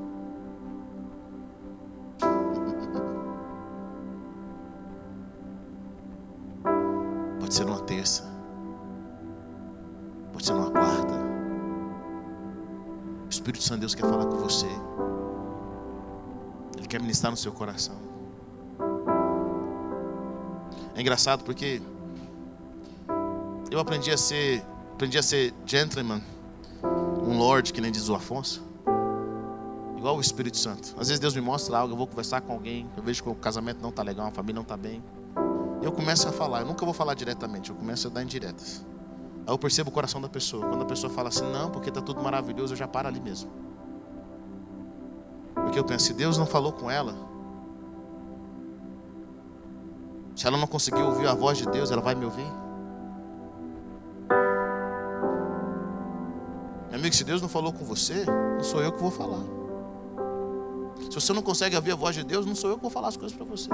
Pode 7.40 7.54
ser 7.54 7.66
numa 7.66 7.82
terça. 7.82 8.24
Pode 10.34 10.44
ser 10.46 10.54
numa 10.54 10.72
quarta. 10.72 11.14
O 13.26 13.30
Espírito 13.30 13.64
Santo 13.64 13.76
de 13.76 13.82
Deus 13.82 13.94
quer 13.96 14.04
falar 14.04 14.26
com 14.26 14.38
você. 14.38 14.68
Ele 16.78 16.88
quer 16.88 17.02
ministrar 17.02 17.32
no 17.32 17.38
seu 17.38 17.52
coração. 17.52 17.96
É 20.96 21.02
engraçado 21.02 21.44
porque 21.44 21.82
eu 23.70 23.80
aprendi 23.80 24.12
a 24.12 24.18
ser, 24.18 24.64
aprendi 24.98 25.18
a 25.18 25.24
ser 25.24 25.54
gentleman, 25.66 26.22
um 27.24 27.38
lord, 27.38 27.72
que 27.72 27.80
nem 27.80 27.92
diz 27.92 28.10
o 28.10 28.16
Afonso. 28.16 28.66
Igual 29.96 30.18
o 30.18 30.22
Espírito 30.22 30.58
Santo. 30.58 30.96
Às 31.00 31.08
vezes 31.08 31.20
Deus 31.20 31.34
me 31.34 31.42
mostra 31.42 31.78
algo, 31.78 31.94
eu 31.94 31.98
vou 31.98 32.08
conversar 32.08 32.42
com 32.42 32.52
alguém, 32.52 32.90
eu 32.98 33.02
vejo 33.02 33.24
que 33.24 33.30
o 33.30 33.36
casamento 33.36 33.82
não 33.82 33.90
está 33.90 34.04
legal, 34.04 34.28
a 34.28 34.32
família 34.32 34.56
não 34.56 34.64
está 34.64 34.76
bem 34.76 35.02
eu 35.88 35.92
começo 35.92 36.28
a 36.28 36.32
falar. 36.32 36.62
Eu 36.62 36.66
nunca 36.66 36.84
vou 36.84 36.94
falar 36.94 37.14
diretamente, 37.14 37.70
eu 37.70 37.76
começo 37.76 38.08
a 38.08 38.10
dar 38.10 38.24
indiretas. 38.24 38.86
Aí 39.46 39.54
eu 39.54 39.58
percebo 39.58 39.90
o 39.90 39.94
coração 39.94 40.20
da 40.20 40.28
pessoa. 40.28 40.68
Quando 40.68 40.82
a 40.82 40.86
pessoa 40.86 41.12
fala 41.12 41.30
assim, 41.30 41.50
não, 41.52 41.70
porque 41.72 41.90
está 41.90 42.02
tudo 42.02 42.22
maravilhoso, 42.22 42.74
eu 42.74 42.78
já 42.78 42.88
paro 42.88 43.08
ali 43.08 43.20
mesmo. 43.20 43.50
Porque 45.56 45.80
eu 45.80 45.84
penso, 45.84 46.06
se 46.06 46.14
Deus 46.14 46.38
não 46.38 46.46
falou 46.46 46.74
com 46.74 46.90
ela, 46.92 47.16
se 50.36 50.46
ela 50.46 50.58
não 50.58 50.68
conseguiu 50.68 51.06
ouvir 51.06 51.28
a 51.28 51.34
voz 51.34 51.58
de 51.58 51.66
Deus, 51.68 51.90
ela 51.90 52.02
vai 52.02 52.16
me 52.16 52.26
ouvir? 52.26 52.48
Amigo, 57.08 57.16
se 57.16 57.24
Deus 57.24 57.42
não 57.42 57.48
falou 57.48 57.72
com 57.72 57.86
você, 57.86 58.26
não 58.26 58.62
sou 58.62 58.82
eu 58.82 58.92
que 58.92 59.00
vou 59.00 59.10
falar. 59.10 59.42
Se 61.10 61.16
você 61.16 61.32
não 61.32 61.42
consegue 61.42 61.74
ouvir 61.74 61.94
a 61.94 61.96
voz 61.96 62.14
de 62.14 62.22
Deus, 62.22 62.46
não 62.46 62.54
sou 62.54 62.70
eu 62.70 62.76
que 62.76 62.82
vou 62.82 62.92
falar 62.92 63.08
as 63.08 63.16
coisas 63.16 63.34
para 63.34 63.46
você. 63.46 63.70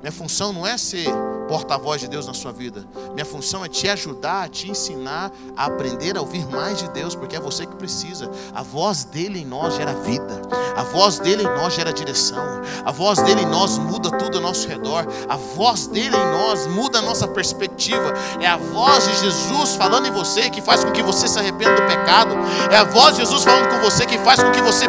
Minha 0.00 0.10
função 0.10 0.52
não 0.52 0.66
é 0.66 0.76
ser 0.76 1.06
porta-voz 1.48 2.00
de 2.00 2.08
Deus 2.08 2.26
na 2.26 2.34
sua 2.34 2.52
vida. 2.52 2.84
Minha 3.12 3.24
função 3.24 3.64
é 3.64 3.68
te 3.68 3.88
ajudar, 3.88 4.48
te 4.48 4.70
ensinar 4.70 5.30
a 5.56 5.66
aprender 5.66 6.16
a 6.16 6.20
ouvir 6.20 6.46
mais 6.46 6.78
de 6.78 6.88
Deus, 6.90 7.14
porque 7.14 7.36
é 7.36 7.40
você 7.40 7.66
que 7.66 7.76
precisa. 7.76 8.30
A 8.54 8.62
voz 8.62 9.04
dele 9.04 9.40
em 9.40 9.44
nós 9.44 9.74
gera 9.74 9.94
vida. 9.94 10.42
A 10.76 10.82
voz 10.82 11.18
dele 11.18 11.42
em 11.42 11.46
nós 11.46 11.74
gera 11.74 11.92
direção. 11.92 12.44
A 12.84 12.90
voz 12.90 13.20
dele 13.22 13.42
em 13.42 13.46
nós 13.46 13.78
muda 13.78 14.10
tudo 14.10 14.38
ao 14.38 14.42
nosso 14.42 14.66
redor. 14.68 15.06
A 15.28 15.36
voz 15.36 15.86
dele 15.86 16.16
em 16.16 16.32
nós 16.32 16.66
muda 16.66 16.98
a 16.98 17.02
nossa 17.02 17.28
perspectiva. 17.28 18.12
É 18.40 18.46
a 18.46 18.56
voz 18.56 19.06
de 19.06 19.16
Jesus 19.20 19.76
falando 19.76 20.06
em 20.06 20.10
você 20.10 20.50
que 20.50 20.60
faz 20.60 20.84
com 20.84 20.90
que 20.90 21.02
você 21.02 21.28
se 21.28 21.38
arrependa 21.38 21.76
do 21.76 21.86
pecado. 21.86 22.34
É 22.70 22.76
a 22.76 22.84
voz 22.84 23.14
de 23.14 23.20
Jesus 23.20 23.44
falando 23.44 23.68
com 23.68 23.80
você 23.80 24.06
que 24.06 24.18
faz 24.18 24.42
com 24.42 24.50
que 24.50 24.62
você 24.62 24.86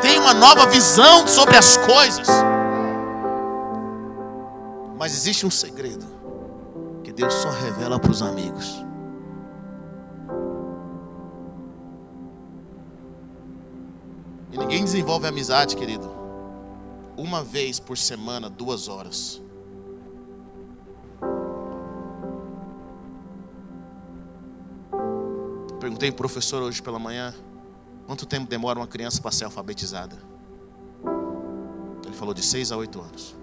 tenha 0.00 0.20
uma 0.20 0.34
nova 0.34 0.66
visão 0.66 1.26
sobre 1.26 1.56
as 1.56 1.76
coisas. 1.76 2.28
Mas 5.02 5.14
existe 5.14 5.44
um 5.44 5.50
segredo 5.50 6.06
que 7.02 7.10
Deus 7.10 7.34
só 7.34 7.50
revela 7.50 7.98
para 7.98 8.12
os 8.12 8.22
amigos. 8.22 8.84
E 14.52 14.56
ninguém 14.56 14.84
desenvolve 14.84 15.26
amizade, 15.26 15.74
querido, 15.74 16.08
uma 17.16 17.42
vez 17.42 17.80
por 17.80 17.98
semana, 17.98 18.48
duas 18.48 18.86
horas. 18.86 19.42
Perguntei 25.80 26.12
para 26.12 26.14
o 26.14 26.16
professor 26.16 26.62
hoje 26.62 26.80
pela 26.80 27.00
manhã 27.00 27.34
quanto 28.06 28.24
tempo 28.24 28.48
demora 28.48 28.78
uma 28.78 28.86
criança 28.86 29.20
para 29.20 29.32
ser 29.32 29.46
alfabetizada. 29.46 30.16
Ele 32.04 32.14
falou 32.14 32.32
de 32.32 32.44
seis 32.44 32.70
a 32.70 32.76
oito 32.76 33.00
anos. 33.00 33.41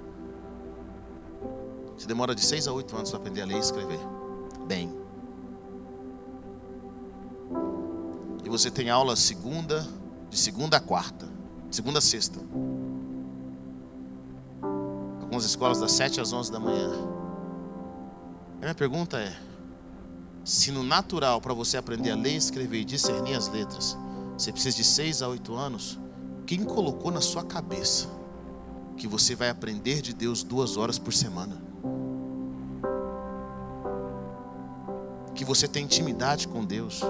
Você 1.99 2.07
demora 2.07 2.33
de 2.33 2.45
6 2.45 2.65
a 2.65 2.71
8 2.71 2.95
anos 2.95 3.09
para 3.09 3.19
aprender 3.19 3.41
a 3.41 3.45
ler 3.45 3.57
e 3.57 3.59
escrever. 3.59 3.99
Bem. 4.65 4.89
E 8.41 8.47
você 8.47 8.71
tem 8.71 8.89
aula 8.89 9.17
segunda, 9.17 9.85
de 10.29 10.37
segunda 10.37 10.77
a 10.77 10.79
quarta, 10.79 11.27
segunda 11.69 11.99
a 11.99 12.01
sexta. 12.01 12.39
Algumas 15.21 15.43
escolas 15.43 15.81
das 15.81 15.91
7 15.91 16.21
às 16.21 16.31
11 16.31 16.49
da 16.49 16.59
manhã. 16.59 16.89
A 18.55 18.61
minha 18.61 18.75
pergunta 18.75 19.19
é: 19.19 19.37
se 20.45 20.71
no 20.71 20.83
natural 20.83 21.41
para 21.41 21.53
você 21.53 21.75
aprender 21.75 22.11
a 22.11 22.15
ler, 22.15 22.35
escrever 22.37 22.79
e 22.79 22.85
discernir 22.85 23.35
as 23.35 23.49
letras, 23.49 23.97
você 24.37 24.53
precisa 24.53 24.77
de 24.77 24.85
6 24.85 25.21
a 25.21 25.27
8 25.27 25.53
anos, 25.53 25.99
quem 26.45 26.63
colocou 26.63 27.11
na 27.11 27.19
sua 27.19 27.43
cabeça 27.43 28.07
que 28.95 29.05
você 29.05 29.35
vai 29.35 29.49
aprender 29.49 30.01
de 30.01 30.13
Deus 30.13 30.43
duas 30.43 30.77
horas 30.77 30.97
por 30.97 31.13
semana? 31.13 31.67
Que 35.39 35.45
você 35.45 35.69
tem 35.69 35.85
intimidade 35.85 36.49
com 36.49 36.65
Deus. 36.65 37.01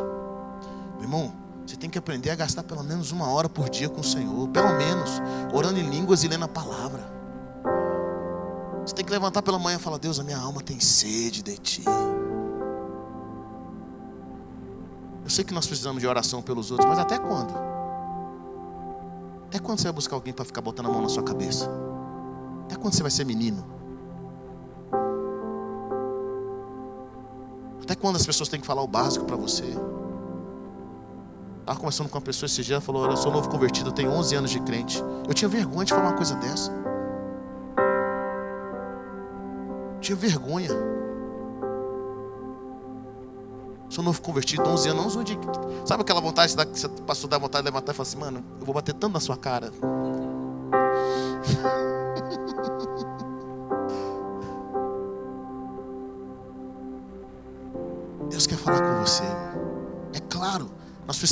Meu 0.94 1.02
irmão, 1.02 1.34
você 1.66 1.76
tem 1.76 1.90
que 1.90 1.98
aprender 1.98 2.30
a 2.30 2.36
gastar 2.36 2.62
pelo 2.62 2.84
menos 2.84 3.12
uma 3.12 3.28
hora 3.28 3.50
por 3.50 3.72
dia 3.72 3.90
com 3.90 4.02
o 4.02 4.04
Senhor, 4.04 4.48
pelo 4.50 4.72
menos, 4.78 5.10
orando 5.52 5.80
em 5.80 5.90
línguas 5.90 6.24
e 6.24 6.28
lendo 6.28 6.46
a 6.46 6.48
palavra. 6.48 7.12
Você 8.86 8.94
tem 8.94 9.04
que 9.04 9.12
levantar 9.12 9.42
pela 9.42 9.58
manhã 9.58 9.78
e 9.78 9.80
falar: 9.80 9.98
Deus, 9.98 10.20
a 10.20 10.24
minha 10.24 10.38
alma 10.38 10.62
tem 10.62 10.80
sede 10.80 11.42
de 11.42 11.58
Ti. 11.58 11.84
Eu 15.24 15.30
sei 15.32 15.44
que 15.44 15.54
nós 15.54 15.66
precisamos 15.66 16.00
de 16.00 16.08
oração 16.08 16.40
pelos 16.40 16.70
outros, 16.70 16.88
mas 16.88 17.00
até 17.00 17.18
quando? 17.18 17.52
Até 19.48 19.58
quando 19.58 19.80
você 19.80 19.86
vai 19.86 19.94
buscar 19.94 20.16
alguém 20.16 20.36
para 20.36 20.46
ficar 20.46 20.62
botando 20.62 20.86
a 20.86 20.90
mão 20.90 21.02
na 21.02 21.10
sua 21.10 21.24
cabeça? 21.24 21.68
Até 22.66 22.76
quando 22.76 22.94
você 22.94 23.02
vai 23.02 23.12
ser 23.12 23.26
menino? 23.26 23.79
Até 27.90 28.00
quando 28.00 28.18
as 28.18 28.26
pessoas 28.26 28.48
têm 28.48 28.62
que 28.62 28.68
falar 28.68 28.84
o 28.84 28.88
básico 28.88 29.26
para 29.26 29.36
você? 29.36 29.66
Estava 31.62 31.80
conversando 31.80 32.08
com 32.08 32.20
uma 32.20 32.24
pessoa 32.24 32.46
esse 32.46 32.62
dia, 32.62 32.76
ela 32.76 32.82
falou: 32.82 33.10
eu 33.10 33.18
sou 33.18 33.32
novo 33.32 33.50
convertido, 33.50 33.90
eu 33.90 33.92
tenho 33.92 34.12
11 34.12 34.36
anos 34.36 34.52
de 34.52 34.60
crente. 34.60 35.04
Eu 35.28 35.34
tinha 35.34 35.50
vergonha 35.50 35.86
de 35.86 35.92
falar 35.92 36.10
uma 36.10 36.16
coisa 36.16 36.36
dessa. 36.36 36.72
Eu 39.96 40.00
tinha 40.02 40.16
vergonha. 40.16 40.70
Sou 43.90 44.04
novo 44.04 44.22
convertido, 44.22 44.70
11 44.70 44.90
anos, 44.90 45.16
11 45.16 45.24
de... 45.24 45.40
Sabe 45.84 46.04
aquela 46.04 46.22
vontade 46.22 46.56
que 46.56 46.80
você 46.80 46.88
passou 47.08 47.28
da 47.28 47.40
vontade 47.40 47.64
de 47.64 47.72
levantar 47.72 47.94
e 47.94 47.96
falar 47.96 48.08
assim: 48.08 48.20
Mano, 48.20 48.46
eu 48.60 48.66
vou 48.68 48.76
bater 48.76 48.94
tanto 48.94 49.14
na 49.14 49.20
sua 49.20 49.36
cara. 49.36 49.72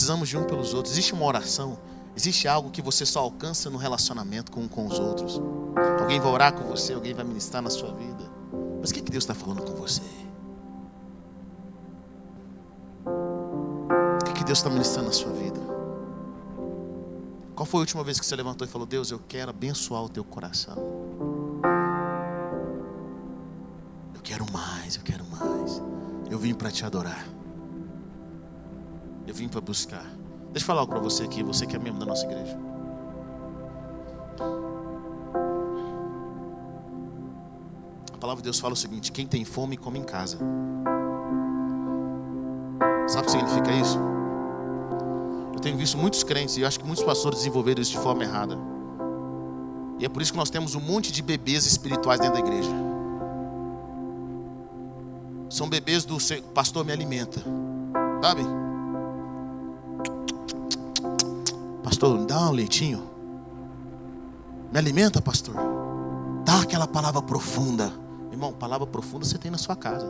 Precisamos 0.08 0.30
de 0.30 0.38
um 0.38 0.46
pelos 0.46 0.74
outros. 0.74 0.94
Existe 0.94 1.14
uma 1.14 1.26
oração, 1.26 1.78
existe 2.16 2.48
algo 2.48 2.72
que 2.72 2.82
você 2.82 3.06
só 3.06 3.20
alcança 3.20 3.70
no 3.70 3.78
relacionamento 3.78 4.54
com 4.54 4.62
um 4.62 4.68
com 4.68 4.88
os 4.88 4.98
outros. 4.98 5.42
Alguém 6.00 6.18
vai 6.18 6.32
orar 6.32 6.54
com 6.54 6.64
você, 6.64 6.94
alguém 6.94 7.14
vai 7.14 7.26
ministrar 7.26 7.62
na 7.62 7.70
sua 7.70 7.94
vida. 7.94 8.24
Mas 8.80 8.90
o 8.90 8.94
que, 8.94 9.02
que 9.02 9.12
Deus 9.12 9.26
está 9.26 9.34
falando 9.34 9.64
com 9.64 9.76
você? 9.76 10.02
O 13.06 14.24
que, 14.24 14.32
que 14.32 14.44
Deus 14.46 14.60
está 14.60 14.70
ministrando 14.70 15.08
na 15.08 15.14
sua 15.14 15.34
vida? 15.34 15.60
Qual 17.54 17.66
foi 17.66 17.80
a 17.80 17.82
última 17.82 18.04
vez 18.04 18.18
que 18.18 18.26
você 18.26 18.36
levantou 18.38 18.66
e 18.66 18.72
falou: 18.72 18.88
Deus, 18.88 19.12
eu 19.12 19.20
quero 19.28 19.50
abençoar 19.50 20.04
o 20.04 20.08
teu 20.08 20.24
coração? 20.24 20.78
Eu 24.16 24.22
quero 24.24 24.50
mais, 24.54 24.96
eu 24.96 25.02
quero 25.04 25.26
mais. 25.26 25.82
Eu 26.30 26.40
vim 26.40 26.54
para 26.54 26.72
te 26.72 26.86
adorar. 26.86 27.37
Vim 29.38 29.48
para 29.48 29.62
buscar. 29.62 30.04
Deixa 30.52 30.64
eu 30.64 30.66
falar 30.66 30.80
algo 30.80 30.92
para 30.92 31.00
você 31.00 31.24
aqui, 31.24 31.44
você 31.44 31.68
que 31.68 31.76
é 31.76 31.80
membro 31.80 32.00
da 32.00 32.08
nossa 32.08 32.26
igreja. 32.26 32.58
A 38.12 38.18
palavra 38.18 38.42
de 38.42 38.46
Deus 38.46 38.60
fala 38.60 38.74
o 38.74 38.76
seguinte: 38.76 39.12
quem 39.12 39.28
tem 39.28 39.46
fome, 39.46 39.78
come 39.78 40.00
em 40.00 40.04
casa. 40.04 40.40
Sabe 43.08 43.22
o 43.22 43.26
que 43.26 43.32
significa 43.32 43.72
isso? 43.74 44.00
Eu 45.54 45.60
tenho 45.60 45.78
visto 45.78 46.00
muitos 46.00 46.24
crentes 46.24 46.58
e 46.58 46.66
acho 46.66 46.80
que 46.80 46.86
muitos 46.86 47.04
pastores 47.04 47.38
desenvolveram 47.38 47.80
isso 47.80 47.92
de 47.92 48.00
forma 48.00 48.24
errada. 48.24 48.58
E 50.00 50.06
é 50.06 50.10
por 50.10 50.24
isso 50.24 50.32
que 50.32 50.38
nós 50.40 50.50
temos 50.50 50.74
um 50.74 50.82
monte 50.82 51.12
de 51.12 51.22
bebês 51.22 51.68
espirituais 51.68 52.20
dentro 52.20 52.34
da 52.34 52.40
igreja. 52.40 52.72
São 55.48 55.70
bebês 55.70 56.06
do 56.06 56.18
pastor 56.56 56.84
me 56.84 56.92
alimenta. 56.92 57.40
Sabe? 58.24 58.67
Pastor, 61.98 62.28
dá 62.28 62.42
um 62.42 62.52
leitinho. 62.52 63.10
Me 64.72 64.78
alimenta, 64.78 65.20
pastor. 65.20 65.56
Dá 66.46 66.62
aquela 66.62 66.86
palavra 66.86 67.24
profunda. 67.24 67.92
Irmão, 68.32 68.54
palavra 68.54 68.86
profunda 68.86 69.26
você 69.26 69.36
tem 69.36 69.50
na 69.50 69.58
sua 69.58 69.76
casa. 69.76 70.08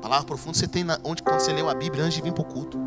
Palavra 0.00 0.24
profunda 0.24 0.56
você 0.56 0.68
tem 0.68 0.84
na, 0.84 0.96
onde 1.02 1.24
quando 1.24 1.40
você 1.40 1.52
leu 1.52 1.68
a 1.68 1.74
Bíblia 1.74 2.04
antes 2.04 2.14
de 2.14 2.22
vir 2.22 2.32
para 2.32 2.42
o 2.42 2.44
culto. 2.44 2.78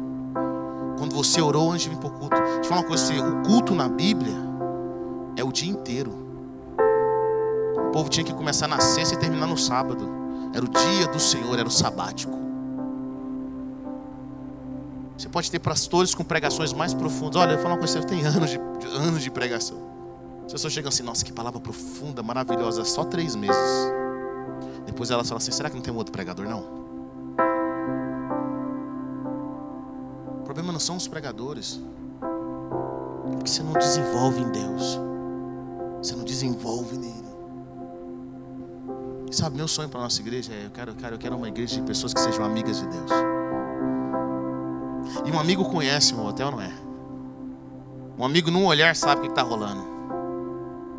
Quando 0.97 1.13
você 1.13 1.41
orou 1.41 1.69
antes 1.69 1.83
de 1.83 1.89
vir 1.89 1.97
para 1.97 2.07
o 2.07 2.11
culto. 2.13 2.37
Deixa 2.37 2.59
eu 2.59 2.63
falar 2.63 2.81
uma 2.81 2.87
coisa: 2.87 3.13
o 3.21 3.43
culto 3.43 3.75
na 3.75 3.89
Bíblia 3.89 4.33
é 5.35 5.43
o 5.43 5.51
dia 5.51 5.69
inteiro. 5.69 6.13
O 7.89 7.91
povo 7.91 8.09
tinha 8.09 8.23
que 8.23 8.33
começar 8.33 8.69
na 8.69 8.79
sexta 8.79 9.15
e 9.15 9.17
terminar 9.17 9.47
no 9.47 9.57
sábado. 9.57 10.09
Era 10.53 10.63
o 10.63 10.69
dia 10.69 11.05
do 11.09 11.19
Senhor, 11.19 11.59
era 11.59 11.67
o 11.67 11.71
sabático. 11.71 12.50
Você 15.21 15.29
pode 15.29 15.51
ter 15.51 15.59
pastores 15.59 16.15
com 16.15 16.23
pregações 16.23 16.73
mais 16.73 16.95
profundas. 16.95 17.39
Olha, 17.39 17.51
eu 17.51 17.57
vou 17.57 17.61
falar 17.61 17.75
uma 17.75 17.79
coisa: 17.79 18.01
você 18.01 18.07
tem 18.07 18.25
anos 18.25 18.49
de, 18.49 18.59
anos 18.87 19.21
de 19.21 19.29
pregação. 19.29 19.77
As 20.43 20.51
pessoas 20.51 20.73
chegam 20.73 20.89
assim, 20.89 21.03
nossa, 21.03 21.23
que 21.23 21.31
palavra 21.31 21.59
profunda, 21.59 22.23
maravilhosa, 22.23 22.83
só 22.83 23.03
três 23.03 23.35
meses. 23.35 23.55
Depois 24.83 25.11
elas 25.11 25.29
falam 25.29 25.37
assim: 25.37 25.51
será 25.51 25.69
que 25.69 25.75
não 25.75 25.83
tem 25.83 25.93
um 25.93 25.97
outro 25.97 26.11
pregador? 26.11 26.47
Não. 26.47 26.81
problema 30.43 30.73
não 30.73 30.79
são 30.79 30.97
os 30.97 31.07
pregadores. 31.07 31.79
É 33.27 33.35
porque 33.35 33.49
você 33.49 33.61
não 33.61 33.73
desenvolve 33.73 34.41
em 34.41 34.49
Deus. 34.49 34.99
Você 36.01 36.15
não 36.15 36.23
desenvolve 36.25 36.97
nele. 36.97 37.31
E 39.29 39.35
sabe, 39.35 39.55
meu 39.55 39.67
sonho 39.67 39.87
para 39.87 39.99
a 39.99 40.03
nossa 40.03 40.19
igreja 40.19 40.51
é: 40.51 40.65
eu 40.65 40.71
quero, 40.71 40.91
eu, 40.91 40.95
quero, 40.95 41.15
eu 41.15 41.19
quero 41.19 41.37
uma 41.37 41.47
igreja 41.47 41.75
de 41.75 41.83
pessoas 41.83 42.11
que 42.11 42.19
sejam 42.19 42.43
amigas 42.43 42.79
de 42.79 42.87
Deus. 42.87 43.40
E 45.25 45.31
um 45.31 45.39
amigo 45.39 45.65
conhece 45.65 46.13
meu 46.13 46.25
hotel, 46.25 46.51
não 46.51 46.61
é? 46.61 46.71
Um 48.17 48.25
amigo 48.25 48.51
num 48.51 48.65
olhar 48.65 48.95
sabe 48.95 49.21
o 49.21 49.23
que 49.23 49.29
está 49.29 49.41
rolando. 49.41 49.83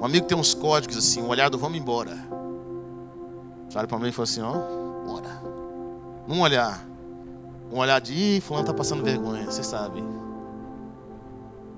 Um 0.01 0.05
amigo 0.05 0.27
tem 0.27 0.37
uns 0.37 0.55
códigos 0.55 0.97
assim, 0.97 1.23
um 1.23 1.29
olhar 1.29 1.49
do 1.49 1.59
vamos 1.59 1.79
embora. 1.79 2.19
Olha 3.75 3.87
para 3.87 3.99
mim 3.99 4.09
e 4.09 4.13
fala 4.13 4.25
assim, 4.25 4.43
ó, 4.43 4.55
bora. 5.07 5.43
Num 6.27 6.41
olhar. 6.41 6.85
Um 7.71 7.79
olhar 7.79 8.01
de, 8.01 8.13
Ih, 8.13 8.41
fulano 8.41 8.65
está 8.65 8.75
passando 8.75 9.03
vergonha, 9.03 9.47
você 9.47 9.63
sabe. 9.63 10.03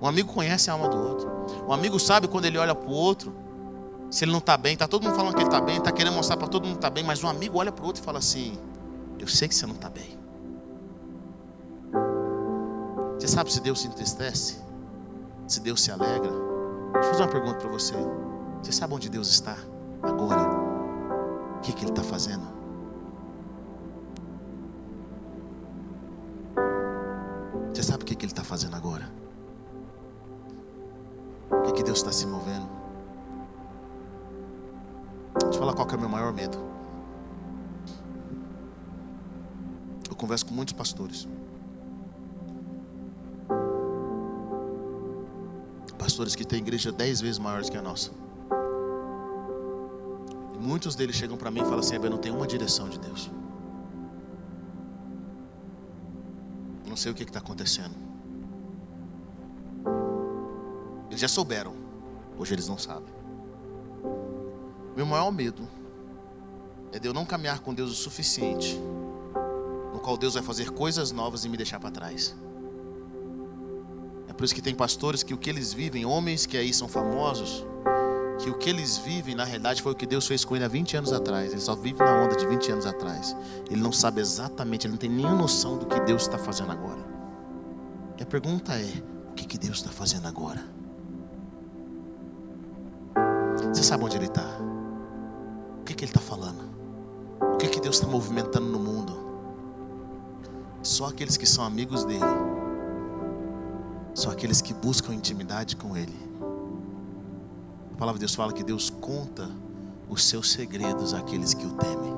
Um 0.00 0.06
amigo 0.06 0.32
conhece 0.32 0.70
a 0.70 0.72
alma 0.72 0.88
do 0.88 0.96
outro. 0.96 1.30
Um 1.68 1.72
amigo 1.72 2.00
sabe 2.00 2.26
quando 2.26 2.46
ele 2.46 2.58
olha 2.58 2.74
para 2.74 2.88
o 2.88 2.92
outro, 2.92 3.32
se 4.10 4.24
ele 4.24 4.32
não 4.32 4.38
está 4.38 4.56
bem, 4.56 4.72
está 4.72 4.88
todo 4.88 5.02
mundo 5.02 5.14
falando 5.14 5.34
que 5.34 5.40
ele 5.40 5.48
está 5.48 5.60
bem, 5.60 5.76
está 5.76 5.92
querendo 5.92 6.14
mostrar 6.14 6.36
para 6.36 6.48
todo 6.48 6.64
mundo 6.64 6.74
que 6.74 6.78
está 6.78 6.90
bem, 6.90 7.04
mas 7.04 7.22
um 7.22 7.28
amigo 7.28 7.58
olha 7.58 7.70
para 7.70 7.82
o 7.82 7.86
outro 7.86 8.02
e 8.02 8.04
fala 8.04 8.18
assim: 8.18 8.58
Eu 9.18 9.26
sei 9.26 9.48
que 9.48 9.54
você 9.54 9.66
não 9.66 9.74
está 9.74 9.88
bem. 9.88 10.23
Você 13.24 13.28
sabe 13.28 13.50
se 13.50 13.58
Deus 13.58 13.80
se 13.80 13.88
entristece? 13.88 14.60
Se 15.48 15.58
Deus 15.58 15.82
se 15.82 15.90
alegra? 15.90 16.30
Deixa 16.92 17.08
eu 17.08 17.12
fazer 17.12 17.22
uma 17.22 17.30
pergunta 17.30 17.58
para 17.58 17.70
você. 17.70 17.94
Você 18.62 18.70
sabe 18.70 18.92
onde 18.92 19.08
Deus 19.08 19.28
está 19.28 19.56
agora? 20.02 20.46
O 21.56 21.60
que, 21.62 21.72
que 21.72 21.84
Ele 21.84 21.90
está 21.90 22.02
fazendo? 22.02 22.46
Você 27.72 27.82
sabe 27.82 28.02
o 28.02 28.06
que, 28.06 28.14
que 28.14 28.26
Ele 28.26 28.32
está 28.32 28.44
fazendo 28.44 28.76
agora? 28.76 29.10
O 31.50 31.62
que, 31.62 31.72
que 31.72 31.82
Deus 31.82 32.00
está 32.00 32.12
se 32.12 32.26
movendo? 32.26 32.68
Deixa 35.40 35.56
eu 35.56 35.60
falar 35.60 35.72
qual 35.72 35.88
é 35.88 35.94
o 35.94 35.98
meu 35.98 36.10
maior 36.10 36.30
medo. 36.30 36.58
Eu 40.10 40.14
converso 40.14 40.44
com 40.44 40.52
muitos 40.52 40.74
pastores. 40.74 41.26
Pastores 46.14 46.36
que 46.36 46.44
têm 46.44 46.60
igreja 46.60 46.92
dez 46.92 47.20
vezes 47.20 47.40
maiores 47.40 47.68
que 47.68 47.76
a 47.76 47.82
nossa. 47.82 48.12
E 50.54 50.58
muitos 50.58 50.94
deles 50.94 51.16
chegam 51.16 51.36
para 51.36 51.50
mim 51.50 51.58
e 51.58 51.64
falam 51.64 51.80
assim: 51.80 51.96
eu 51.96 52.08
não 52.08 52.18
tenho 52.18 52.36
uma 52.36 52.46
direção 52.46 52.88
de 52.88 53.00
Deus. 53.00 53.28
não 56.86 56.96
sei 56.96 57.10
o 57.10 57.14
que 57.16 57.24
está 57.24 57.40
acontecendo. 57.40 57.96
Eles 61.08 61.18
já 61.18 61.26
souberam, 61.26 61.74
hoje 62.38 62.54
eles 62.54 62.68
não 62.68 62.78
sabem. 62.78 63.12
Meu 64.94 65.04
maior 65.04 65.32
medo 65.32 65.68
é 66.92 67.00
de 67.00 67.08
eu 67.08 67.12
não 67.12 67.24
caminhar 67.24 67.58
com 67.58 67.74
Deus 67.74 67.90
o 67.90 67.94
suficiente, 67.96 68.80
no 69.92 69.98
qual 69.98 70.16
Deus 70.16 70.34
vai 70.34 70.44
fazer 70.44 70.70
coisas 70.70 71.10
novas 71.10 71.44
e 71.44 71.48
me 71.48 71.56
deixar 71.56 71.80
para 71.80 71.90
trás. 71.90 72.36
É 74.34 74.36
por 74.36 74.44
isso 74.44 74.54
que 74.54 74.60
tem 74.60 74.74
pastores 74.74 75.22
que 75.22 75.32
o 75.32 75.38
que 75.38 75.48
eles 75.48 75.72
vivem, 75.72 76.04
homens 76.04 76.44
que 76.44 76.56
aí 76.56 76.74
são 76.74 76.88
famosos, 76.88 77.64
que 78.40 78.50
o 78.50 78.54
que 78.54 78.68
eles 78.68 78.98
vivem, 78.98 79.32
na 79.32 79.44
realidade, 79.44 79.80
foi 79.80 79.92
o 79.92 79.94
que 79.94 80.04
Deus 80.04 80.26
fez 80.26 80.44
com 80.44 80.56
ele 80.56 80.64
há 80.64 80.68
20 80.68 80.96
anos 80.96 81.12
atrás. 81.12 81.52
Ele 81.52 81.60
só 81.60 81.76
vive 81.76 82.00
na 82.00 82.24
onda 82.24 82.34
de 82.34 82.44
20 82.44 82.72
anos 82.72 82.84
atrás. 82.84 83.36
Ele 83.70 83.80
não 83.80 83.92
sabe 83.92 84.20
exatamente, 84.20 84.88
ele 84.88 84.94
não 84.94 84.98
tem 84.98 85.08
nenhuma 85.08 85.36
noção 85.36 85.78
do 85.78 85.86
que 85.86 86.00
Deus 86.00 86.22
está 86.22 86.36
fazendo 86.36 86.72
agora. 86.72 86.98
E 88.18 88.24
a 88.24 88.26
pergunta 88.26 88.74
é: 88.74 88.92
o 89.30 89.34
que, 89.34 89.46
que 89.46 89.56
Deus 89.56 89.76
está 89.76 89.90
fazendo 89.90 90.26
agora? 90.26 90.64
Você 93.72 93.84
sabe 93.84 94.02
onde 94.02 94.16
Ele 94.16 94.26
está? 94.26 94.58
O 95.80 95.84
que, 95.84 95.94
que 95.94 96.04
Ele 96.04 96.10
está 96.10 96.20
falando? 96.20 96.64
O 97.40 97.56
que, 97.56 97.68
que 97.68 97.80
Deus 97.80 97.94
está 97.94 98.08
movimentando 98.08 98.66
no 98.66 98.80
mundo? 98.80 99.16
Só 100.82 101.06
aqueles 101.06 101.36
que 101.36 101.46
são 101.46 101.64
amigos 101.64 102.04
dele, 102.04 102.24
só 104.14 104.30
aqueles 104.30 104.60
que 104.60 104.72
buscam 104.72 105.12
intimidade 105.12 105.76
com 105.76 105.96
Ele 105.96 106.24
a 107.94 107.96
palavra 107.96 108.18
de 108.18 108.24
Deus 108.24 108.34
fala 108.34 108.52
que 108.52 108.64
Deus 108.64 108.90
conta 108.90 109.48
os 110.08 110.24
seus 110.24 110.50
segredos 110.50 111.14
àqueles 111.14 111.54
que 111.54 111.64
o 111.64 111.70
temem. 111.70 112.14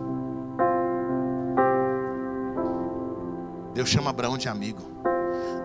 Deus 3.74 3.86
chama 3.86 4.08
Abraão 4.08 4.38
de 4.38 4.48
amigo. 4.48 4.80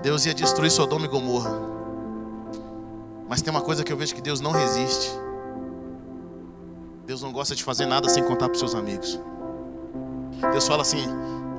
Deus 0.03 0.25
ia 0.25 0.33
destruir 0.33 0.69
Sodoma 0.69 1.05
e 1.05 1.07
Gomorra. 1.07 1.51
Mas 3.29 3.41
tem 3.41 3.51
uma 3.51 3.61
coisa 3.61 3.85
que 3.85 3.93
eu 3.93 3.95
vejo 3.95 4.13
que 4.13 4.21
Deus 4.21 4.41
não 4.41 4.51
resiste. 4.51 5.09
Deus 7.05 7.21
não 7.21 7.31
gosta 7.31 7.55
de 7.55 7.63
fazer 7.63 7.85
nada 7.85 8.09
sem 8.09 8.21
contar 8.21 8.47
para 8.47 8.53
os 8.53 8.59
seus 8.59 8.75
amigos. 8.75 9.17
Deus 10.51 10.67
fala 10.67 10.81
assim: 10.81 11.07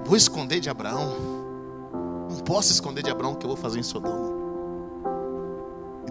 vou 0.04 0.14
esconder 0.14 0.60
de 0.60 0.68
Abraão. 0.68 1.16
Não 2.30 2.40
posso 2.40 2.70
esconder 2.70 3.02
de 3.02 3.10
Abraão 3.10 3.32
o 3.32 3.36
que 3.36 3.46
eu 3.46 3.48
vou 3.48 3.56
fazer 3.56 3.80
em 3.80 3.82
Sodoma. 3.82 4.31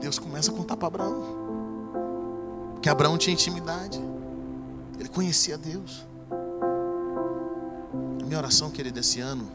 Deus 0.02 0.20
começa 0.20 0.52
a 0.52 0.54
contar 0.54 0.76
para 0.76 0.88
Abraão 0.88 1.41
que 2.82 2.89
Abraão 2.89 3.18
tinha 3.18 3.34
intimidade. 3.34 4.02
Ele 4.99 5.08
conhecia 5.08 5.58
Deus. 5.58 6.06
A 8.22 8.26
minha 8.26 8.38
oração, 8.38 8.72
querido, 8.72 8.99
esse 8.99 9.20
ano, 9.20 9.47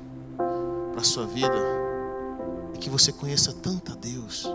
para 0.93 1.01
a 1.01 1.05
sua 1.05 1.27
vida, 1.27 1.57
é 2.73 2.79
que 2.79 2.89
você 2.89 3.11
conheça 3.13 3.53
tanto 3.53 3.93
a 3.93 3.97
Deus. 3.97 4.47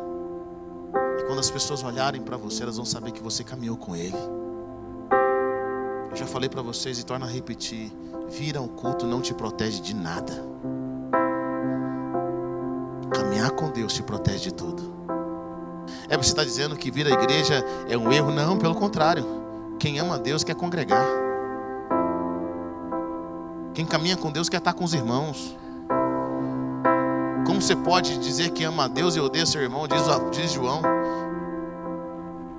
E 1.20 1.24
quando 1.24 1.39
as 1.39 1.52
pessoas 1.52 1.84
olharem 1.84 2.22
para 2.22 2.38
você, 2.38 2.64
elas 2.64 2.78
vão 2.78 2.86
saber 2.86 3.12
que 3.12 3.22
você 3.22 3.44
caminhou 3.44 3.76
com 3.76 3.96
Ele. 3.96 4.18
Eu 6.10 6.16
já 6.16 6.26
falei 6.26 6.50
para 6.50 6.62
vocês 6.62 6.98
e 6.98 7.06
torno 7.06 7.26
a 7.26 7.30
repetir: 7.30 7.92
vir 8.30 8.56
ao 8.58 8.68
culto 8.68 9.06
não 9.06 9.22
te 9.22 9.34
protege 9.34 9.82
de 9.82 9.94
nada. 9.94 10.34
Caminhar 13.14 13.52
com 13.52 13.70
Deus 13.70 13.94
te 13.94 14.04
protege 14.04 14.50
de 14.50 14.54
tudo. 14.54 15.01
É 16.10 16.18
você 16.18 16.30
está 16.30 16.44
dizendo 16.44 16.76
que 16.76 16.92
vir 16.92 17.08
à 17.08 17.12
igreja 17.12 17.66
é 17.89 17.98
um 17.98 18.12
erro? 18.12 18.32
Não, 18.32 18.58
pelo 18.58 18.76
contrário. 18.76 19.26
Quem 19.80 20.00
ama 20.00 20.16
a 20.16 20.18
Deus 20.18 20.44
quer 20.44 20.56
congregar. 20.56 21.06
Quem 23.74 23.86
caminha 23.86 24.18
com 24.18 24.32
Deus 24.32 24.50
quer 24.50 24.58
estar 24.58 24.74
com 24.74 24.84
os 24.84 24.94
irmãos. 24.94 25.56
Como 27.46 27.62
você 27.62 27.76
pode 27.76 28.18
dizer 28.18 28.52
que 28.52 28.64
ama 28.64 28.86
a 28.86 28.88
Deus 28.88 29.16
e 29.16 29.20
odeia 29.20 29.46
seu 29.46 29.62
irmão? 29.62 29.88
Diz, 29.88 30.04
diz 30.32 30.52
João. 30.52 30.82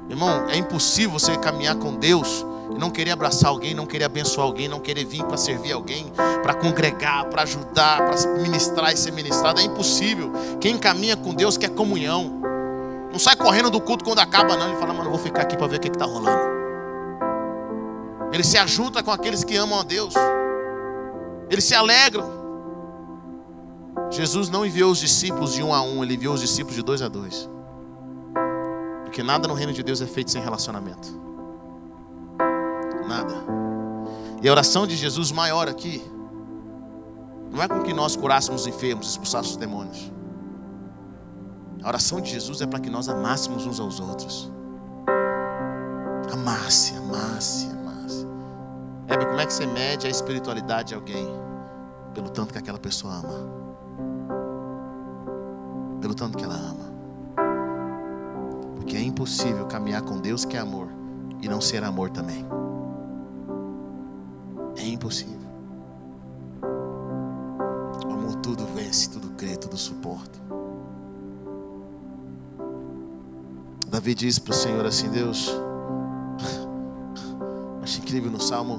Irmão, 0.09 0.47
é 0.49 0.57
impossível 0.57 1.13
você 1.13 1.37
caminhar 1.39 1.77
com 1.77 1.95
Deus 1.95 2.45
e 2.75 2.79
não 2.79 2.91
querer 2.91 3.13
abraçar 3.13 3.51
alguém, 3.51 3.75
não 3.75 3.87
querer 3.87 4.05
abençoar 4.05 4.47
alguém, 4.47 4.69
não 4.69 4.81
querer 4.81 5.05
vir 5.05 5.25
para 5.25 5.37
servir 5.37 5.73
alguém, 5.73 6.13
para 6.43 6.55
congregar, 6.55 7.27
para 7.27 7.43
ajudar, 7.43 7.99
para 7.99 8.29
ministrar 8.39 8.93
e 8.93 8.97
ser 8.97 9.13
ministrado. 9.13 9.61
É 9.61 9.65
impossível. 9.65 10.33
Quem 10.61 10.77
caminha 10.77 11.17
com 11.17 11.33
Deus 11.33 11.57
quer 11.57 11.71
comunhão. 11.71 12.42
Não 13.13 13.19
sai 13.19 13.37
correndo 13.37 13.69
do 13.69 13.81
culto 13.81 14.05
quando 14.05 14.21
acaba, 14.21 14.57
não. 14.57 14.69
Ele 14.69 14.77
fala, 14.79 14.95
mano, 14.95 15.11
vou 15.11 15.19
ficar 15.19 15.43
aqui 15.43 15.57
para 15.57 15.67
ver 15.67 15.77
o 15.77 15.81
que 15.81 15.89
está 15.89 16.07
rolando. 16.07 16.51
Ele 18.33 18.43
se 18.43 18.57
ajunta 18.57 19.03
com 19.03 19.11
aqueles 19.11 19.45
que 19.45 19.55
amam 19.57 19.79
a 19.79 19.83
Deus. 19.83 20.15
Eles 21.51 21.65
se 21.65 21.75
alegram. 21.75 22.41
Jesus 24.11 24.49
não 24.49 24.65
enviou 24.65 24.91
os 24.91 24.99
discípulos 24.99 25.53
de 25.53 25.63
um 25.63 25.75
a 25.75 25.83
um, 25.83 26.03
ele 26.03 26.15
enviou 26.15 26.35
os 26.35 26.41
discípulos 26.41 26.75
de 26.75 26.83
dois 26.83 27.03
a 27.03 27.09
dois. 27.09 27.49
Porque 29.05 29.23
nada 29.23 29.47
no 29.47 29.53
reino 29.53 29.73
de 29.73 29.83
Deus 29.83 30.01
é 30.01 30.07
feito 30.07 30.31
sem 30.31 30.41
relacionamento. 30.41 31.21
Nada. 33.07 33.35
E 34.43 34.49
a 34.49 34.51
oração 34.51 34.87
de 34.87 34.97
Jesus 34.97 35.31
maior 35.31 35.69
aqui 35.69 36.03
não 37.51 37.63
é 37.63 37.69
com 37.69 37.83
que 37.83 37.93
nós 37.93 38.17
curássemos 38.17 38.63
os 38.63 38.67
enfermos, 38.67 39.11
expulsássemos 39.11 39.51
os 39.51 39.57
demônios. 39.59 40.11
A 41.83 41.89
oração 41.89 42.21
de 42.21 42.31
Jesus 42.31 42.61
é 42.61 42.67
para 42.67 42.79
que 42.79 42.89
nós 42.89 43.09
amássemos 43.09 43.67
uns 43.67 43.81
aos 43.81 43.99
outros. 43.99 44.51
Amasse, 46.33 46.97
amasse, 46.97 47.67
amasse. 47.71 48.27
Hebe, 49.09 49.27
como 49.27 49.41
é 49.41 49.47
que 49.47 49.53
você 49.53 49.67
mede 49.67 50.07
a 50.07 50.11
espiritualidade 50.11 50.89
de 50.89 50.95
alguém? 50.95 51.27
Pelo 52.15 52.31
tanto 52.31 52.53
que 52.53 52.59
aquela 52.59 52.79
pessoa 52.79 53.15
ama. 53.15 53.63
pelo 56.03 56.15
tanto 56.15 56.37
que 56.37 56.45
ela 56.45 56.57
ama. 56.57 56.93
Porque 58.75 58.97
é 58.97 59.01
impossível 59.01 59.67
caminhar 59.67 60.03
com 60.03 60.19
Deus 60.19 60.45
que 60.45 60.57
é 60.57 60.61
amor 60.61 60.89
e 61.41 61.49
não 61.49 61.61
ser 61.61 61.85
amor 61.85 62.11
também. 62.11 62.45
É 64.77 64.85
impossível. 64.85 65.39
O 68.05 68.13
amor 68.13 68.35
tudo 68.43 68.67
vence, 68.75 69.09
tudo 69.11 69.31
crê, 69.31 69.57
tudo 69.57 69.77
suporta. 69.77 70.41
Davi 74.03 74.17
diz 74.17 74.37
para 74.37 74.51
o 74.51 74.55
Senhor 74.55 74.85
assim: 74.85 75.09
Deus, 75.11 75.49
acho 77.85 78.01
incrível 78.01 78.33
no 78.33 78.41
Salmo, 78.41 78.79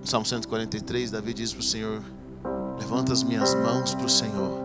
no 0.00 0.06
Salmo 0.06 0.24
143, 0.24 1.10
Davi 1.10 1.34
diz 1.34 1.52
para 1.52 1.58
o 1.60 1.64
Senhor: 1.64 2.00
Levanta 2.78 3.12
as 3.12 3.24
minhas 3.24 3.52
mãos 3.56 3.92
para 3.92 4.06
o 4.06 4.08
Senhor, 4.08 4.60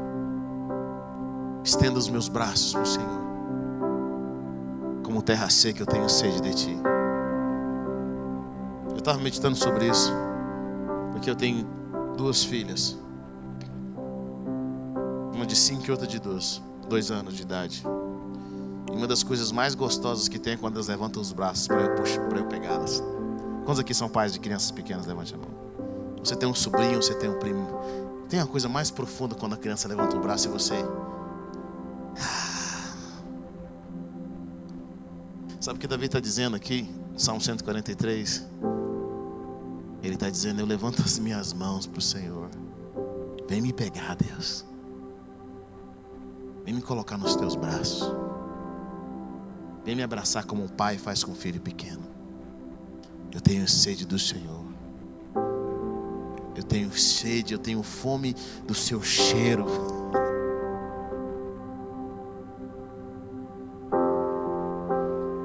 estenda 1.64 1.97
os 1.97 2.07
meus 2.07 2.28
braços 2.28 2.74
para 2.74 2.84
o 2.84 2.86
Senhor, 2.86 3.22
como 5.03 5.24
terra 5.24 5.49
seca 5.49 5.82
eu 5.82 5.88
tenho 5.88 6.07
sede 6.07 6.39
de 6.41 6.53
Ti. 6.53 6.78
Eu 8.91 8.97
estava 8.97 9.18
meditando 9.18 9.55
sobre 9.55 9.88
isso, 9.88 10.14
porque 11.14 11.32
eu 11.32 11.36
tenho 11.36 11.66
duas 12.16 12.43
filhas, 12.43 12.95
uma 15.34 15.47
de 15.47 15.55
cinco 15.55 15.88
e 15.88 15.89
outra 15.89 16.05
de 16.05 16.20
dois, 16.20 16.62
dois 16.88 17.10
anos 17.10 17.34
de 17.34 17.41
idade. 17.41 17.84
Uma 19.00 19.08
das 19.08 19.24
coisas 19.24 19.50
mais 19.50 19.76
gostosas 19.76 20.28
que 20.28 20.38
tem 20.38 20.56
é 20.56 20.58
quando 20.58 20.74
elas 20.76 20.89
levantam 20.89 21.22
os 21.22 21.32
braços 21.32 21.70
para 21.70 21.84
eu, 21.84 21.95
eu 22.36 22.45
pegá-las. 22.47 23.02
Quantos 23.64 23.80
aqui 23.80 23.93
são 23.93 24.10
pais 24.10 24.34
de 24.34 24.41
crianças 24.41 24.72
pequenas? 24.72 25.06
Levante 25.06 25.34
a 25.34 25.38
mão. 25.38 25.47
Você 26.22 26.36
tem 26.36 26.50
um 26.50 26.54
sobrinho, 26.54 27.02
você 27.02 27.14
tem 27.14 27.30
um 27.30 27.39
primo. 27.39 27.66
Tem 28.28 28.41
uma 28.41 28.47
coisa 28.47 28.68
mais 28.68 28.91
profunda 28.91 29.36
quando 29.36 29.54
a 29.54 29.58
criança 29.58 29.88
levanta 29.88 30.18
o 30.18 30.20
braço 30.20 30.50
e 30.50 30.52
você. 30.52 30.76
Sabe 35.62 35.78
o 35.78 35.80
que 35.80 35.88
Davi 35.88 36.08
está 36.08 36.20
dizendo 36.20 36.58
aqui? 36.58 36.93
Salmo 37.16 37.39
143. 37.39 38.45
Ele 40.04 40.16
está 40.16 40.30
dizendo: 40.30 40.60
Eu 40.60 40.66
levanto 40.66 41.02
as 41.02 41.18
minhas 41.18 41.54
mãos 41.54 41.88
para 41.88 42.00
o 42.00 42.02
Senhor. 42.02 42.50
Vem 43.47 43.62
me 43.62 43.72
pegar, 43.72 44.18
Deus. 44.18 44.66
Vem 46.66 46.74
me 46.74 46.82
colocar 46.82 47.18
nos 47.18 47.38
teus 47.38 47.56
braços. 47.56 48.29
Vem 49.84 49.96
me 49.96 50.04
abraçar 50.04 50.46
como 50.46 50.64
um 50.64 50.68
pai 50.68 50.98
faz 50.98 51.24
com 51.24 51.32
um 51.32 51.36
filho 51.36 51.62
pequeno. 51.62 52.04
Eu 53.32 53.42
tenho 53.42 53.68
sede 53.68 54.06
do 54.06 54.18
Senhor. 54.18 54.66
Eu 56.56 56.64
tenho 56.64 56.92
sede, 56.92 57.54
eu 57.54 57.60
tenho 57.60 57.82
fome 57.82 58.36
do 58.66 58.74
seu 58.74 59.02
cheiro. 59.02 59.66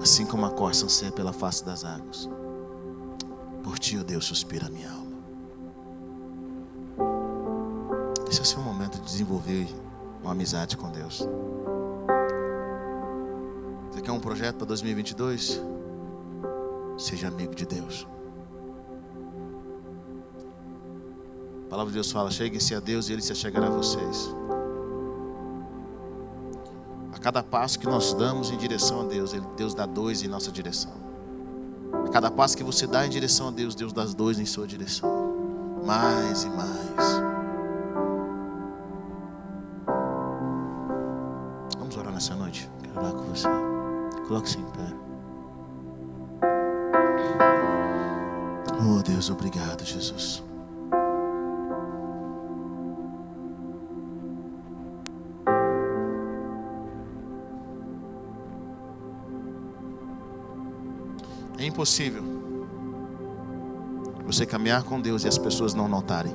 Assim 0.02 0.26
como 0.26 0.44
a 0.44 0.50
corça 0.50 0.86
anseia 0.86 1.12
pela 1.12 1.32
face 1.32 1.64
das 1.64 1.84
águas. 1.84 2.28
Por 3.62 3.78
ti, 3.78 3.96
ó 3.96 4.00
oh 4.00 4.04
Deus, 4.04 4.24
suspira 4.24 4.66
a 4.66 4.70
minha 4.70 4.90
alma. 4.90 5.14
Esse 8.28 8.40
é 8.40 8.42
o 8.42 8.46
seu 8.46 8.60
momento 8.60 8.98
de 8.98 9.04
desenvolver 9.04 9.66
uma 10.22 10.32
amizade 10.32 10.76
com 10.76 10.90
Deus. 10.90 11.26
Você 13.94 14.00
quer 14.00 14.10
um 14.10 14.18
projeto 14.18 14.56
para 14.56 14.66
2022? 14.66 15.62
Seja 16.98 17.28
amigo 17.28 17.54
de 17.54 17.64
Deus. 17.64 18.08
A 21.66 21.70
palavra 21.70 21.92
de 21.92 21.94
Deus 21.94 22.10
fala: 22.10 22.28
cheguem-se 22.28 22.74
a 22.74 22.80
Deus 22.80 23.08
e 23.08 23.12
Ele 23.12 23.22
se 23.22 23.30
achegará 23.30 23.68
a 23.68 23.70
vocês. 23.70 24.34
A 27.12 27.18
cada 27.20 27.40
passo 27.40 27.78
que 27.78 27.86
nós 27.86 28.12
damos 28.14 28.50
em 28.50 28.56
direção 28.56 29.02
a 29.02 29.04
Deus, 29.04 29.32
Deus 29.56 29.74
dá 29.74 29.86
dois 29.86 30.24
em 30.24 30.28
nossa 30.28 30.50
direção. 30.50 30.92
A 32.04 32.08
cada 32.08 32.32
passo 32.32 32.56
que 32.56 32.64
você 32.64 32.88
dá 32.88 33.06
em 33.06 33.10
direção 33.10 33.46
a 33.46 33.50
Deus, 33.52 33.76
Deus 33.76 33.92
dá 33.92 34.04
dois 34.06 34.40
em 34.40 34.44
sua 34.44 34.66
direção. 34.66 35.08
Mais 35.86 36.42
e 36.42 36.48
mais. 36.48 37.22
Vamos 41.78 41.96
orar 41.96 42.12
nessa 42.12 42.34
noite. 42.34 42.68
Quero 42.82 42.98
orar 42.98 43.12
com 43.12 43.22
você. 43.26 43.73
Coloque-se 44.26 44.58
em 44.58 44.64
pé. 44.64 45.04
Oh 48.80 49.02
Deus, 49.02 49.30
obrigado, 49.30 49.84
Jesus. 49.84 50.42
É 61.58 61.66
impossível 61.66 62.22
você 64.26 64.44
caminhar 64.44 64.82
com 64.82 65.00
Deus 65.00 65.24
e 65.24 65.28
as 65.28 65.38
pessoas 65.38 65.74
não 65.74 65.88
notarem. 65.88 66.34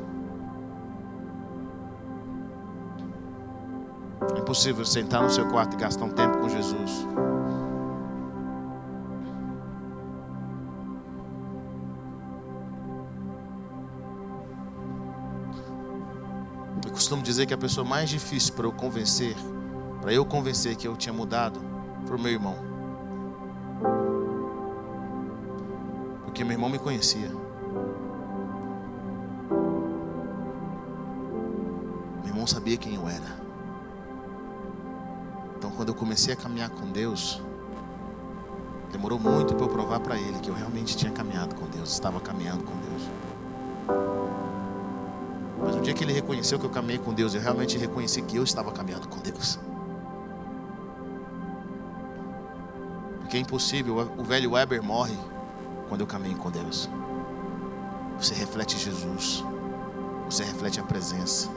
É 4.35 4.39
impossível 4.39 4.85
sentar 4.85 5.21
no 5.21 5.29
seu 5.29 5.47
quarto 5.49 5.75
e 5.75 5.77
gastar 5.77 6.05
um 6.05 6.09
tempo 6.09 6.39
com 6.39 6.49
Jesus. 6.49 7.05
Costumo 17.09 17.23
dizer 17.23 17.47
que 17.47 17.53
a 17.55 17.57
pessoa 17.57 17.83
mais 17.83 18.07
difícil 18.07 18.53
para 18.53 18.67
eu 18.67 18.71
convencer, 18.71 19.35
para 19.99 20.13
eu 20.13 20.23
convencer 20.23 20.75
que 20.75 20.87
eu 20.87 20.95
tinha 20.95 21.11
mudado, 21.11 21.59
foi 22.05 22.15
o 22.15 22.19
meu 22.19 22.31
irmão. 22.31 22.55
Porque 26.23 26.43
meu 26.43 26.53
irmão 26.53 26.69
me 26.69 26.77
conhecia. 26.77 27.31
Meu 32.19 32.27
irmão 32.27 32.45
sabia 32.45 32.77
quem 32.77 32.93
eu 32.93 33.09
era. 33.09 33.39
Então, 35.57 35.71
quando 35.71 35.89
eu 35.89 35.95
comecei 35.95 36.35
a 36.35 36.37
caminhar 36.37 36.69
com 36.69 36.91
Deus, 36.91 37.41
demorou 38.91 39.17
muito 39.17 39.55
para 39.55 39.65
eu 39.65 39.69
provar 39.69 39.99
para 39.99 40.15
ele 40.15 40.37
que 40.37 40.49
eu 40.49 40.53
realmente 40.53 40.95
tinha 40.95 41.11
caminhado 41.11 41.55
com 41.55 41.65
Deus, 41.65 41.91
estava 41.91 42.19
caminhando 42.19 42.63
com 42.63 42.77
Deus. 42.77 43.09
Mas 45.61 45.75
no 45.75 45.81
dia 45.81 45.93
que 45.93 46.03
ele 46.03 46.13
reconheceu 46.13 46.57
que 46.57 46.65
eu 46.65 46.69
caminhei 46.69 46.97
com 46.97 47.13
Deus, 47.13 47.33
eu 47.33 47.41
realmente 47.41 47.77
reconheci 47.77 48.21
que 48.21 48.37
eu 48.37 48.43
estava 48.43 48.71
caminhando 48.71 49.07
com 49.07 49.19
Deus. 49.19 49.59
Porque 53.19 53.37
é 53.37 53.39
impossível, 53.39 54.11
o 54.17 54.23
velho 54.23 54.51
Weber 54.51 54.81
morre 54.81 55.17
quando 55.87 56.01
eu 56.01 56.07
caminho 56.07 56.37
com 56.37 56.49
Deus. 56.49 56.89
Você 58.17 58.33
reflete 58.33 58.77
Jesus, 58.77 59.43
você 60.25 60.43
reflete 60.43 60.79
a 60.79 60.83
presença. 60.83 61.49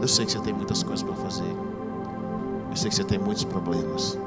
Eu 0.00 0.08
sei 0.08 0.26
que 0.26 0.32
você 0.32 0.40
tem 0.40 0.52
muitas 0.52 0.82
coisas 0.82 1.02
para 1.02 1.14
fazer. 1.16 1.56
Eu 2.70 2.76
sei 2.76 2.90
que 2.90 2.96
você 2.96 3.04
tem 3.04 3.18
muitos 3.18 3.44
problemas. 3.44 4.18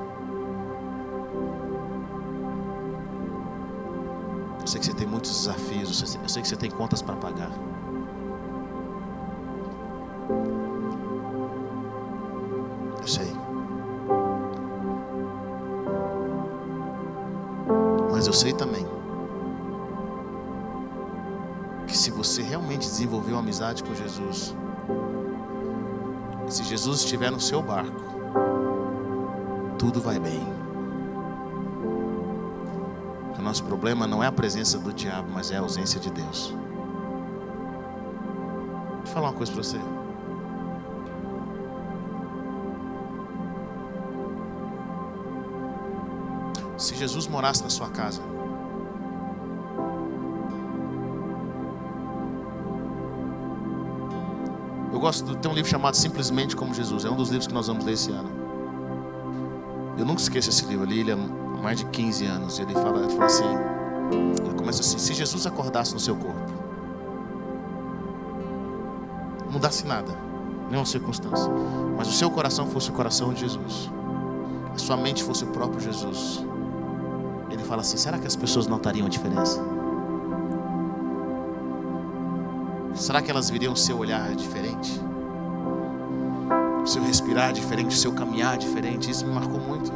Eu 4.68 4.72
sei 4.72 4.82
que 4.82 4.86
você 4.88 4.93
tem 4.93 5.07
muitos 5.07 5.32
desafios. 5.32 6.01
Eu 6.01 6.28
sei 6.28 6.41
que 6.41 6.47
você 6.49 6.57
tem 6.57 6.70
contas 6.70 7.01
para 7.01 7.15
pagar. 7.15 7.49
Eu 12.99 13.07
sei. 13.07 13.34
Mas 18.11 18.28
eu 18.28 18.34
sei 18.34 18.51
também 18.51 18.86
que 21.88 21.97
se 21.97 22.11
você 22.11 22.41
realmente 22.41 22.82
desenvolver 22.82 23.32
uma 23.32 23.39
amizade 23.39 23.82
com 23.82 23.95
Jesus, 23.95 24.53
se 26.49 26.65
Jesus 26.65 26.99
estiver 26.99 27.32
no 27.32 27.39
seu 27.39 27.61
barco, 27.61 28.01
tudo 29.80 30.01
vai 30.01 30.20
bem. 30.20 30.56
Nosso 33.47 33.63
problema 33.63 34.05
não 34.05 34.21
é 34.21 34.27
a 34.27 34.31
presença 34.31 34.77
do 34.77 34.91
diabo, 34.91 35.29
mas 35.31 35.51
é 35.51 35.55
a 35.55 35.61
ausência 35.61 36.01
de 36.01 36.11
Deus. 36.11 36.53
Eu 38.99 39.07
falar 39.07 39.29
uma 39.29 39.33
coisa 39.33 39.49
para 39.53 39.63
você. 39.63 39.79
Se 46.77 46.93
Jesus 46.93 47.25
morasse 47.27 47.63
na 47.63 47.69
sua 47.69 47.89
casa, 47.89 48.21
Eu 54.91 54.99
gosto 54.99 55.23
de 55.25 55.37
ter 55.37 55.47
um 55.47 55.53
livro 55.53 55.69
chamado 55.69 55.95
Simplesmente 55.95 56.55
como 56.55 56.73
Jesus. 56.73 57.05
É 57.05 57.09
um 57.09 57.15
dos 57.15 57.29
livros 57.29 57.45
que 57.45 57.53
nós 57.53 57.67
vamos 57.67 57.85
ler 57.85 57.93
esse 57.93 58.11
ano. 58.11 58.29
Eu 59.95 60.05
nunca 60.05 60.21
esqueço 60.21 60.49
esse 60.49 60.65
livro. 60.65 60.85
Eu 60.85 60.89
li 60.89 61.01
ele 61.01 61.11
há 61.11 61.46
mais 61.61 61.77
de 61.77 61.85
15 61.85 62.25
anos. 62.25 62.59
Ele 62.59 62.73
fala, 62.73 62.99
ele 63.03 63.13
fala 63.13 63.25
assim: 63.25 63.45
ele 64.45 64.55
começa 64.55 64.81
assim: 64.81 64.97
se 64.97 65.13
Jesus 65.13 65.45
acordasse 65.45 65.93
no 65.93 65.99
seu 65.99 66.15
corpo, 66.15 66.51
mudasse 69.49 69.85
nada, 69.85 70.13
nenhuma 70.69 70.85
circunstância, 70.85 71.51
mas 71.97 72.07
o 72.07 72.13
seu 72.13 72.29
coração 72.29 72.67
fosse 72.67 72.89
o 72.89 72.93
coração 72.93 73.33
de 73.33 73.41
Jesus, 73.41 73.89
a 74.73 74.77
sua 74.77 74.97
mente 74.97 75.23
fosse 75.23 75.43
o 75.43 75.47
próprio 75.47 75.79
Jesus, 75.79 76.45
ele 77.49 77.63
fala 77.63 77.81
assim: 77.81 77.97
será 77.97 78.17
que 78.17 78.27
as 78.27 78.35
pessoas 78.35 78.67
notariam 78.67 79.07
a 79.07 79.09
diferença? 79.09 79.61
Será 82.93 83.21
que 83.21 83.29
elas 83.29 83.49
viriam 83.49 83.73
o 83.73 83.77
seu 83.77 83.97
olhar 83.99 84.33
diferente? 84.33 84.99
O 86.81 86.87
seu 86.87 87.03
respirar 87.03 87.53
diferente, 87.53 87.95
o 87.95 87.97
seu 87.97 88.11
caminhar 88.11 88.57
diferente? 88.57 89.11
Isso 89.11 89.25
me 89.25 89.33
marcou 89.33 89.59
muito. 89.59 89.91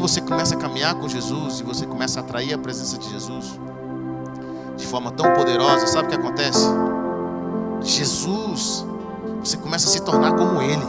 Quando 0.00 0.08
você 0.08 0.22
começa 0.22 0.54
a 0.54 0.56
caminhar 0.56 0.94
com 0.94 1.06
Jesus 1.06 1.60
e 1.60 1.62
você 1.62 1.84
começa 1.84 2.20
a 2.20 2.22
atrair 2.22 2.54
a 2.54 2.58
presença 2.58 2.96
de 2.96 3.06
Jesus 3.10 3.60
de 4.74 4.86
forma 4.86 5.10
tão 5.10 5.30
poderosa, 5.34 5.86
sabe 5.86 6.06
o 6.06 6.08
que 6.08 6.16
acontece? 6.16 6.66
Jesus, 7.82 8.86
você 9.40 9.58
começa 9.58 9.86
a 9.86 9.92
se 9.92 10.00
tornar 10.00 10.32
como 10.32 10.62
Ele. 10.62 10.82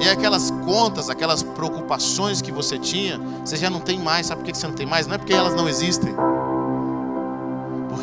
E 0.00 0.08
aquelas 0.08 0.52
contas, 0.64 1.10
aquelas 1.10 1.42
preocupações 1.42 2.40
que 2.40 2.52
você 2.52 2.78
tinha, 2.78 3.18
você 3.44 3.56
já 3.56 3.68
não 3.68 3.80
tem 3.80 3.98
mais. 3.98 4.26
Sabe 4.26 4.42
por 4.42 4.46
que 4.46 4.56
você 4.56 4.68
não 4.68 4.74
tem 4.76 4.86
mais? 4.86 5.08
Não 5.08 5.16
é 5.16 5.18
porque 5.18 5.32
elas 5.32 5.52
não 5.52 5.68
existem. 5.68 6.14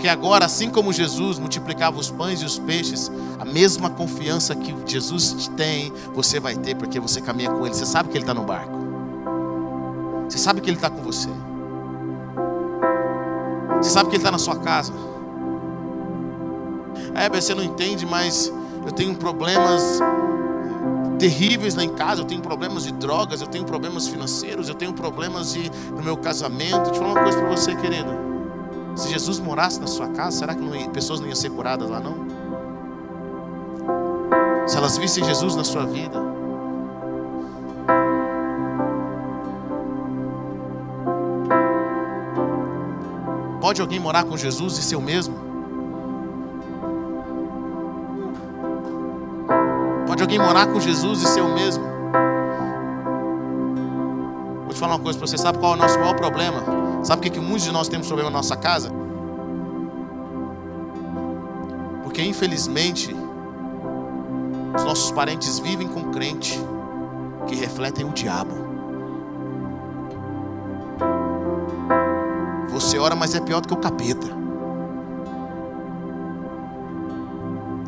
Porque 0.05 0.13
agora, 0.13 0.45
assim 0.45 0.69
como 0.69 0.93
Jesus 0.93 1.39
multiplicava 1.39 1.99
os 1.99 2.11
pães 2.11 2.43
e 2.43 2.45
os 2.45 2.59
peixes, 2.59 3.11
a 3.39 3.43
mesma 3.43 3.89
confiança 3.89 4.55
que 4.55 4.71
Jesus 4.85 5.49
tem, 5.57 5.91
você 6.13 6.39
vai 6.39 6.55
ter, 6.55 6.75
porque 6.75 6.99
você 6.99 7.19
caminha 7.19 7.49
com 7.49 7.65
Ele. 7.65 7.73
Você 7.73 7.87
sabe 7.87 8.09
que 8.09 8.15
Ele 8.15 8.21
está 8.21 8.31
no 8.31 8.43
barco. 8.43 8.71
Você 10.29 10.37
sabe 10.37 10.61
que 10.61 10.69
Ele 10.69 10.77
está 10.77 10.91
com 10.91 11.01
você. 11.01 11.27
Você 13.81 13.89
sabe 13.89 14.09
que 14.09 14.15
Ele 14.15 14.21
está 14.21 14.29
na 14.29 14.37
sua 14.37 14.57
casa. 14.57 14.93
É, 17.15 17.27
você 17.27 17.55
não 17.55 17.63
entende, 17.63 18.05
mas 18.05 18.53
eu 18.85 18.91
tenho 18.91 19.15
problemas 19.15 19.99
terríveis 21.17 21.73
lá 21.73 21.83
em 21.83 21.95
casa, 21.95 22.21
eu 22.21 22.25
tenho 22.25 22.41
problemas 22.41 22.83
de 22.83 22.91
drogas, 22.91 23.41
eu 23.41 23.47
tenho 23.47 23.65
problemas 23.65 24.07
financeiros, 24.07 24.69
eu 24.69 24.75
tenho 24.75 24.93
problemas 24.93 25.53
de, 25.53 25.67
no 25.89 26.03
meu 26.03 26.15
casamento. 26.15 26.91
Deixa 26.91 26.91
eu 26.91 26.95
falar 26.95 27.11
uma 27.13 27.23
coisa 27.23 27.39
para 27.39 27.49
você, 27.49 27.75
querido. 27.75 28.24
Se 28.95 29.09
Jesus 29.09 29.39
morasse 29.39 29.79
na 29.79 29.87
sua 29.87 30.07
casa, 30.07 30.37
será 30.39 30.55
que 30.55 30.61
não 30.61 30.73
ia, 30.73 30.89
pessoas 30.89 31.19
não 31.19 31.27
iam 31.27 31.35
ser 31.35 31.49
curadas 31.49 31.89
lá 31.89 31.99
não? 31.99 32.15
Se 34.67 34.77
elas 34.77 34.97
vissem 34.97 35.23
Jesus 35.23 35.55
na 35.55 35.63
sua 35.63 35.85
vida. 35.85 36.23
Pode 43.59 43.81
alguém 43.81 43.99
morar 43.99 44.23
com 44.23 44.37
Jesus 44.37 44.77
e 44.77 44.83
ser 44.83 44.95
o 44.95 45.01
mesmo? 45.01 45.35
Pode 50.07 50.21
alguém 50.21 50.39
morar 50.39 50.67
com 50.67 50.79
Jesus 50.79 51.21
e 51.21 51.27
ser 51.27 51.41
o 51.41 51.53
mesmo? 51.53 51.83
Vou 54.63 54.73
te 54.73 54.79
falar 54.79 54.95
uma 54.95 55.03
coisa 55.03 55.19
para 55.19 55.27
você. 55.27 55.37
Sabe 55.37 55.57
qual 55.57 55.73
é 55.73 55.75
o 55.75 55.79
nosso 55.79 55.99
maior 55.99 56.15
problema? 56.15 56.84
Sabe 57.05 57.21
por 57.21 57.31
que, 57.31 57.39
muitos 57.39 57.65
de 57.65 57.71
nós 57.71 57.87
temos 57.87 58.07
problema 58.07 58.31
na 58.31 58.37
nossa 58.37 58.57
casa? 58.57 58.89
Porque 62.01 62.23
infelizmente 62.23 63.15
os 64.75 64.83
nossos 64.83 65.11
parentes 65.11 65.59
vivem 65.59 65.87
com 65.87 66.05
crente 66.11 66.59
que 67.45 67.53
refletem 67.53 68.05
o 68.05 68.11
diabo. 68.11 68.55
Você 72.69 72.97
ora, 72.97 73.15
mas 73.15 73.35
é 73.35 73.39
pior 73.39 73.61
do 73.61 73.67
que 73.67 73.73
o 73.75 73.77
capeta. 73.77 74.44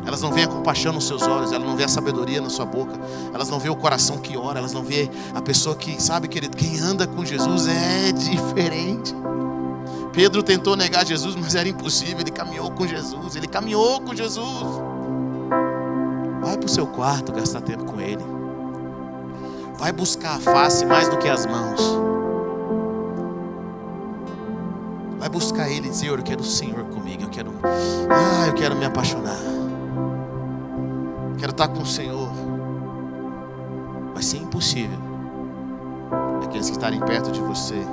Elas 0.08 0.22
não 0.22 0.32
veem 0.32 0.46
a 0.46 0.48
compaixão 0.48 0.90
nos 0.90 1.06
seus 1.06 1.20
olhos, 1.20 1.52
elas 1.52 1.66
não 1.66 1.76
veem 1.76 1.84
a 1.84 1.88
sabedoria 1.88 2.40
na 2.40 2.48
sua 2.48 2.64
boca, 2.64 2.98
elas 3.34 3.50
não 3.50 3.58
veem 3.58 3.70
o 3.70 3.76
coração 3.76 4.16
que 4.16 4.38
ora, 4.38 4.58
elas 4.58 4.72
não 4.72 4.82
veem 4.82 5.10
a 5.34 5.42
pessoa 5.42 5.76
que, 5.76 6.02
sabe, 6.02 6.28
querido, 6.28 6.56
quem 6.56 6.80
anda 6.80 7.06
com 7.06 7.22
Jesus 7.26 7.68
é 7.68 8.10
diferente. 8.16 9.14
Pedro 10.14 10.42
tentou 10.42 10.74
negar 10.74 11.06
Jesus, 11.06 11.36
mas 11.36 11.54
era 11.54 11.68
impossível, 11.68 12.20
ele 12.20 12.30
caminhou 12.30 12.70
com 12.70 12.86
Jesus, 12.86 13.36
ele 13.36 13.46
caminhou 13.46 14.00
com 14.00 14.14
Jesus. 14.14 14.80
Vai 16.40 16.56
para 16.56 16.66
o 16.66 16.70
seu 16.70 16.86
quarto 16.86 17.30
gastar 17.30 17.60
tempo 17.60 17.84
com 17.84 18.00
Ele. 18.00 18.24
Vai 19.76 19.92
buscar 19.92 20.36
a 20.36 20.40
face 20.40 20.86
mais 20.86 21.06
do 21.06 21.18
que 21.18 21.28
as 21.28 21.44
mãos. 21.44 21.80
Vai 25.18 25.28
buscar 25.28 25.68
Ele 25.68 25.88
e 25.88 25.90
dizer: 25.90 26.08
Eu 26.08 26.22
quero 26.22 26.40
o 26.40 26.44
Senhor 26.44 26.82
comigo. 26.84 27.24
Eu 27.24 27.28
quero, 27.28 27.52
ah, 27.62 28.46
eu 28.46 28.54
quero 28.54 28.74
me 28.74 28.86
apaixonar. 28.86 29.47
Quero 31.38 31.52
estar 31.52 31.68
com 31.68 31.82
o 31.82 31.86
Senhor. 31.86 32.28
Vai 34.12 34.22
ser 34.22 34.38
impossível. 34.38 34.98
Aqueles 36.44 36.66
que 36.66 36.76
estarem 36.76 37.00
perto 37.00 37.30
de 37.30 37.40
você 37.40 37.86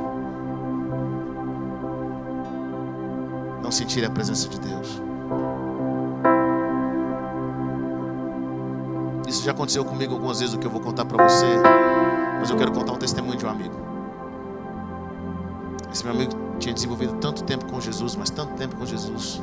não 3.61 3.71
sentirem 3.71 4.07
a 4.07 4.11
presença 4.11 4.47
de 4.47 4.59
Deus. 4.59 5.01
Isso 9.27 9.43
já 9.43 9.51
aconteceu 9.51 9.83
comigo 9.83 10.13
algumas 10.13 10.39
vezes, 10.39 10.55
o 10.55 10.59
que 10.59 10.65
eu 10.65 10.71
vou 10.71 10.79
contar 10.79 11.05
para 11.05 11.27
você. 11.27 11.45
Mas 12.39 12.49
eu 12.49 12.57
quero 12.57 12.71
contar 12.71 12.93
um 12.93 12.97
testemunho 12.97 13.37
de 13.37 13.45
um 13.45 13.49
amigo. 13.49 13.75
Esse 15.91 16.03
meu 16.03 16.13
amigo 16.13 16.33
tinha 16.59 16.73
desenvolvido 16.73 17.13
tanto 17.13 17.43
tempo 17.43 17.65
com 17.65 17.81
Jesus, 17.81 18.15
mas 18.15 18.29
tanto 18.29 18.53
tempo 18.53 18.75
com 18.75 18.85
Jesus. 18.85 19.41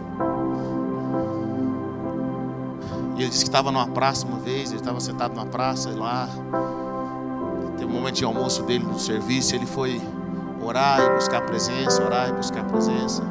E 3.17 3.23
ele 3.23 3.29
disse 3.29 3.45
que 3.45 3.49
estava 3.49 3.71
numa 3.71 3.87
praça 3.87 4.27
uma 4.27 4.39
vez, 4.39 4.71
ele 4.71 4.81
estava 4.81 5.01
sentado 5.01 5.35
numa 5.35 5.47
praça 5.47 5.91
lá. 5.91 6.29
Teve 7.77 7.91
um 7.91 7.95
momento 7.95 8.17
de 8.17 8.25
almoço 8.25 8.63
dele 8.63 8.85
no 8.85 8.99
serviço, 8.99 9.55
ele 9.55 9.67
foi 9.67 10.01
orar 10.63 11.01
e 11.01 11.15
buscar 11.15 11.39
a 11.39 11.43
presença, 11.43 12.03
orar 12.03 12.29
e 12.29 12.33
buscar 12.33 12.61
a 12.61 12.65
presença. 12.65 13.23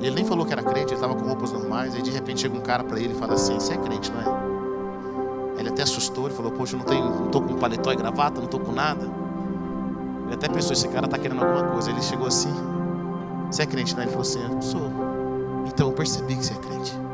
E 0.00 0.06
ele 0.06 0.16
nem 0.16 0.24
falou 0.24 0.44
que 0.44 0.52
era 0.52 0.62
crente, 0.62 0.88
ele 0.88 0.94
estava 0.94 1.14
com 1.14 1.24
roupas 1.24 1.52
normais. 1.52 1.94
Aí 1.94 2.02
de 2.02 2.10
repente 2.10 2.40
chega 2.40 2.56
um 2.56 2.60
cara 2.60 2.84
para 2.84 2.98
ele 2.98 3.14
e 3.14 3.16
fala 3.16 3.34
assim: 3.34 3.54
Você 3.54 3.74
é 3.74 3.76
crente, 3.76 4.10
não 4.12 4.20
é? 4.20 5.58
Ele 5.58 5.68
até 5.68 5.82
assustou, 5.82 6.26
ele 6.26 6.34
falou: 6.34 6.52
Poxa, 6.52 6.74
eu 6.74 6.78
não 6.78 6.86
tenho, 6.86 7.04
não 7.04 7.26
estou 7.26 7.42
com 7.42 7.54
paletó 7.54 7.92
e 7.92 7.96
gravata, 7.96 8.36
não 8.38 8.46
estou 8.46 8.60
com 8.60 8.72
nada. 8.72 9.08
Ele 10.26 10.34
até 10.34 10.48
pensou: 10.48 10.72
Esse 10.72 10.88
cara 10.88 11.06
está 11.06 11.18
querendo 11.18 11.42
alguma 11.42 11.70
coisa. 11.72 11.90
Ele 11.90 12.02
chegou 12.02 12.26
assim: 12.26 12.52
Você 13.50 13.62
é 13.62 13.66
crente, 13.66 13.94
não 13.94 14.02
é? 14.02 14.04
Ele 14.04 14.10
falou 14.10 14.26
assim: 14.26 14.42
Eu 14.42 14.62
sou. 14.62 14.90
Então 15.66 15.88
eu 15.88 15.94
percebi 15.94 16.36
que 16.36 16.44
você 16.44 16.54
é 16.54 16.56
crente. 16.56 17.07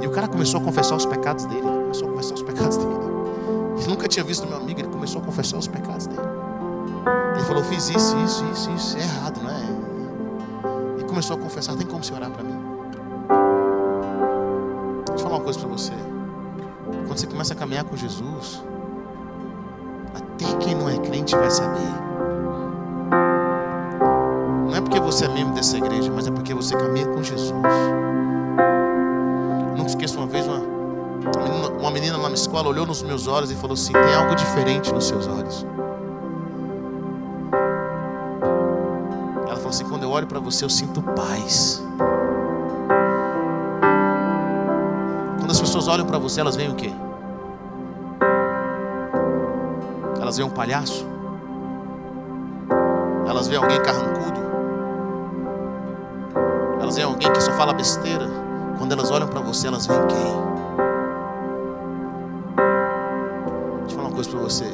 E 0.00 0.06
o 0.06 0.10
cara 0.10 0.28
começou 0.28 0.60
a 0.60 0.64
confessar 0.64 0.96
os 0.96 1.06
pecados 1.06 1.44
dele. 1.46 1.62
Começou 1.62 2.08
a 2.08 2.10
confessar 2.12 2.34
os 2.34 2.42
pecados 2.42 2.76
dele. 2.76 2.94
Ele 3.78 3.86
nunca 3.88 4.06
tinha 4.06 4.24
visto 4.24 4.46
meu 4.46 4.56
amigo, 4.56 4.80
ele 4.80 4.88
começou 4.88 5.20
a 5.20 5.24
confessar 5.24 5.58
os 5.58 5.66
pecados 5.66 6.06
dele. 6.06 6.22
Ele 7.34 7.44
falou: 7.44 7.64
Fiz 7.64 7.88
isso, 7.88 8.16
isso, 8.18 8.44
isso, 8.52 8.70
isso. 8.70 8.96
É 8.96 9.02
errado, 9.02 9.40
não 9.42 9.50
é? 9.50 11.00
E 11.00 11.04
começou 11.04 11.36
a 11.36 11.40
confessar: 11.40 11.76
Tem 11.76 11.86
como 11.86 12.02
você 12.04 12.14
orar 12.14 12.30
para 12.30 12.44
mim? 12.44 12.58
Deixa 15.06 15.14
eu 15.14 15.18
falar 15.18 15.36
uma 15.36 15.44
coisa 15.44 15.58
para 15.58 15.68
você. 15.68 15.92
Quando 17.06 17.18
você 17.18 17.26
começa 17.26 17.54
a 17.54 17.56
caminhar 17.56 17.84
com 17.84 17.96
Jesus, 17.96 18.62
até 20.14 20.56
quem 20.58 20.74
não 20.74 20.88
é 20.88 20.96
crente 20.98 21.34
vai 21.34 21.50
saber. 21.50 21.80
Não 24.68 24.76
é 24.76 24.80
porque 24.80 25.00
você 25.00 25.24
é 25.24 25.28
membro 25.28 25.54
dessa 25.54 25.76
igreja, 25.76 26.10
mas 26.14 26.26
é 26.26 26.30
porque 26.30 26.54
você 26.54 26.76
caminha 26.76 27.06
com 27.06 27.22
Jesus 27.22 27.52
esqueço 29.88 30.18
uma 30.18 30.26
vez, 30.26 30.46
uma, 30.46 31.70
uma 31.80 31.90
menina 31.90 32.16
lá 32.16 32.28
na 32.28 32.34
escola 32.34 32.68
olhou 32.68 32.86
nos 32.86 33.02
meus 33.02 33.26
olhos 33.26 33.50
e 33.50 33.54
falou 33.54 33.74
assim: 33.74 33.92
tem 33.92 34.14
algo 34.14 34.34
diferente 34.34 34.92
nos 34.92 35.06
seus 35.06 35.26
olhos. 35.26 35.66
Ela 39.46 39.56
falou 39.56 39.68
assim: 39.68 39.84
quando 39.84 40.02
eu 40.02 40.10
olho 40.10 40.26
para 40.26 40.40
você, 40.40 40.64
eu 40.64 40.70
sinto 40.70 41.02
paz. 41.02 41.82
Quando 45.38 45.50
as 45.50 45.60
pessoas 45.60 45.88
olham 45.88 46.06
para 46.06 46.18
você, 46.18 46.40
elas 46.40 46.56
veem 46.56 46.70
o 46.70 46.74
quê? 46.74 46.92
Elas 50.20 50.36
veem 50.36 50.48
um 50.48 50.52
palhaço? 50.52 51.06
Elas 53.26 53.48
veem 53.48 53.60
alguém 53.60 53.80
carrancudo? 53.82 54.40
Elas 56.80 56.96
veem 56.96 57.06
alguém 57.06 57.32
que 57.32 57.40
só 57.40 57.52
fala 57.52 57.72
besteira? 57.72 58.41
Quando 58.82 58.94
elas 58.94 59.12
olham 59.12 59.28
para 59.28 59.40
você, 59.40 59.68
elas 59.68 59.86
veem 59.86 60.00
quem? 60.08 60.18
Deixa 63.78 63.84
eu 63.84 63.90
falar 63.90 64.08
uma 64.08 64.10
coisa 64.12 64.28
para 64.28 64.40
você. 64.40 64.64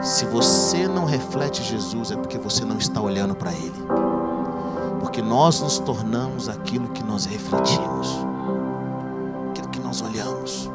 Se 0.00 0.24
você 0.24 0.88
não 0.88 1.04
reflete 1.04 1.62
Jesus, 1.62 2.10
é 2.10 2.16
porque 2.16 2.38
você 2.38 2.64
não 2.64 2.78
está 2.78 3.02
olhando 3.02 3.34
para 3.34 3.52
Ele. 3.52 3.84
Porque 4.98 5.20
nós 5.20 5.60
nos 5.60 5.78
tornamos 5.78 6.48
aquilo 6.48 6.88
que 6.88 7.04
nós 7.04 7.26
refletimos, 7.26 8.08
aquilo 9.50 9.68
que 9.68 9.80
nós 9.80 10.00
olhamos, 10.00 10.70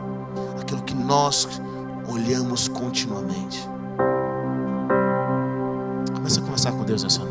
aquilo 0.61 0.83
que 0.83 0.93
nós 0.93 1.59
olhamos 2.07 2.67
continuamente. 2.67 3.67
Comece 6.13 6.37
a 6.37 6.43
conversar 6.43 6.71
com 6.73 6.83
Deus 6.83 7.01
nessa 7.01 7.21
noite. 7.21 7.30